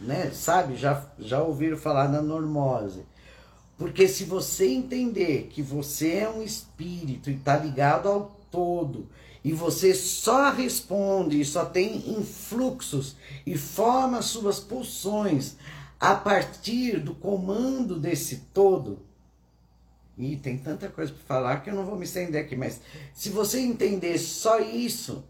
né? 0.00 0.30
Sabe? 0.32 0.76
Já, 0.76 1.04
já 1.18 1.42
ouviram 1.42 1.76
falar 1.76 2.08
na 2.08 2.22
normose. 2.22 3.04
Porque 3.76 4.06
se 4.06 4.24
você 4.24 4.68
entender 4.68 5.48
que 5.50 5.62
você 5.62 6.18
é 6.18 6.28
um 6.28 6.42
espírito 6.42 7.30
e 7.30 7.34
está 7.34 7.56
ligado 7.56 8.08
ao 8.08 8.36
todo, 8.52 9.08
e 9.42 9.52
você 9.52 9.92
só 9.94 10.52
responde 10.52 11.40
e 11.40 11.44
só 11.44 11.64
tem 11.64 12.10
influxos 12.12 13.16
e 13.44 13.58
forma 13.58 14.22
suas 14.22 14.60
pulsões 14.60 15.56
a 15.98 16.14
partir 16.14 17.00
do 17.00 17.14
comando 17.14 17.98
desse 17.98 18.44
todo. 18.52 19.00
E 20.16 20.36
tem 20.36 20.58
tanta 20.58 20.88
coisa 20.88 21.12
para 21.12 21.22
falar 21.24 21.60
que 21.62 21.70
eu 21.70 21.74
não 21.74 21.86
vou 21.86 21.96
me 21.96 22.04
estender 22.04 22.44
aqui, 22.44 22.54
mas 22.54 22.80
se 23.14 23.30
você 23.30 23.58
entender 23.58 24.18
só 24.18 24.60
isso, 24.60 25.24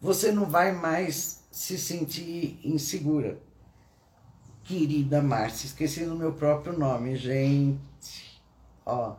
você 0.00 0.32
não 0.32 0.44
vai 0.44 0.72
mais 0.72 1.42
se 1.50 1.78
sentir 1.78 2.58
insegura. 2.64 3.38
Querida 4.64 5.22
Márcia, 5.22 5.66
esqueci 5.66 6.04
do 6.04 6.16
meu 6.16 6.32
próprio 6.32 6.76
nome, 6.76 7.16
gente. 7.16 8.33
Ó. 8.86 9.14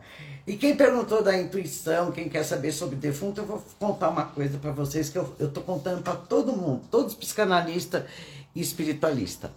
E 0.46 0.56
quem 0.58 0.76
perguntou 0.76 1.24
da 1.24 1.36
intuição, 1.36 2.12
quem 2.12 2.30
quer 2.30 2.44
saber 2.44 2.72
sobre 2.72 2.96
defunto, 2.96 3.42
eu 3.42 3.46
vou 3.46 3.64
contar 3.80 4.10
uma 4.10 4.26
coisa 4.26 4.58
para 4.60 4.72
vocês 4.72 5.10
que 5.10 5.18
eu, 5.18 5.34
eu 5.40 5.52
tô 5.52 5.62
contando 5.62 6.04
para 6.04 6.16
todo 6.16 6.54
mundo, 6.54 6.84
todos 6.92 7.16
psicanalistas 7.16 8.04
e 8.54 8.62
espiritualistas. 8.62 9.50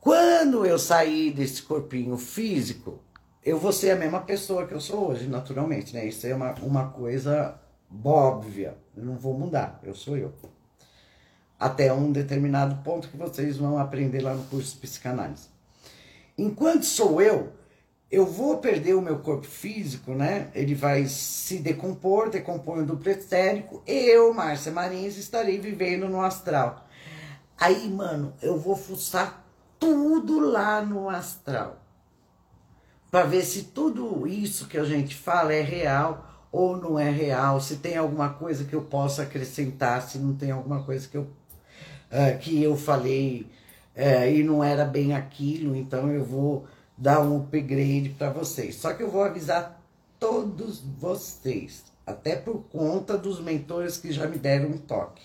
Quando 0.00 0.64
eu 0.64 0.78
sair 0.78 1.32
desse 1.32 1.62
corpinho 1.62 2.16
físico, 2.16 3.00
eu 3.44 3.58
vou 3.58 3.72
ser 3.72 3.90
a 3.90 3.96
mesma 3.96 4.20
pessoa 4.20 4.66
que 4.66 4.74
eu 4.74 4.80
sou 4.80 5.10
hoje, 5.10 5.28
naturalmente, 5.28 5.94
né? 5.94 6.06
Isso 6.06 6.26
é 6.26 6.34
uma, 6.34 6.54
uma 6.62 6.88
coisa 6.88 7.60
óbvia. 8.04 8.76
Eu 8.96 9.04
não 9.04 9.16
vou 9.16 9.38
mudar, 9.38 9.78
eu 9.82 9.94
sou 9.94 10.16
eu. 10.16 10.32
Até 11.58 11.92
um 11.92 12.10
determinado 12.10 12.82
ponto 12.82 13.08
que 13.08 13.16
vocês 13.16 13.56
vão 13.56 13.78
aprender 13.78 14.20
lá 14.20 14.34
no 14.34 14.44
curso 14.44 14.74
de 14.74 14.80
psicanálise. 14.80 15.48
Enquanto 16.36 16.84
sou 16.84 17.20
eu, 17.20 17.52
eu 18.12 18.26
vou 18.26 18.58
perder 18.58 18.94
o 18.94 19.00
meu 19.00 19.20
corpo 19.20 19.46
físico, 19.46 20.12
né? 20.12 20.50
Ele 20.54 20.74
vai 20.74 21.06
se 21.06 21.58
decompor, 21.58 22.28
decompõe 22.28 22.82
o 22.82 22.86
duplo 22.86 23.10
etérico. 23.10 23.82
Eu, 23.86 24.34
Márcia 24.34 24.70
Marins, 24.70 25.16
estarei 25.16 25.58
vivendo 25.58 26.06
no 26.10 26.20
astral. 26.20 26.86
Aí, 27.58 27.88
mano, 27.88 28.34
eu 28.42 28.58
vou 28.58 28.76
fuçar 28.76 29.42
tudo 29.80 30.40
lá 30.40 30.82
no 30.82 31.08
astral 31.08 31.78
para 33.10 33.24
ver 33.24 33.42
se 33.42 33.64
tudo 33.64 34.26
isso 34.26 34.68
que 34.68 34.76
a 34.76 34.84
gente 34.84 35.14
fala 35.14 35.54
é 35.54 35.62
real 35.62 36.28
ou 36.52 36.76
não 36.76 36.98
é 36.98 37.10
real, 37.10 37.60
se 37.60 37.76
tem 37.76 37.96
alguma 37.96 38.28
coisa 38.28 38.64
que 38.64 38.74
eu 38.74 38.82
possa 38.82 39.22
acrescentar, 39.22 40.02
se 40.02 40.18
não 40.18 40.34
tem 40.34 40.50
alguma 40.50 40.82
coisa 40.82 41.08
que 41.08 41.16
eu, 41.16 41.22
uh, 41.22 42.38
que 42.40 42.62
eu 42.62 42.76
falei 42.76 43.50
uh, 43.96 44.28
e 44.30 44.42
não 44.42 44.62
era 44.62 44.84
bem 44.84 45.14
aquilo, 45.14 45.74
então 45.74 46.10
eu 46.10 46.22
vou 46.22 46.66
dar 46.96 47.20
um 47.20 47.38
upgrade 47.38 48.14
para 48.18 48.30
vocês. 48.30 48.76
Só 48.76 48.92
que 48.92 49.02
eu 49.02 49.10
vou 49.10 49.22
avisar 49.22 49.82
todos 50.18 50.80
vocês, 50.80 51.84
até 52.06 52.36
por 52.36 52.62
conta 52.64 53.18
dos 53.18 53.40
mentores 53.40 53.96
que 53.96 54.12
já 54.12 54.26
me 54.26 54.38
deram 54.38 54.70
um 54.70 54.78
toque. 54.78 55.22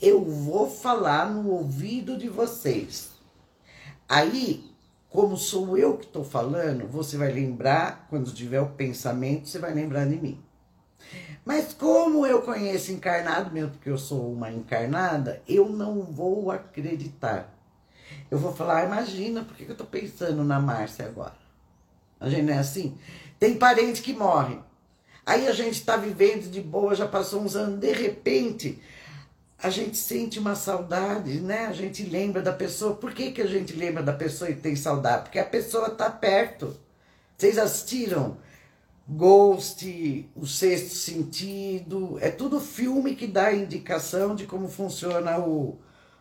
Eu 0.00 0.24
vou 0.24 0.70
falar 0.70 1.30
no 1.30 1.50
ouvido 1.50 2.16
de 2.16 2.28
vocês. 2.28 3.10
Aí 4.08 4.76
como 5.16 5.34
sou 5.34 5.78
eu 5.78 5.96
que 5.96 6.04
estou 6.04 6.22
falando, 6.22 6.86
você 6.86 7.16
vai 7.16 7.32
lembrar, 7.32 8.06
quando 8.10 8.34
tiver 8.34 8.60
o 8.60 8.72
pensamento, 8.72 9.48
você 9.48 9.58
vai 9.58 9.72
lembrar 9.72 10.04
de 10.04 10.16
mim. 10.16 10.38
Mas 11.42 11.72
como 11.72 12.26
eu 12.26 12.42
conheço 12.42 12.92
encarnado, 12.92 13.50
mesmo 13.50 13.70
porque 13.70 13.88
eu 13.88 13.96
sou 13.96 14.30
uma 14.30 14.52
encarnada, 14.52 15.40
eu 15.48 15.70
não 15.70 16.02
vou 16.02 16.50
acreditar. 16.50 17.55
Eu 18.30 18.38
vou 18.38 18.54
falar, 18.54 18.78
ah, 18.78 18.84
imagina, 18.84 19.44
por 19.44 19.56
que 19.56 19.64
eu 19.64 19.72
estou 19.72 19.86
pensando 19.86 20.42
na 20.44 20.60
Márcia 20.60 21.06
agora? 21.06 21.36
A 22.18 22.28
gente 22.28 22.42
não 22.42 22.54
é 22.54 22.58
assim? 22.58 22.96
Tem 23.38 23.56
parente 23.56 24.02
que 24.02 24.12
morre. 24.12 24.58
Aí 25.24 25.46
a 25.46 25.52
gente 25.52 25.74
está 25.74 25.96
vivendo 25.96 26.50
de 26.50 26.60
boa, 26.60 26.94
já 26.94 27.06
passou 27.06 27.42
uns 27.42 27.56
anos, 27.56 27.80
de 27.80 27.92
repente 27.92 28.80
a 29.58 29.70
gente 29.70 29.96
sente 29.96 30.38
uma 30.38 30.54
saudade, 30.54 31.40
né? 31.40 31.66
A 31.66 31.72
gente 31.72 32.04
lembra 32.04 32.42
da 32.42 32.52
pessoa. 32.52 32.94
Por 32.94 33.12
que, 33.12 33.32
que 33.32 33.42
a 33.42 33.46
gente 33.46 33.72
lembra 33.72 34.02
da 34.02 34.12
pessoa 34.12 34.50
e 34.50 34.54
tem 34.54 34.76
saudade? 34.76 35.24
Porque 35.24 35.38
a 35.38 35.44
pessoa 35.44 35.88
está 35.88 36.10
perto. 36.10 36.76
Vocês 37.36 37.58
assistiram 37.58 38.36
Ghost, 39.08 40.30
O 40.36 40.46
Sexto 40.46 40.94
Sentido? 40.94 42.18
É 42.20 42.30
tudo 42.30 42.60
filme 42.60 43.16
que 43.16 43.26
dá 43.26 43.52
indicação 43.52 44.34
de 44.34 44.46
como 44.46 44.68
funciona 44.68 45.38
o, 45.38 45.78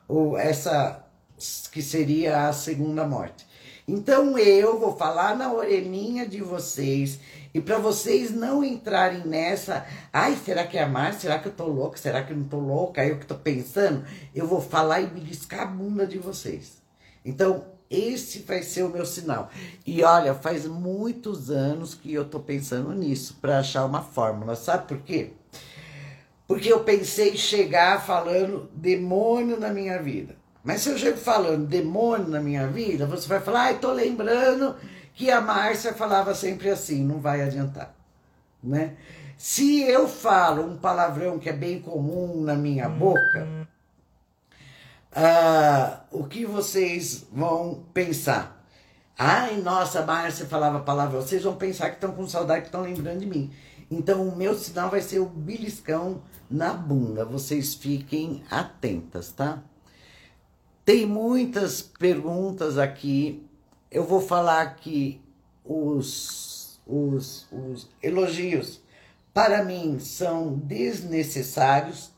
o 0.07 0.37
essa 0.37 1.04
que 1.71 1.81
seria 1.81 2.47
a 2.47 2.53
segunda 2.53 3.05
morte. 3.05 3.45
Então 3.87 4.37
eu 4.37 4.79
vou 4.79 4.95
falar 4.95 5.35
na 5.37 5.53
orelhinha 5.53 6.27
de 6.27 6.41
vocês 6.41 7.19
e 7.53 7.61
para 7.61 7.77
vocês 7.77 8.31
não 8.31 8.63
entrarem 8.63 9.25
nessa, 9.25 9.85
ai, 10.11 10.35
será 10.43 10.65
que 10.65 10.77
é 10.77 10.83
a 10.83 10.89
Márcia? 10.89 11.21
Será 11.21 11.39
que 11.39 11.47
eu 11.47 11.53
tô 11.53 11.67
louca? 11.67 11.97
Será 11.97 12.23
que 12.23 12.33
eu 12.33 12.37
não 12.37 12.45
tô 12.45 12.59
louca? 12.59 13.01
Aí 13.01 13.11
eu 13.11 13.19
que 13.19 13.25
tô 13.25 13.35
pensando, 13.35 14.03
eu 14.33 14.47
vou 14.47 14.59
falar 14.59 15.01
e 15.01 15.07
beliscar 15.07 15.61
a 15.61 15.65
bunda 15.65 16.05
de 16.05 16.17
vocês. 16.17 16.81
Então, 17.23 17.63
esse 17.89 18.39
vai 18.39 18.63
ser 18.63 18.83
o 18.83 18.89
meu 18.89 19.05
sinal. 19.05 19.49
E 19.85 20.03
olha, 20.03 20.33
faz 20.33 20.65
muitos 20.65 21.49
anos 21.49 21.93
que 21.93 22.13
eu 22.13 22.25
tô 22.25 22.39
pensando 22.39 22.91
nisso 22.91 23.37
para 23.39 23.59
achar 23.59 23.85
uma 23.85 24.01
fórmula. 24.01 24.55
Sabe 24.55 24.87
por 24.87 24.97
quê? 24.99 25.31
Porque 26.47 26.71
eu 26.71 26.83
pensei 26.83 27.37
chegar 27.37 28.05
falando 28.05 28.69
demônio 28.73 29.59
na 29.59 29.69
minha 29.69 30.01
vida. 30.01 30.35
Mas 30.65 30.81
se 30.81 30.89
eu 30.89 30.97
chego 30.97 31.17
falando 31.17 31.67
demônio 31.67 32.27
na 32.27 32.41
minha 32.41 32.67
vida, 32.67 33.05
você 33.05 33.27
vai 33.27 33.39
falar, 33.39 33.65
ai, 33.65 33.77
tô 33.77 33.91
lembrando 33.91 34.75
que 35.13 35.29
a 35.29 35.39
Márcia 35.39 35.93
falava 35.93 36.33
sempre 36.33 36.71
assim, 36.71 37.05
não 37.05 37.19
vai 37.19 37.43
adiantar, 37.43 37.95
né? 38.61 38.95
Se 39.37 39.83
eu 39.83 40.07
falo 40.07 40.65
um 40.65 40.75
palavrão 40.75 41.37
que 41.37 41.49
é 41.49 41.53
bem 41.53 41.79
comum 41.79 42.41
na 42.41 42.55
minha 42.55 42.89
boca, 42.89 43.67
uh, 45.15 45.97
o 46.09 46.23
que 46.23 46.45
vocês 46.45 47.27
vão 47.31 47.83
pensar? 47.93 48.65
Ai, 49.17 49.57
nossa, 49.57 49.99
a 49.99 50.05
Márcia 50.05 50.45
falava 50.45 50.79
palavrão. 50.79 51.21
Vocês 51.21 51.43
vão 51.43 51.55
pensar 51.55 51.89
que 51.89 51.95
estão 51.95 52.11
com 52.11 52.27
saudade, 52.27 52.61
que 52.61 52.67
estão 52.67 52.81
lembrando 52.81 53.19
de 53.19 53.25
mim. 53.25 53.51
Então, 53.91 54.27
o 54.27 54.35
meu 54.35 54.55
sinal 54.55 54.89
vai 54.89 55.01
ser 55.01 55.19
o 55.19 55.25
beliscão 55.25 56.21
na 56.49 56.73
bunda. 56.73 57.23
Vocês 57.23 57.75
fiquem 57.75 58.43
atentas, 58.49 59.31
tá? 59.31 59.61
Tem 60.85 61.03
muitas 61.03 61.81
perguntas 61.81 62.77
aqui. 62.77 63.43
Eu 63.89 64.03
vou 64.03 64.21
falar 64.21 64.75
que 64.75 65.19
os, 65.63 66.79
os, 66.85 67.47
os 67.51 67.89
elogios, 68.03 68.79
para 69.33 69.63
mim, 69.63 69.97
são 69.99 70.53
desnecessários, 70.53 72.11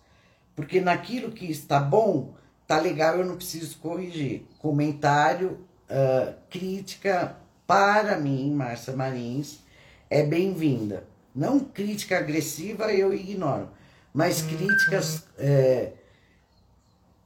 porque 0.53 0.82
naquilo 0.82 1.32
que 1.32 1.49
está 1.49 1.80
bom, 1.80 2.36
tá 2.68 2.78
legal, 2.78 3.18
eu 3.18 3.26
não 3.26 3.38
preciso 3.38 3.78
corrigir. 3.78 4.43
Comentário, 4.59 5.65
uh, 5.89 6.34
crítica, 6.49 7.38
para 7.65 8.18
mim, 8.20 8.53
Márcia 8.53 8.93
Marins, 8.93 9.59
é 10.09 10.24
bem-vinda. 10.24 11.05
Não 11.34 11.59
crítica 11.59 12.18
agressiva, 12.18 12.91
eu 12.91 13.13
ignoro, 13.13 13.70
mas 14.13 14.41
críticas. 14.41 15.24
É, 15.38 15.93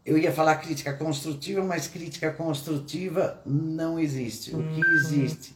eu 0.06 0.18
ia 0.18 0.32
falar 0.32 0.56
crítica 0.56 0.93
construtiva, 0.93 1.64
mas 1.64 1.88
crítica 1.88 2.32
construtiva 2.32 3.41
não 3.45 3.99
existe. 3.99 4.56
O 4.56 4.64
que 4.64 4.82
uhum. 4.82 4.93
existe? 4.93 5.56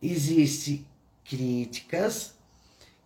Existe 0.00 0.86
críticas 1.24 2.34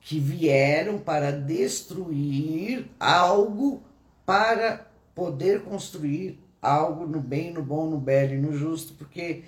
que 0.01 0.21
vieram 0.21 0.99
para 0.99 1.33
destruir 1.33 2.87
algo 2.99 3.83
para 4.25 4.87
poder 5.15 5.63
construir 5.63 6.39
algo 6.63 7.07
no 7.07 7.21
bem, 7.21 7.53
no 7.53 7.63
bom, 7.63 7.89
no 7.89 7.99
belo 7.99 8.35
e 8.35 8.39
no 8.39 8.57
justo, 8.57 8.95
porque 8.95 9.43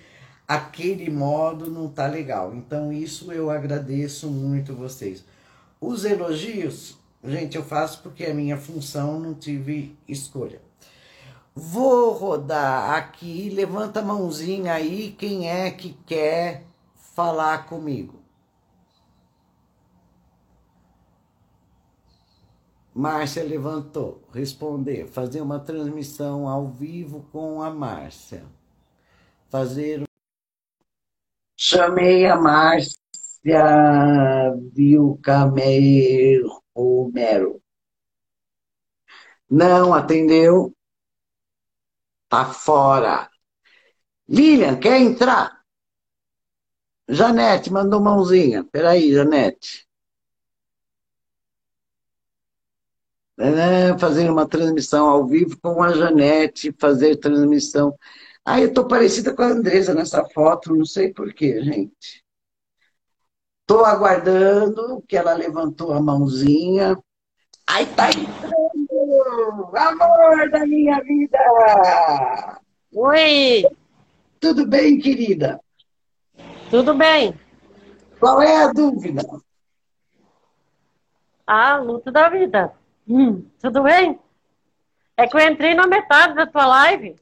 aquele 0.47 1.11
modo 1.11 1.71
não 1.71 1.89
tá 1.89 2.07
legal. 2.07 2.55
Então 2.55 2.93
isso 2.93 3.31
eu 3.33 3.51
agradeço 3.51 4.29
muito 4.29 4.75
vocês. 4.75 5.25
Os 5.81 6.05
elogios, 6.05 6.99
gente, 7.23 7.57
eu 7.57 7.65
faço 7.65 8.03
porque 8.03 8.25
é 8.25 8.33
minha 8.33 8.57
função, 8.57 9.21
não 9.21 9.35
tive 9.35 9.97
escolha. 10.09 10.68
Vou 11.61 12.13
rodar 12.13 12.93
aqui, 12.95 13.51
levanta 13.51 13.99
a 13.99 14.03
mãozinha 14.03 14.75
aí, 14.75 15.11
quem 15.11 15.51
é 15.51 15.69
que 15.73 15.93
quer 16.07 16.65
falar 16.95 17.67
comigo? 17.67 18.23
Márcia 22.95 23.43
levantou. 23.43 24.23
Responder. 24.33 25.09
Fazer 25.09 25.41
uma 25.41 25.59
transmissão 25.59 26.47
ao 26.49 26.69
vivo 26.69 27.27
com 27.33 27.61
a 27.61 27.71
Márcia. 27.71 28.45
Fazer. 29.49 30.05
Chamei 31.57 32.25
a 32.25 32.37
Márcia 32.37 32.95
Vilcamero 34.73 36.63
Romero. 36.73 37.61
Não 39.51 39.93
atendeu. 39.93 40.73
Tá 42.29 42.45
fora. 42.47 43.31
Lilian, 44.29 44.79
quer 44.79 45.01
entrar? 45.01 45.59
Janete, 47.09 47.73
mandou 47.73 48.01
mãozinha. 48.01 48.65
Peraí, 48.65 49.13
Janete. 49.13 49.89
É, 53.41 53.97
fazer 53.99 54.29
uma 54.31 54.49
transmissão 54.49 55.07
ao 55.09 55.27
vivo 55.27 55.57
com 55.61 55.81
a 55.83 55.93
Janete, 55.93 56.75
fazer 56.79 57.17
transmissão. 57.17 57.97
Ah, 58.45 58.61
eu 58.61 58.73
tô 58.73 58.87
parecida 58.87 59.33
com 59.35 59.43
a 59.43 59.47
Andresa 59.47 59.95
nessa 59.95 60.25
foto, 60.31 60.75
não 60.75 60.85
sei 60.85 61.13
porquê, 61.13 61.63
gente. 61.63 62.25
Tô 63.67 63.85
aguardando 63.85 65.03
que 65.07 65.17
ela 65.17 65.35
levantou 65.35 65.93
a 65.93 66.01
mãozinha. 66.01 66.97
Ai, 67.67 67.87
tá 67.95 68.09
entrando! 68.11 68.68
Amor 69.41 70.51
da 70.51 70.67
minha 70.67 71.01
vida! 71.03 71.39
Oi! 72.93 73.65
Tudo 74.41 74.67
bem, 74.67 74.99
querida? 74.99 75.61
Tudo 76.71 76.93
bem. 76.95 77.39
Qual 78.19 78.43
é 78.43 78.65
a 78.65 78.73
dúvida? 78.73 79.23
Ah, 81.47 81.77
luta 81.77 82.11
da 82.11 82.29
vida. 82.29 82.73
Hum, 83.09 83.49
tudo 83.61 83.85
bem? 83.85 84.19
É 85.17 85.27
que 85.27 85.37
eu 85.37 85.41
entrei 85.41 85.73
na 85.75 85.87
metade 85.87 86.35
da 86.35 86.47
tua 86.47 86.67
live. 86.67 87.15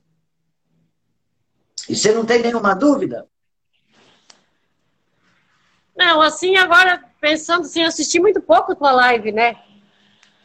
E 1.87 1.95
você 1.95 2.13
não 2.13 2.25
tem 2.25 2.41
nenhuma 2.41 2.75
dúvida? 2.75 3.29
Não, 5.95 6.23
assim, 6.23 6.57
agora, 6.57 7.05
pensando 7.21 7.63
assim, 7.63 7.83
eu 7.83 7.89
assisti 7.89 8.19
muito 8.19 8.41
pouco 8.41 8.73
a 8.73 8.77
tua 8.77 8.93
live, 8.93 9.33
né? 9.33 9.66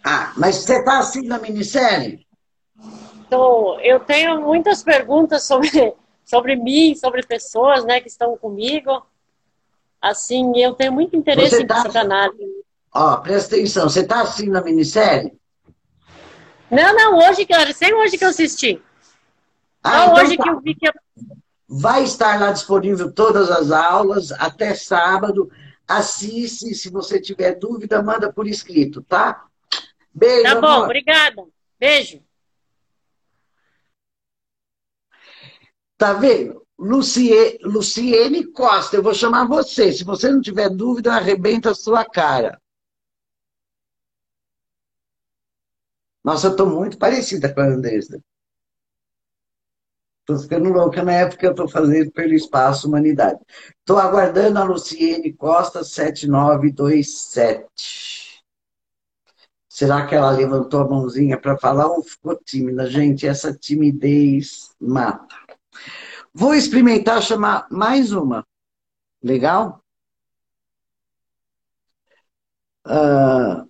Ah, 0.04 0.34
mas 0.36 0.58
você 0.58 0.78
está 0.78 1.00
assim 1.00 1.28
na 1.28 1.38
minissérie? 1.40 2.26
Então, 3.26 3.80
eu 3.82 4.00
tenho 4.00 4.42
muitas 4.42 4.84
perguntas 4.84 5.44
sobre, 5.44 5.94
sobre 6.26 6.56
mim, 6.56 6.96
sobre 6.96 7.26
pessoas, 7.26 7.86
né, 7.86 8.02
que 8.02 8.08
estão 8.08 8.36
comigo. 8.38 9.06
Assim, 10.02 10.60
eu 10.60 10.74
tenho 10.74 10.92
muito 10.92 11.16
interesse 11.16 11.58
você 11.58 11.64
em 11.64 11.68
tá... 11.68 11.84
psicanálise. 11.84 12.62
Ó, 12.94 13.18
presta 13.18 13.56
atenção, 13.56 13.88
você 13.88 14.02
está 14.02 14.22
assim 14.22 14.50
na 14.50 14.62
minissérie? 14.62 15.32
Não, 16.70 16.94
não, 16.94 17.20
hoje, 17.20 17.46
cara, 17.46 17.74
sem 17.74 17.94
hoje 17.94 18.18
que 18.18 18.26
eu 18.26 18.30
assisti. 18.30 18.82
Ah, 19.84 20.06
então 20.06 20.16
hoje 20.16 20.38
tá. 20.38 20.44
que 20.44 20.50
eu 20.50 20.62
vi 20.62 20.76
que 20.76 20.88
eu... 20.88 20.94
Vai 21.70 22.04
estar 22.04 22.40
lá 22.40 22.52
disponível 22.52 23.14
todas 23.14 23.50
as 23.50 23.72
aulas 23.72 24.32
até 24.34 24.74
sábado. 24.74 25.50
Assiste, 25.88 26.76
se 26.76 26.90
você 26.90 27.20
tiver 27.22 27.56
dúvida, 27.56 28.02
manda 28.02 28.32
por 28.32 28.46
escrito, 28.46 29.02
tá? 29.02 29.46
Beijo. 30.14 30.44
Tá 30.44 30.62
bom, 30.62 30.68
amor. 30.68 30.86
obrigada. 30.86 31.44
Beijo. 31.80 32.24
Tá 35.98 36.14
vendo? 36.14 36.66
Lucie, 36.78 37.60
Luciene 37.62 38.52
Costa, 38.52 38.96
eu 38.96 39.04
vou 39.04 39.14
chamar 39.14 39.48
você. 39.48 39.94
Se 39.94 40.04
você 40.04 40.32
não 40.32 40.42
tiver 40.42 40.70
dúvida, 40.70 41.14
arrebenta 41.14 41.72
a 41.72 41.76
sua 41.76 42.04
cara. 42.04 42.60
Nossa, 46.24 46.48
eu 46.48 46.52
estou 46.52 46.68
muito 46.68 46.98
parecida 46.98 47.54
com 47.54 47.62
a 47.62 47.66
Andressa. 47.66 48.20
Estou 50.22 50.40
ficando 50.40 50.70
louca 50.70 51.04
na 51.04 51.14
época 51.14 51.38
que 51.38 51.46
eu 51.46 51.52
estou 51.52 51.68
fazendo 51.68 52.12
pelo 52.12 52.34
Espaço 52.34 52.88
Humanidade. 52.88 53.40
Estou 53.80 53.98
aguardando 53.98 54.60
a 54.60 54.64
Luciene 54.64 55.34
Costa 55.34 55.84
7927. 55.84 58.21
Será 59.72 60.06
que 60.06 60.14
ela 60.14 60.30
levantou 60.32 60.82
a 60.82 60.86
mãozinha 60.86 61.40
para 61.40 61.58
falar 61.58 61.88
ou 61.88 62.04
ficou 62.04 62.36
tímida? 62.36 62.90
Gente, 62.90 63.26
essa 63.26 63.54
timidez 63.54 64.76
mata. 64.78 65.34
Vou 66.34 66.54
experimentar 66.54 67.22
chamar 67.22 67.68
mais 67.72 68.12
uma. 68.12 68.46
Legal? 69.24 69.82
Uh, 72.86 73.66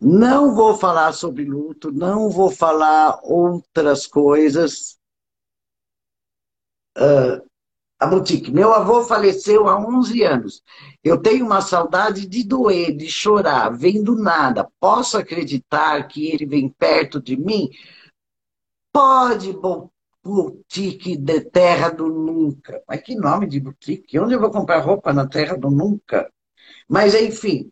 Não 0.00 0.56
vou 0.56 0.76
falar 0.76 1.12
sobre 1.12 1.44
luto, 1.44 1.92
não 1.92 2.28
vou 2.28 2.50
falar 2.50 3.20
outras 3.22 4.08
coisas. 4.08 4.98
Uh, 6.98 7.53
a 7.98 8.06
boutique. 8.06 8.50
Meu 8.50 8.72
avô 8.72 9.04
faleceu 9.04 9.68
há 9.68 9.78
11 9.78 10.22
anos. 10.22 10.62
Eu 11.02 11.20
tenho 11.20 11.46
uma 11.46 11.60
saudade 11.60 12.26
de 12.26 12.44
doer, 12.44 12.96
de 12.96 13.08
chorar, 13.08 13.70
vem 13.70 14.02
do 14.02 14.16
nada. 14.16 14.68
Posso 14.80 15.16
acreditar 15.16 16.06
que 16.08 16.26
ele 16.28 16.46
vem 16.46 16.68
perto 16.68 17.20
de 17.20 17.36
mim? 17.36 17.70
Pode, 18.92 19.56
boutique 20.22 21.16
de 21.16 21.40
terra 21.40 21.90
do 21.90 22.08
nunca. 22.08 22.82
Mas 22.88 23.02
que 23.02 23.14
nome 23.14 23.46
de 23.46 23.60
boutique? 23.60 24.18
Onde 24.18 24.34
eu 24.34 24.40
vou 24.40 24.50
comprar 24.50 24.80
roupa 24.80 25.12
na 25.12 25.26
terra 25.26 25.56
do 25.56 25.70
nunca? 25.70 26.30
Mas, 26.88 27.14
enfim, 27.14 27.70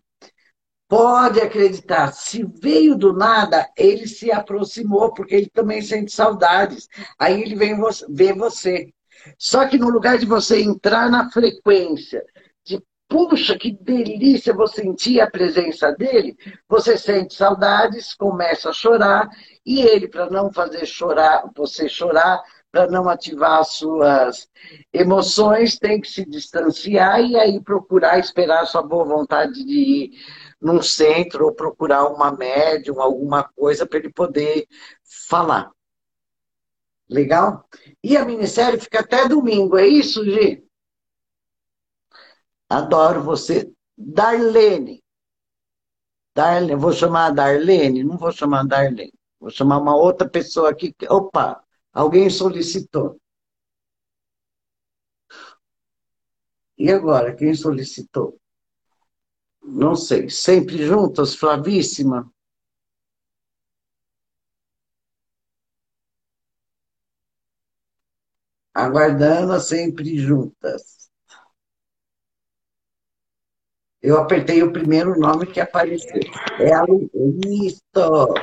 Pode 0.93 1.41
acreditar, 1.41 2.13
se 2.13 2.45
veio 2.45 2.95
do 2.95 3.15
nada, 3.15 3.67
ele 3.79 4.07
se 4.07 4.31
aproximou, 4.31 5.11
porque 5.15 5.35
ele 5.35 5.49
também 5.49 5.81
sente 5.81 6.13
saudades. 6.13 6.87
Aí 7.19 7.41
ele 7.41 7.57
vem 7.57 7.75
ver 8.11 8.37
você. 8.37 8.93
Só 9.39 9.67
que 9.67 9.79
no 9.79 9.89
lugar 9.89 10.19
de 10.19 10.27
você 10.27 10.63
entrar 10.63 11.11
na 11.11 11.31
frequência 11.31 12.25
de 12.65 12.83
puxa, 13.09 13.59
que 13.59 13.73
delícia, 13.73 14.55
vou 14.55 14.67
sentir 14.67 15.21
a 15.21 15.31
presença 15.31 15.93
dele, 15.93 16.37
você 16.69 16.97
sente 16.97 17.35
saudades, 17.35 18.15
começa 18.15 18.71
a 18.71 18.73
chorar, 18.73 19.29
e 19.65 19.83
ele, 19.83 20.09
para 20.09 20.31
não 20.31 20.53
fazer 20.53 20.87
chorar, 20.87 21.45
você 21.55 21.89
chorar, 21.89 22.43
para 22.73 22.87
não 22.87 23.07
ativar 23.07 23.61
as 23.61 23.75
suas 23.75 24.49
emoções, 24.93 25.79
tem 25.79 26.01
que 26.01 26.09
se 26.09 26.25
distanciar 26.25 27.21
e 27.21 27.37
aí 27.37 27.61
procurar 27.61 28.19
esperar 28.19 28.67
sua 28.67 28.83
boa 28.83 29.05
vontade 29.05 29.63
de 29.63 29.79
ir 29.79 30.11
num 30.59 30.81
centro 30.81 31.45
ou 31.45 31.53
procurar 31.53 32.07
uma 32.07 32.33
médium, 32.33 33.01
alguma 33.01 33.45
coisa 33.45 33.85
para 33.87 33.99
ele 33.99 34.11
poder 34.11 34.67
falar. 35.29 35.71
Legal? 37.09 37.69
E 38.03 38.17
a 38.17 38.25
minissérie 38.25 38.81
fica 38.81 39.01
até 39.01 39.29
domingo, 39.29 39.77
é 39.77 39.87
isso, 39.87 40.25
Gi? 40.25 40.65
Adoro 42.69 43.23
você. 43.23 43.71
Darlene. 43.97 45.03
Darlene, 46.35 46.75
vou 46.75 46.93
chamar 46.93 47.27
a 47.27 47.31
Darlene? 47.31 48.03
Não 48.03 48.17
vou 48.17 48.33
chamar 48.33 48.61
a 48.61 48.65
Darlene. 48.65 49.13
Vou 49.39 49.51
chamar 49.51 49.79
uma 49.79 49.97
outra 49.97 50.29
pessoa 50.29 50.71
aqui. 50.71 50.95
Opa, 51.09 51.63
alguém 51.93 52.31
solicitou. 52.31 53.21
E 56.79 56.91
agora, 56.91 57.35
quem 57.37 57.55
solicitou? 57.55 58.41
não 59.63 59.95
sei, 59.95 60.29
sempre 60.29 60.85
juntas, 60.85 61.35
Flavíssima? 61.35 62.31
Aguardando 68.75 69.61
sempre 69.61 70.19
juntas. 70.19 71.11
Eu 74.01 74.19
apertei 74.19 74.63
o 74.63 74.73
primeiro 74.73 75.19
nome 75.19 75.47
que 75.47 75.61
apareceu. 75.61 76.21
É 76.59 76.75
a 76.75 76.85
Isso! 77.47 78.35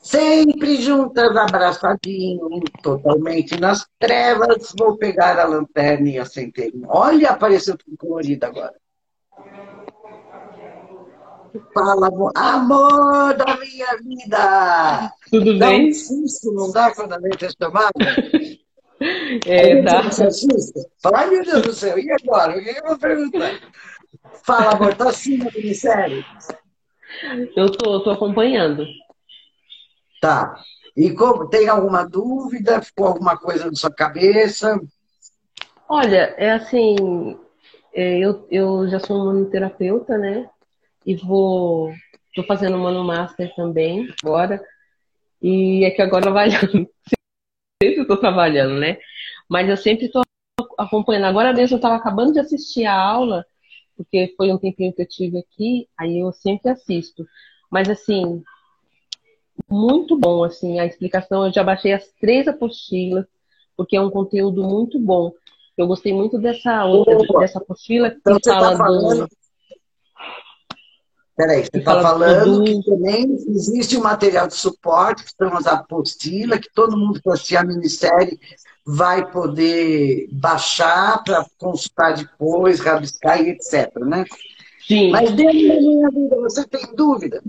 Sempre 0.00 0.76
juntas, 0.82 1.34
abraçadinho, 1.36 2.60
totalmente 2.82 3.58
nas 3.58 3.86
trevas. 3.98 4.74
Vou 4.78 4.98
pegar 4.98 5.38
a 5.38 5.44
lanterna 5.44 6.08
e 6.08 6.18
acender. 6.18 6.72
Olha, 6.88 7.30
apareceu 7.30 7.78
tudo 7.78 7.96
colorido 7.96 8.44
agora. 8.44 8.74
Fala, 11.72 12.08
amor 12.34 13.34
da 13.34 13.56
minha 13.56 13.96
vida! 13.98 15.12
Tudo 15.30 15.58
dá 15.58 15.68
bem? 15.68 15.88
Um 15.88 15.94
susto, 15.94 16.52
não 16.52 16.72
dá 16.72 16.92
quando 16.94 17.12
a 17.12 17.20
gente 17.20 17.44
é 17.44 17.48
chamada? 17.50 17.92
É, 19.46 19.82
dá. 19.82 20.02
Fala, 21.02 21.18
ai 21.18 21.30
meu 21.30 21.44
Deus 21.44 21.62
do 21.62 21.72
céu, 21.72 21.98
e 21.98 22.10
agora? 22.10 22.56
O 22.56 22.62
que 22.62 22.70
eu 22.70 22.86
vou 22.86 22.98
perguntar? 22.98 23.60
Fala, 24.44 24.72
amor, 24.74 24.94
tá 24.94 25.08
assim 25.08 25.38
na 25.38 25.50
minissérie? 25.50 26.24
Eu 27.56 27.70
tô, 27.70 28.00
tô 28.00 28.10
acompanhando. 28.10 28.86
Tá. 30.20 30.56
E 30.96 31.10
como, 31.10 31.48
tem 31.48 31.68
alguma 31.68 32.04
dúvida? 32.04 32.80
Ficou 32.80 33.06
alguma 33.06 33.36
coisa 33.36 33.66
na 33.66 33.74
sua 33.74 33.92
cabeça? 33.92 34.80
Olha, 35.88 36.34
é 36.38 36.52
assim, 36.52 37.36
é, 37.92 38.18
eu, 38.18 38.46
eu 38.50 38.88
já 38.88 38.98
sou 38.98 39.26
manoterapeuta, 39.26 40.16
né? 40.16 40.48
e 41.04 41.14
vou. 41.16 41.92
Estou 42.28 42.44
fazendo 42.44 42.78
Mano 42.78 43.04
Master 43.04 43.54
também 43.54 44.08
agora. 44.22 44.60
E 45.40 45.84
é 45.84 45.90
que 45.90 46.02
agora 46.02 46.30
vai. 46.30 46.48
sempre 48.04 48.14
estou 48.14 48.16
trabalhando, 48.16 48.78
né? 48.78 48.98
Mas 49.48 49.68
eu 49.68 49.76
sempre 49.76 50.06
estou 50.06 50.22
acompanhando. 50.78 51.24
Agora 51.24 51.52
mesmo 51.52 51.74
eu 51.74 51.78
estava 51.78 51.96
acabando 51.96 52.32
de 52.32 52.40
assistir 52.40 52.84
a 52.84 52.94
aula, 52.94 53.44
porque 53.96 54.32
foi 54.36 54.52
um 54.52 54.58
tempinho 54.58 54.92
que 54.92 55.02
eu 55.02 55.08
tive 55.08 55.38
aqui, 55.38 55.88
aí 55.98 56.18
eu 56.18 56.32
sempre 56.32 56.70
assisto. 56.70 57.26
Mas 57.70 57.88
assim, 57.88 58.42
muito 59.68 60.18
bom, 60.18 60.44
assim, 60.44 60.78
a 60.78 60.86
explicação. 60.86 61.46
Eu 61.46 61.52
já 61.52 61.64
baixei 61.64 61.92
as 61.92 62.08
três 62.20 62.46
apostilas, 62.46 63.26
porque 63.76 63.96
é 63.96 64.00
um 64.00 64.10
conteúdo 64.10 64.62
muito 64.62 64.98
bom. 64.98 65.32
Eu 65.76 65.86
gostei 65.88 66.12
muito 66.12 66.38
dessa 66.38 66.84
outra, 66.84 67.16
dessa 67.40 67.58
apostila 67.58 68.10
que 68.10 68.18
então, 68.18 68.38
fala 68.44 68.70
tá 68.70 68.76
falando, 68.76 69.26
do 69.26 69.36
Peraí, 71.36 71.62
você 71.62 71.78
está 71.78 72.00
falando 72.00 72.64
que 72.64 72.84
também 72.84 73.24
existe 73.48 73.96
um 73.96 74.02
material 74.02 74.46
de 74.46 74.54
suporte, 74.54 75.24
que 75.24 75.32
são 75.36 75.56
as 75.56 75.66
apostilas, 75.66 76.60
que 76.60 76.72
todo 76.72 76.96
mundo 76.96 77.20
que 77.20 77.28
assistir 77.28 77.56
a 77.56 77.64
minissérie 77.64 78.38
vai 78.86 79.28
poder 79.30 80.28
baixar 80.30 81.24
para 81.24 81.44
consultar 81.58 82.14
depois, 82.14 82.78
rabiscar 82.78 83.40
e 83.42 83.50
etc, 83.50 83.92
né? 83.96 84.24
Sim. 84.86 85.10
Mas 85.10 85.32
dentro 85.32 85.68
da 85.68 85.80
minha 85.80 86.08
vida, 86.10 86.36
você 86.36 86.66
tem 86.68 86.94
dúvida? 86.94 87.42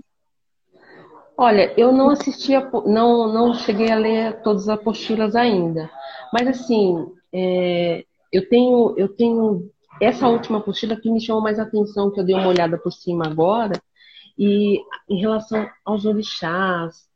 Olha, 1.38 1.74
eu 1.78 1.92
não 1.92 2.10
assisti, 2.10 2.56
a, 2.56 2.68
não, 2.86 3.32
não 3.32 3.54
cheguei 3.54 3.92
a 3.92 3.96
ler 3.96 4.42
todas 4.42 4.64
as 4.64 4.80
apostilas 4.80 5.36
ainda. 5.36 5.92
Mas 6.34 6.48
assim, 6.48 7.06
é, 7.32 8.06
eu 8.32 8.48
tenho, 8.48 8.96
eu 8.98 9.10
tenho 9.10 9.70
essa 10.02 10.28
última 10.28 10.60
apostila 10.60 10.96
que 10.96 11.10
me 11.10 11.22
chamou 11.22 11.42
mais 11.42 11.60
atenção, 11.60 12.12
que 12.12 12.20
eu 12.20 12.24
dei 12.24 12.36
uma 12.36 12.48
olhada 12.48 12.78
por 12.78 12.92
cima 12.92 13.28
agora, 13.28 13.82
e 14.38 14.80
em 15.10 15.20
relação 15.20 15.68
aos 15.84 16.06
orixás, 16.06 17.08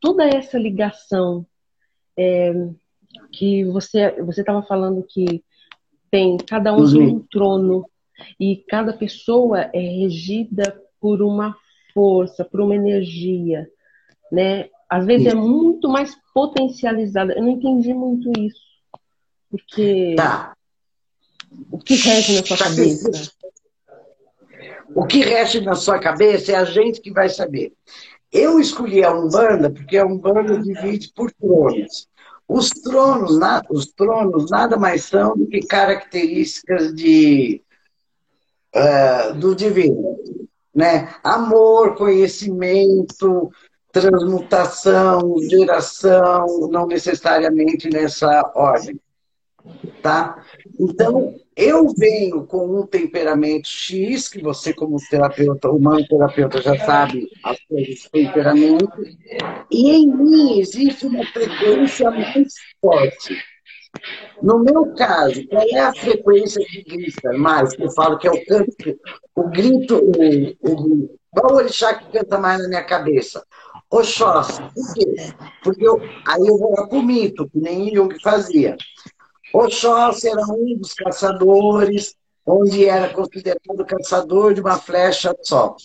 toda 0.00 0.24
essa 0.24 0.58
ligação 0.58 1.46
é, 2.16 2.52
que 3.32 3.64
você 3.64 4.22
você 4.22 4.40
estava 4.40 4.62
falando 4.62 5.04
que 5.08 5.42
tem 6.10 6.36
cada 6.36 6.72
um 6.72 6.88
tem 6.88 7.02
um 7.02 7.20
trono 7.20 7.86
e 8.38 8.56
cada 8.68 8.92
pessoa 8.92 9.70
é 9.72 9.80
regida 9.80 10.80
por 11.00 11.22
uma 11.22 11.56
força, 11.92 12.44
por 12.44 12.60
uma 12.60 12.76
energia, 12.76 13.68
né? 14.30 14.68
Às 14.88 15.06
vezes 15.06 15.26
é 15.26 15.34
muito 15.34 15.88
mais 15.88 16.14
potencializada. 16.34 17.32
Eu 17.32 17.42
não 17.42 17.50
entendi 17.50 17.94
muito 17.94 18.30
isso. 18.38 18.60
Porque. 19.50 20.14
Tá. 20.16 20.54
O 21.70 21.78
que 21.78 21.94
rege 21.94 22.36
na 22.36 22.46
sua 22.46 22.58
cabeça? 22.58 23.32
O 24.94 25.06
que 25.06 25.20
rege 25.20 25.60
na 25.60 25.74
sua 25.74 25.98
cabeça 25.98 26.52
é 26.52 26.54
a 26.56 26.64
gente 26.64 27.00
que 27.00 27.12
vai 27.12 27.28
saber. 27.28 27.72
Eu 28.30 28.58
escolhi 28.58 29.04
a 29.04 29.12
Umbanda 29.12 29.70
porque 29.70 29.96
a 29.96 30.06
Umbanda 30.06 30.58
divide 30.58 31.12
por 31.14 31.30
tronos. 31.32 32.08
Os 32.48 32.70
tronos, 32.70 33.38
os 33.70 33.86
tronos 33.86 34.50
nada 34.50 34.76
mais 34.76 35.04
são 35.04 35.36
do 35.36 35.46
que 35.46 35.60
características 35.60 36.94
de, 36.94 37.62
uh, 38.74 39.34
do 39.34 39.54
divino. 39.54 40.18
Né? 40.74 41.14
Amor, 41.22 41.94
conhecimento, 41.94 43.50
transmutação, 43.92 45.36
geração, 45.48 46.68
não 46.70 46.86
necessariamente 46.86 47.88
nessa 47.90 48.50
ordem. 48.54 48.98
Tá? 50.02 50.42
Então, 50.82 51.36
eu 51.56 51.86
venho 51.96 52.44
com 52.44 52.80
um 52.80 52.84
temperamento 52.84 53.68
X, 53.68 54.28
que 54.28 54.42
você, 54.42 54.74
como 54.74 54.96
terapeuta, 55.08 55.70
humano 55.70 56.04
terapeuta, 56.08 56.60
já 56.60 56.76
sabe 56.84 57.28
as 57.44 57.56
coisas 57.66 58.02
do 58.02 58.10
temperamento, 58.10 58.90
e 59.70 59.90
em 59.92 60.08
mim 60.08 60.58
existe 60.58 61.06
uma 61.06 61.24
frequência 61.26 62.10
mais 62.10 62.54
forte. 62.80 63.36
No 64.42 64.58
meu 64.58 64.92
caso, 64.94 65.46
qual 65.46 65.62
é 65.70 65.78
a 65.78 65.94
frequência 65.94 66.64
que 66.66 66.82
grita 66.82 67.32
mais? 67.34 67.78
Eu 67.78 67.90
falo 67.92 68.18
que 68.18 68.26
é 68.26 68.32
o 68.32 68.44
canto, 68.44 69.00
o 69.36 69.48
grito, 69.50 69.98
o, 69.98 70.68
o, 70.68 71.18
qual 71.30 71.52
o 71.52 71.56
orixá 71.58 71.94
que 71.94 72.10
canta 72.10 72.38
mais 72.38 72.60
na 72.60 72.68
minha 72.68 72.82
cabeça? 72.82 73.44
Oxóssi. 73.88 74.60
Por 74.74 74.94
quê? 74.94 75.14
Porque 75.62 75.86
eu, 75.86 76.00
aí 76.26 76.40
eu 76.40 76.58
vou 76.58 76.72
lá 76.72 76.88
pro 76.88 77.02
mito, 77.02 77.48
que 77.50 77.60
nem 77.60 77.94
Jung 77.94 78.18
fazia. 78.20 78.76
Oxóssi 79.52 80.28
era 80.28 80.42
um 80.46 80.76
dos 80.78 80.94
caçadores, 80.94 82.14
onde 82.46 82.86
era 82.86 83.12
considerado 83.12 83.84
caçador 83.86 84.54
de 84.54 84.60
uma 84.60 84.78
flecha 84.78 85.34
só. 85.42 85.76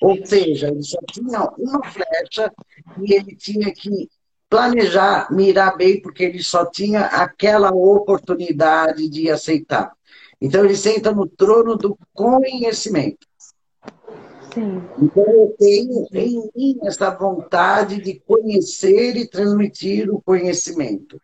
Ou 0.00 0.26
seja, 0.26 0.68
ele 0.68 0.82
só 0.82 0.98
tinha 1.10 1.40
uma 1.58 1.82
flecha 1.84 2.52
e 3.00 3.14
ele 3.14 3.34
tinha 3.36 3.72
que 3.72 4.08
planejar, 4.48 5.32
mirar 5.32 5.76
bem, 5.76 6.00
porque 6.00 6.24
ele 6.24 6.42
só 6.42 6.64
tinha 6.64 7.06
aquela 7.06 7.70
oportunidade 7.70 9.08
de 9.08 9.30
aceitar. 9.30 9.92
Então, 10.40 10.64
ele 10.64 10.76
senta 10.76 11.10
no 11.10 11.26
trono 11.26 11.76
do 11.76 11.98
conhecimento. 12.12 13.26
Sim. 14.52 14.82
Então, 15.02 15.24
eu 15.24 15.56
tenho 15.58 16.06
em 16.12 16.50
mim 16.54 16.78
essa 16.84 17.10
vontade 17.10 18.00
de 18.00 18.20
conhecer 18.20 19.16
e 19.16 19.28
transmitir 19.28 20.08
o 20.08 20.22
conhecimento. 20.22 21.20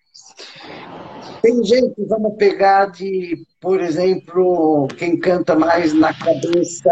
Tem 1.42 1.64
gente, 1.64 1.94
vamos 2.04 2.36
pegar 2.36 2.86
de, 2.86 3.46
por 3.60 3.80
exemplo, 3.80 4.86
quem 4.98 5.18
canta 5.18 5.54
mais 5.56 5.92
na 5.94 6.12
cabeça, 6.12 6.90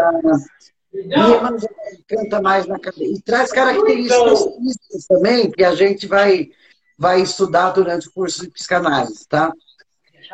e 0.91 2.03
canta 2.07 2.41
mais 2.41 2.65
na 2.65 2.79
cabeça. 2.79 3.03
E 3.03 3.21
traz 3.21 3.51
características 3.51 4.39
físicas 4.39 5.07
também, 5.07 5.51
que 5.51 5.63
a 5.63 5.75
gente 5.75 6.07
vai, 6.07 6.49
vai 6.97 7.21
estudar 7.21 7.71
durante 7.71 8.07
o 8.07 8.11
curso 8.11 8.41
de 8.41 8.49
psicanálise, 8.49 9.27
tá? 9.27 9.53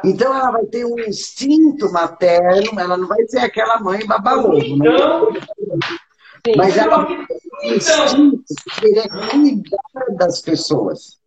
Então 0.03 0.33
ela 0.33 0.51
vai 0.51 0.65
ter 0.65 0.85
um 0.85 0.99
instinto 0.99 1.91
materno, 1.91 2.79
ela 2.79 2.97
não 2.97 3.07
vai 3.07 3.25
ser 3.27 3.39
aquela 3.39 3.79
mãe 3.79 4.05
babaovo, 4.05 4.77
né? 4.77 4.89
Mas 6.55 6.77
ela 6.77 7.03
vai 7.03 7.25
ter 7.25 7.37
um 7.63 7.73
instinto 7.73 8.43
de 8.47 8.79
querer 8.79 9.09
cuidar 9.09 10.15
das 10.17 10.41
pessoas. 10.41 11.17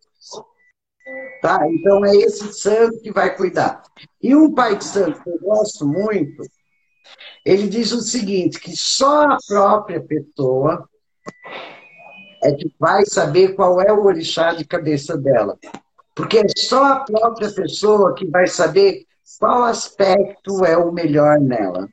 Tá? 1.41 1.59
Então 1.69 2.05
é 2.05 2.15
esse 2.15 2.51
santo 2.53 2.99
que 2.99 3.11
vai 3.11 3.35
cuidar. 3.35 3.81
E 4.21 4.35
um 4.35 4.53
pai 4.53 4.77
de 4.77 4.83
santo 4.83 5.21
que 5.23 5.29
eu 5.29 5.39
gosto 5.39 5.87
muito, 5.87 6.43
ele 7.45 7.67
diz 7.67 7.91
o 7.91 8.01
seguinte, 8.01 8.59
que 8.59 8.75
só 8.75 9.23
a 9.23 9.37
própria 9.47 10.01
pessoa 10.01 10.87
é 12.43 12.51
que 12.53 12.73
vai 12.79 13.05
saber 13.05 13.55
qual 13.55 13.81
é 13.81 13.91
o 13.91 14.03
orixá 14.03 14.53
de 14.53 14.65
cabeça 14.65 15.17
dela. 15.17 15.57
Porque 16.13 16.39
é 16.39 16.45
só 16.57 16.83
a 16.83 16.99
própria 16.99 17.51
pessoa 17.51 18.13
que 18.13 18.25
vai 18.25 18.47
saber 18.47 19.05
qual 19.39 19.63
aspecto 19.63 20.65
é 20.65 20.77
o 20.77 20.91
melhor 20.91 21.39
nela. 21.39 21.87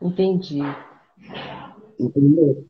Entendi. 0.00 0.60
Entendeu? 1.98 2.66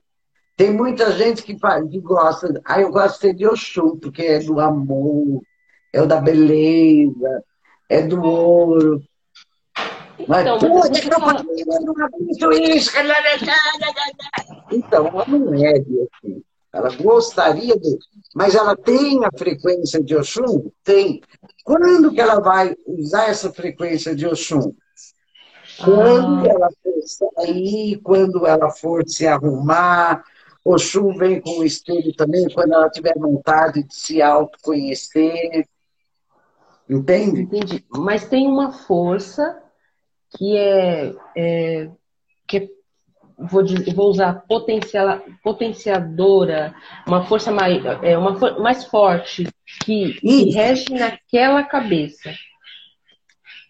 Tem 0.56 0.72
muita 0.72 1.12
gente 1.12 1.42
que, 1.42 1.58
faz, 1.58 1.86
que 1.88 2.00
gosta. 2.00 2.60
Ah, 2.64 2.80
eu 2.80 2.90
gosto 2.90 3.32
de 3.34 3.46
Oxum, 3.46 3.98
porque 3.98 4.22
é 4.22 4.38
do 4.38 4.58
amor, 4.58 5.42
é 5.92 6.00
o 6.00 6.06
da 6.06 6.18
beleza, 6.18 7.44
é 7.88 8.00
do 8.02 8.22
ouro. 8.22 9.02
Mas, 10.26 10.46
então, 10.46 10.74
mas 10.78 10.98
fala... 11.04 11.44
não 12.40 12.52
isso. 12.52 12.90
Então, 14.72 15.06
ela 15.08 15.26
não 15.26 15.54
é 15.54 15.78
de 15.78 15.98
Oxum. 15.98 16.42
Ela 16.72 16.90
gostaria 16.96 17.78
de. 17.78 17.98
Mas 18.34 18.54
ela 18.54 18.74
tem 18.74 19.24
a 19.24 19.30
frequência 19.36 20.02
de 20.02 20.16
Oxum? 20.16 20.70
Tem. 20.82 21.20
Quando 21.64 22.12
que 22.12 22.20
ela 22.20 22.40
vai 22.40 22.74
usar 22.86 23.28
essa 23.28 23.52
frequência 23.52 24.14
de 24.14 24.26
Oxum? 24.26 24.74
Quando 25.84 26.46
ah. 26.46 26.52
ela 26.52 26.68
for 26.82 27.34
sair, 27.36 28.00
quando 28.02 28.46
ela 28.46 28.70
for 28.70 29.06
se 29.06 29.26
arrumar, 29.26 30.24
Oxum 30.66 31.14
vem 31.16 31.40
com 31.40 31.60
o 31.60 31.64
espelho 31.64 32.12
também 32.14 32.48
quando 32.52 32.72
ela 32.72 32.90
tiver 32.90 33.14
vontade 33.16 33.84
de 33.84 33.94
se 33.94 34.20
autoconhecer. 34.20 35.64
Entende? 36.90 37.42
Entendi. 37.42 37.84
Mas 37.90 38.28
tem 38.28 38.48
uma 38.48 38.72
força 38.72 39.62
que 40.36 40.56
é, 40.56 41.14
é 41.36 41.90
que 42.48 42.56
é, 42.58 42.68
vou, 43.38 43.64
vou 43.94 44.10
usar 44.10 44.44
potencial, 44.48 45.22
potenciadora, 45.42 46.74
uma 47.06 47.24
força 47.26 47.52
mais, 47.52 47.84
é, 48.02 48.18
uma 48.18 48.36
for, 48.36 48.60
mais 48.60 48.84
forte 48.86 49.48
que, 49.84 50.14
que 50.14 50.50
rege 50.50 50.92
naquela 50.92 51.62
cabeça 51.62 52.34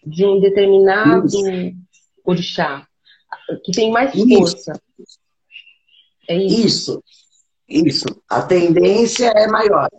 de 0.03 0.25
um 0.25 0.39
determinado 0.39 1.27
Isso. 1.27 1.75
orixá, 2.23 2.87
que 3.63 3.71
tem 3.71 3.91
mais 3.91 4.11
força. 4.13 4.73
É 6.27 6.35
isso. 6.35 6.63
isso. 6.63 7.03
Isso. 7.69 8.05
A 8.29 8.41
tendência 8.41 9.27
é 9.27 9.47
maior. 9.47 9.89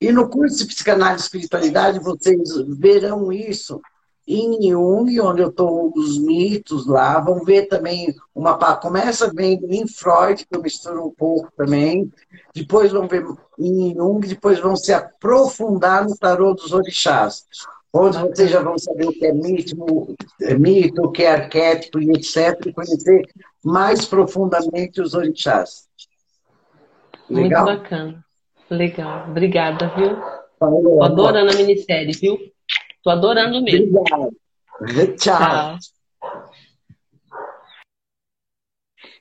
E 0.00 0.12
no 0.12 0.28
curso 0.28 0.58
de 0.58 0.66
psicanálise 0.66 1.22
e 1.22 1.24
espiritualidade, 1.24 1.98
vocês 1.98 2.50
verão 2.78 3.32
isso 3.32 3.80
em 4.26 4.70
Jung, 4.70 5.20
onde 5.20 5.42
eu 5.42 5.48
estou 5.48 5.92
os 5.94 6.18
mitos 6.18 6.86
lá, 6.86 7.20
vão 7.20 7.44
ver 7.44 7.66
também 7.66 8.14
uma 8.34 8.56
começa 8.76 9.30
vendo 9.34 9.70
em 9.70 9.86
Freud, 9.86 10.46
que 10.46 10.56
eu 10.56 10.62
misturo 10.62 11.06
um 11.06 11.10
pouco 11.10 11.52
também, 11.56 12.10
depois 12.54 12.90
vão 12.90 13.06
ver 13.06 13.24
em 13.58 13.94
Jung, 13.94 14.26
depois 14.26 14.58
vão 14.58 14.76
se 14.76 14.92
aprofundar 14.92 16.08
no 16.08 16.16
tarô 16.16 16.54
dos 16.54 16.72
orixás, 16.72 17.44
onde 17.92 18.18
vocês 18.18 18.50
já 18.50 18.62
vão 18.62 18.78
saber 18.78 19.06
o 19.06 19.12
que 19.12 19.26
é 19.26 19.32
mito, 19.32 20.16
é 20.40 20.54
mito 20.54 21.02
o 21.02 21.12
que 21.12 21.22
é 21.22 21.32
arquétipo 21.32 22.00
e 22.00 22.10
etc, 22.10 22.66
e 22.66 22.72
conhecer 22.72 23.26
mais 23.64 24.04
profundamente 24.04 25.00
os 25.00 25.14
orixás. 25.14 25.88
Legal? 27.30 27.64
Muito 27.64 27.82
bacana. 27.82 28.24
Legal. 28.70 29.30
Obrigada, 29.30 29.88
viu? 29.96 30.16
Tô 30.58 31.02
adorando 31.02 31.52
a 31.52 31.54
minissérie, 31.54 32.12
viu? 32.12 32.38
Tô 33.02 33.10
adorando 33.10 33.62
mesmo. 33.62 34.00
Obrigado. 34.00 35.16
Tchau. 35.16 35.38
Tchau. 35.38 35.78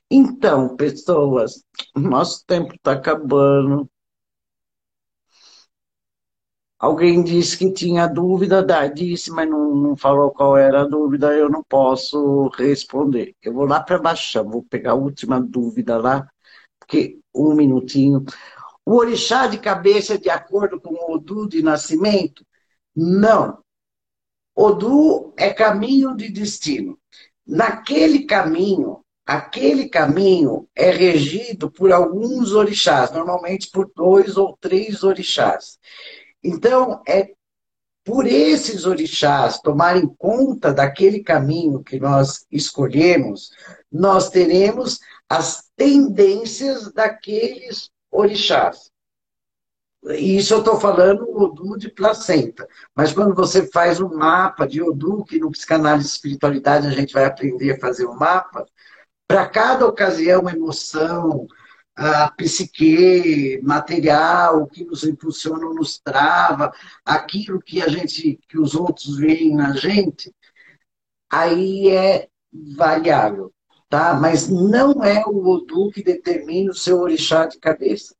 Então, 0.09 0.75
pessoas, 0.75 1.63
nosso 1.95 2.45
tempo 2.45 2.75
está 2.75 2.91
acabando. 2.91 3.89
Alguém 6.83 7.23
disse 7.23 7.57
que 7.57 7.71
tinha 7.71 8.07
dúvida, 8.07 8.61
disse, 8.93 9.31
mas 9.31 9.49
não, 9.49 9.73
não, 9.73 9.95
falou 9.95 10.31
qual 10.31 10.57
era 10.57 10.81
a 10.81 10.85
dúvida, 10.85 11.33
eu 11.33 11.49
não 11.49 11.63
posso 11.63 12.49
responder. 12.57 13.33
Eu 13.41 13.53
vou 13.53 13.63
lá 13.65 13.79
para 13.81 13.97
baixo, 13.97 14.43
vou 14.43 14.63
pegar 14.63 14.91
a 14.91 14.95
última 14.95 15.39
dúvida 15.39 15.97
lá, 15.97 16.27
porque 16.77 17.21
um 17.33 17.55
minutinho. 17.55 18.25
O 18.85 18.95
orixá 18.97 19.47
de 19.47 19.59
cabeça, 19.59 20.17
de 20.17 20.29
acordo 20.29 20.77
com 20.77 20.93
o 20.93 21.13
Odu 21.13 21.47
de 21.47 21.63
nascimento? 21.63 22.45
Não. 22.93 23.59
Odu 24.53 25.33
é 25.37 25.53
caminho 25.53 26.13
de 26.17 26.29
destino. 26.29 26.99
Naquele 27.47 28.25
caminho, 28.25 28.99
aquele 29.25 29.87
caminho 29.87 30.67
é 30.75 30.91
regido 30.91 31.71
por 31.71 31.93
alguns 31.93 32.51
orixás, 32.51 33.09
normalmente 33.09 33.71
por 33.71 33.89
dois 33.95 34.35
ou 34.35 34.57
três 34.59 35.01
orixás. 35.01 35.79
Então, 36.43 37.01
é 37.07 37.31
por 38.03 38.27
esses 38.27 38.85
orixás 38.85 39.59
tomarem 39.61 40.07
conta 40.17 40.73
daquele 40.73 41.23
caminho 41.23 41.81
que 41.81 41.99
nós 41.99 42.45
escolhemos, 42.51 43.51
nós 43.91 44.29
teremos 44.29 44.99
as 45.29 45.69
tendências 45.75 46.91
daqueles 46.91 47.89
orixás. 48.11 48.91
Isso 50.17 50.53
eu 50.53 50.59
estou 50.59 50.77
falando 50.77 51.29
Odu 51.29 51.77
de 51.77 51.89
placenta. 51.89 52.67
Mas 52.93 53.13
quando 53.13 53.33
você 53.33 53.71
faz 53.71 54.01
um 54.01 54.13
mapa 54.13 54.67
de 54.67 54.81
Odu, 54.81 55.23
que 55.23 55.39
no 55.39 55.49
psicanálise 55.49 56.07
e 56.07 56.11
espiritualidade 56.11 56.87
a 56.87 56.91
gente 56.91 57.13
vai 57.13 57.23
aprender 57.23 57.71
a 57.71 57.79
fazer 57.79 58.05
um 58.05 58.15
mapa, 58.15 58.65
para 59.25 59.47
cada 59.47 59.87
ocasião, 59.87 60.49
emoção, 60.49 61.47
a 61.95 62.31
psique, 62.31 63.59
material, 63.61 64.63
o 64.63 64.67
que 64.67 64.83
nos 64.83 65.03
impulsiona 65.03 65.65
ou 65.67 65.75
nos 65.75 65.99
trava, 65.99 66.73
aquilo 67.05 67.61
que 67.61 67.81
a 67.81 67.87
gente, 67.87 68.39
que 68.47 68.59
os 68.59 68.73
outros 68.73 69.17
veem 69.17 69.55
na 69.55 69.73
gente, 69.75 70.33
aí 71.29 71.89
é 71.89 72.27
variável, 72.75 73.53
tá? 73.89 74.15
Mas 74.15 74.49
não 74.49 75.03
é 75.03 75.23
o 75.25 75.47
Odu 75.47 75.91
que 75.91 76.03
determina 76.03 76.71
o 76.71 76.75
seu 76.75 76.99
orixá 76.99 77.45
de 77.45 77.59
cabeça. 77.59 78.15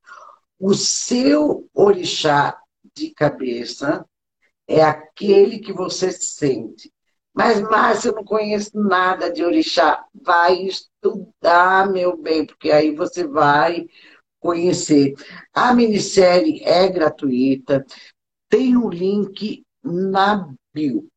O 0.60 0.74
seu 0.74 1.68
orixá 1.74 2.58
de 2.96 3.10
cabeça 3.12 4.06
é 4.68 4.84
aquele 4.84 5.60
que 5.60 5.74
você 5.74 6.12
sente. 6.12 6.93
Mas, 7.34 7.60
Márcia, 7.62 8.10
eu 8.10 8.16
não 8.16 8.24
conheço 8.24 8.72
nada 8.78 9.32
de 9.32 9.44
orixá. 9.44 10.06
Vai 10.14 10.64
estudar, 10.64 11.92
meu 11.92 12.16
bem, 12.16 12.46
porque 12.46 12.72
aí 12.72 12.96
você 12.96 13.26
vai 13.28 13.88
conhecer. 14.40 15.16
A 15.54 15.74
minissérie 15.74 16.62
é 16.64 16.88
gratuita, 16.90 17.86
tem 18.50 18.78
um 18.78 18.90
link 18.90 19.64
na 19.84 20.54
bio. 20.74 21.08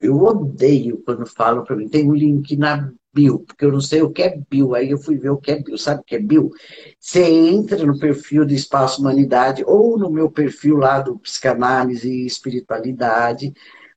Eu 0.00 0.16
odeio 0.20 1.00
quando 1.04 1.24
falam 1.24 1.64
para 1.64 1.76
mim, 1.76 1.88
tem 1.88 2.10
um 2.10 2.14
link 2.14 2.56
na 2.56 2.92
bio, 3.14 3.40
porque 3.40 3.64
eu 3.64 3.72
não 3.72 3.80
sei 3.80 4.02
o 4.02 4.10
que 4.10 4.22
é 4.22 4.36
bio. 4.50 4.74
Aí 4.74 4.90
eu 4.90 4.98
fui 4.98 5.16
ver 5.16 5.30
o 5.30 5.36
que 5.36 5.52
é 5.52 5.62
bio. 5.62 5.78
Sabe 5.78 6.00
o 6.00 6.04
que 6.04 6.16
é 6.16 6.18
bio? 6.18 6.50
Você 6.98 7.22
entra 7.22 7.86
no 7.86 7.98
perfil 7.98 8.44
do 8.44 8.52
Espaço 8.52 9.00
Humanidade 9.00 9.62
ou 9.64 9.96
no 9.96 10.10
meu 10.10 10.30
perfil 10.30 10.76
lá 10.76 11.00
do 11.00 11.18
Psicanálise 11.20 12.10
e 12.10 12.26
Espiritualidade. 12.26 13.52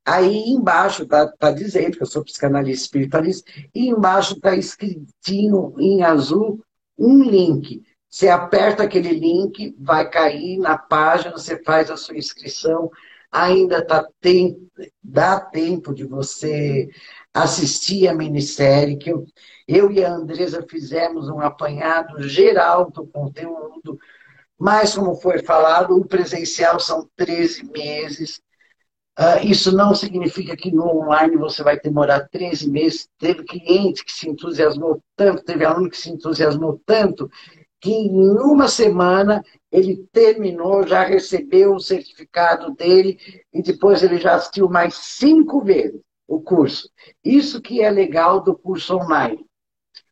Aí 0.05 0.49
embaixo 0.49 1.03
está 1.03 1.27
tá 1.27 1.51
dizendo 1.51 1.97
que 1.97 2.03
eu 2.03 2.07
sou 2.07 2.23
psicanalista 2.23 2.85
espiritualista, 2.85 3.51
e 3.73 3.89
embaixo 3.89 4.35
está 4.35 4.55
escritinho 4.55 5.73
em 5.79 6.03
azul 6.03 6.63
um 6.97 7.23
link. 7.23 7.83
Você 8.09 8.29
aperta 8.29 8.83
aquele 8.83 9.11
link, 9.11 9.75
vai 9.79 10.09
cair 10.09 10.57
na 10.59 10.77
página, 10.77 11.31
você 11.31 11.61
faz 11.63 11.89
a 11.89 11.97
sua 11.97 12.17
inscrição, 12.17 12.89
ainda 13.31 13.85
tá 13.85 14.07
tem, 14.21 14.57
dá 15.03 15.39
tempo 15.39 15.93
de 15.93 16.05
você 16.05 16.89
assistir 17.33 18.07
a 18.07 18.13
minissérie, 18.13 18.97
que 18.97 19.11
eu, 19.11 19.25
eu 19.67 19.91
e 19.91 20.05
a 20.05 20.13
Andresa 20.13 20.65
fizemos 20.69 21.27
um 21.27 21.41
apanhado 21.41 22.27
geral 22.27 22.89
do 22.89 23.05
conteúdo, 23.07 23.99
mas 24.57 24.95
como 24.95 25.15
foi 25.15 25.39
falado, 25.43 25.97
o 25.97 26.05
presencial 26.05 26.79
são 26.79 27.09
13 27.17 27.65
meses, 27.71 28.41
Uh, 29.17 29.47
isso 29.47 29.71
não 29.73 29.95
significa 29.95 30.57
que 30.57 30.71
no 30.71 30.85
online 30.85 31.37
você 31.37 31.63
vai 31.63 31.79
demorar 31.79 32.27
13 32.27 32.69
meses. 32.69 33.07
Teve 33.17 33.43
cliente 33.43 34.03
que 34.03 34.11
se 34.11 34.29
entusiasmou 34.29 35.01
tanto, 35.15 35.43
teve 35.43 35.63
aluno 35.63 35.89
que 35.89 35.97
se 35.97 36.09
entusiasmou 36.09 36.81
tanto, 36.85 37.29
que 37.79 37.91
em 37.91 38.29
uma 38.31 38.67
semana 38.67 39.43
ele 39.71 40.05
terminou, 40.11 40.85
já 40.85 41.03
recebeu 41.03 41.75
o 41.75 41.79
certificado 41.79 42.73
dele 42.75 43.17
e 43.53 43.61
depois 43.61 44.03
ele 44.03 44.17
já 44.17 44.35
assistiu 44.35 44.69
mais 44.69 44.95
cinco 44.95 45.61
vezes 45.61 46.01
o 46.27 46.41
curso. 46.41 46.89
Isso 47.23 47.61
que 47.61 47.81
é 47.81 47.89
legal 47.89 48.41
do 48.41 48.57
curso 48.57 48.97
online. 48.97 49.45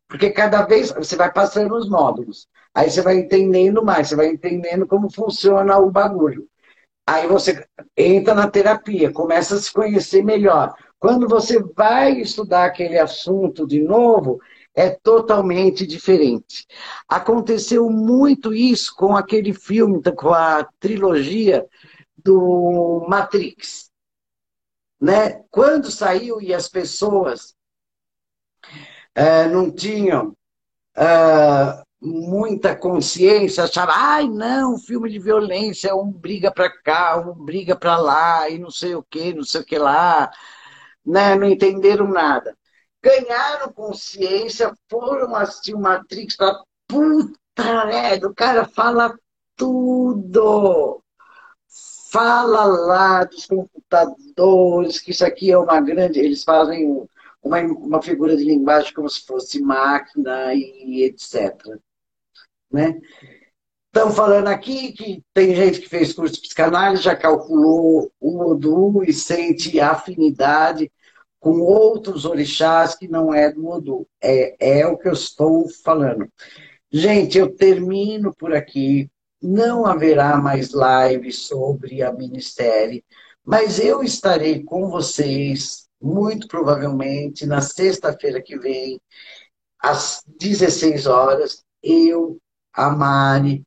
Porque 0.08 0.30
cada 0.30 0.62
vez 0.62 0.92
você 0.92 1.16
vai 1.16 1.32
passando 1.32 1.74
os 1.74 1.88
módulos. 1.88 2.46
Aí 2.74 2.90
você 2.90 3.02
vai 3.02 3.16
entendendo 3.18 3.84
mais, 3.84 4.08
você 4.08 4.16
vai 4.16 4.28
entendendo 4.28 4.86
como 4.86 5.10
funciona 5.10 5.78
o 5.78 5.90
bagulho. 5.90 6.46
Aí 7.06 7.26
você 7.26 7.66
entra 7.96 8.34
na 8.34 8.50
terapia, 8.50 9.12
começa 9.12 9.54
a 9.54 9.58
se 9.58 9.72
conhecer 9.72 10.24
melhor. 10.24 10.74
Quando 10.98 11.28
você 11.28 11.62
vai 11.62 12.12
estudar 12.12 12.64
aquele 12.64 12.98
assunto 12.98 13.66
de 13.66 13.82
novo, 13.82 14.40
é 14.74 14.88
totalmente 14.90 15.86
diferente. 15.86 16.66
Aconteceu 17.06 17.90
muito 17.90 18.54
isso 18.54 18.94
com 18.96 19.14
aquele 19.14 19.52
filme, 19.52 20.02
com 20.16 20.32
a 20.32 20.64
trilogia 20.80 21.66
do 22.16 23.04
Matrix. 23.06 23.90
Né? 24.98 25.44
Quando 25.50 25.90
saiu 25.90 26.40
e 26.40 26.54
as 26.54 26.68
pessoas 26.68 27.54
é, 29.14 29.46
não 29.46 29.70
tinham 29.70 30.34
é, 30.96 31.82
muita 32.00 32.76
consciência, 32.76 33.64
achava, 33.64 33.92
ai 33.94 34.28
não, 34.28 34.78
filme 34.78 35.10
de 35.10 35.18
violência, 35.18 35.94
um 35.94 36.10
briga 36.12 36.52
para 36.52 36.70
cá, 36.82 37.16
um 37.18 37.34
briga 37.44 37.76
para 37.76 37.96
lá, 37.96 38.48
e 38.50 38.58
não 38.58 38.70
sei 38.70 38.94
o 38.94 39.02
que, 39.02 39.32
não 39.34 39.44
sei 39.44 39.62
o 39.62 39.64
que 39.64 39.78
lá, 39.78 40.30
né? 41.04 41.34
não 41.36 41.48
entenderam 41.48 42.08
nada. 42.08 42.56
Ganharam 43.02 43.72
consciência, 43.72 44.72
foram 44.90 45.34
assistir 45.36 45.74
o 45.74 45.80
Matrix, 45.80 46.36
para 46.36 46.60
puta 46.88 47.86
merda, 47.86 48.28
o 48.28 48.34
cara 48.34 48.66
fala 48.66 49.14
tudo. 49.56 51.02
Fala 52.10 52.64
lá 52.64 53.24
dos 53.24 53.46
computadores, 53.46 55.00
que 55.00 55.10
isso 55.10 55.24
aqui 55.24 55.50
é 55.50 55.58
uma 55.58 55.80
grande. 55.80 56.20
Eles 56.20 56.44
fazem 56.44 57.08
uma, 57.44 57.60
uma 57.60 58.02
figura 58.02 58.36
de 58.36 58.42
linguagem 58.42 58.92
como 58.94 59.08
se 59.08 59.24
fosse 59.24 59.60
máquina 59.60 60.54
e 60.54 61.04
etc. 61.04 61.54
Né? 62.72 62.98
Estão 63.94 64.10
falando 64.10 64.48
aqui 64.48 64.92
que 64.92 65.22
tem 65.32 65.54
gente 65.54 65.80
que 65.80 65.88
fez 65.88 66.12
curso 66.12 66.34
de 66.34 66.40
psicanálise, 66.40 67.02
já 67.02 67.14
calculou 67.14 68.10
o 68.18 68.50
Odu 68.50 69.04
e 69.04 69.12
sente 69.12 69.78
afinidade 69.78 70.90
com 71.38 71.60
outros 71.60 72.24
orixás 72.24 72.96
que 72.96 73.06
não 73.06 73.32
é 73.32 73.52
do 73.52 73.68
Odu. 73.68 74.08
É, 74.20 74.80
é 74.80 74.86
o 74.86 74.96
que 74.96 75.06
eu 75.06 75.12
estou 75.12 75.68
falando. 75.84 76.28
Gente, 76.90 77.38
eu 77.38 77.54
termino 77.54 78.34
por 78.34 78.54
aqui. 78.54 79.08
Não 79.40 79.84
haverá 79.84 80.38
mais 80.38 80.72
live 80.72 81.30
sobre 81.30 82.02
a 82.02 82.10
ministério, 82.10 83.02
mas 83.44 83.78
eu 83.78 84.02
estarei 84.02 84.64
com 84.64 84.88
vocês, 84.88 85.83
muito 86.04 86.46
provavelmente, 86.46 87.46
na 87.46 87.62
sexta-feira 87.62 88.42
que 88.42 88.58
vem, 88.58 89.00
às 89.80 90.22
16 90.38 91.06
horas. 91.06 91.64
Eu 91.82 92.38
a 92.72 92.90
Mari 92.90 93.64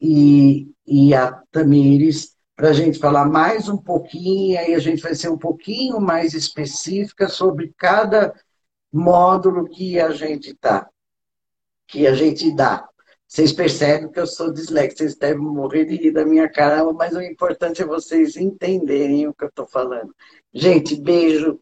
e, 0.00 0.70
e 0.86 1.14
a 1.14 1.32
Tamires, 1.50 2.36
para 2.54 2.70
a 2.70 2.72
gente 2.72 2.98
falar 2.98 3.24
mais 3.24 3.68
um 3.68 3.76
pouquinho, 3.76 4.58
aí 4.58 4.74
a 4.74 4.78
gente 4.78 5.02
vai 5.02 5.14
ser 5.14 5.30
um 5.30 5.38
pouquinho 5.38 6.00
mais 6.00 6.34
específica 6.34 7.28
sobre 7.28 7.72
cada 7.78 8.34
módulo 8.92 9.68
que 9.68 10.00
a 10.00 10.10
gente 10.10 10.54
tá, 10.54 10.88
que 11.86 12.06
a 12.06 12.14
gente 12.14 12.54
dá. 12.54 12.86
Vocês 13.28 13.52
percebem 13.52 14.10
que 14.10 14.18
eu 14.18 14.26
sou 14.26 14.50
disléxico, 14.50 14.98
vocês 14.98 15.14
devem 15.14 15.42
morrer 15.42 15.84
de 15.84 15.96
rir 15.96 16.12
da 16.12 16.24
minha 16.24 16.48
cara, 16.48 16.82
mas 16.94 17.14
o 17.14 17.20
importante 17.20 17.82
é 17.82 17.86
vocês 17.86 18.36
entenderem 18.38 19.28
o 19.28 19.34
que 19.34 19.44
eu 19.44 19.48
estou 19.48 19.66
falando. 19.66 20.14
Gente, 20.52 20.96
beijo, 20.96 21.60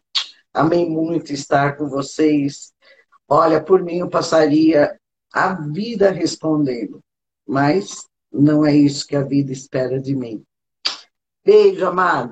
amei 0.53 0.89
muito 0.89 1.33
estar 1.33 1.75
com 1.75 1.89
vocês. 1.89 2.73
Olha, 3.27 3.61
por 3.61 3.83
mim 3.83 3.97
eu 3.97 4.09
passaria 4.09 4.97
a 5.33 5.53
vida 5.55 6.09
respondendo. 6.09 7.03
Mas 7.45 8.07
não 8.31 8.65
é 8.65 8.73
isso 8.73 9.05
que 9.05 9.15
a 9.15 9.23
vida 9.23 9.51
espera 9.51 9.99
de 9.99 10.15
mim. 10.15 10.43
Beijo, 11.43 11.85
amado. 11.85 12.25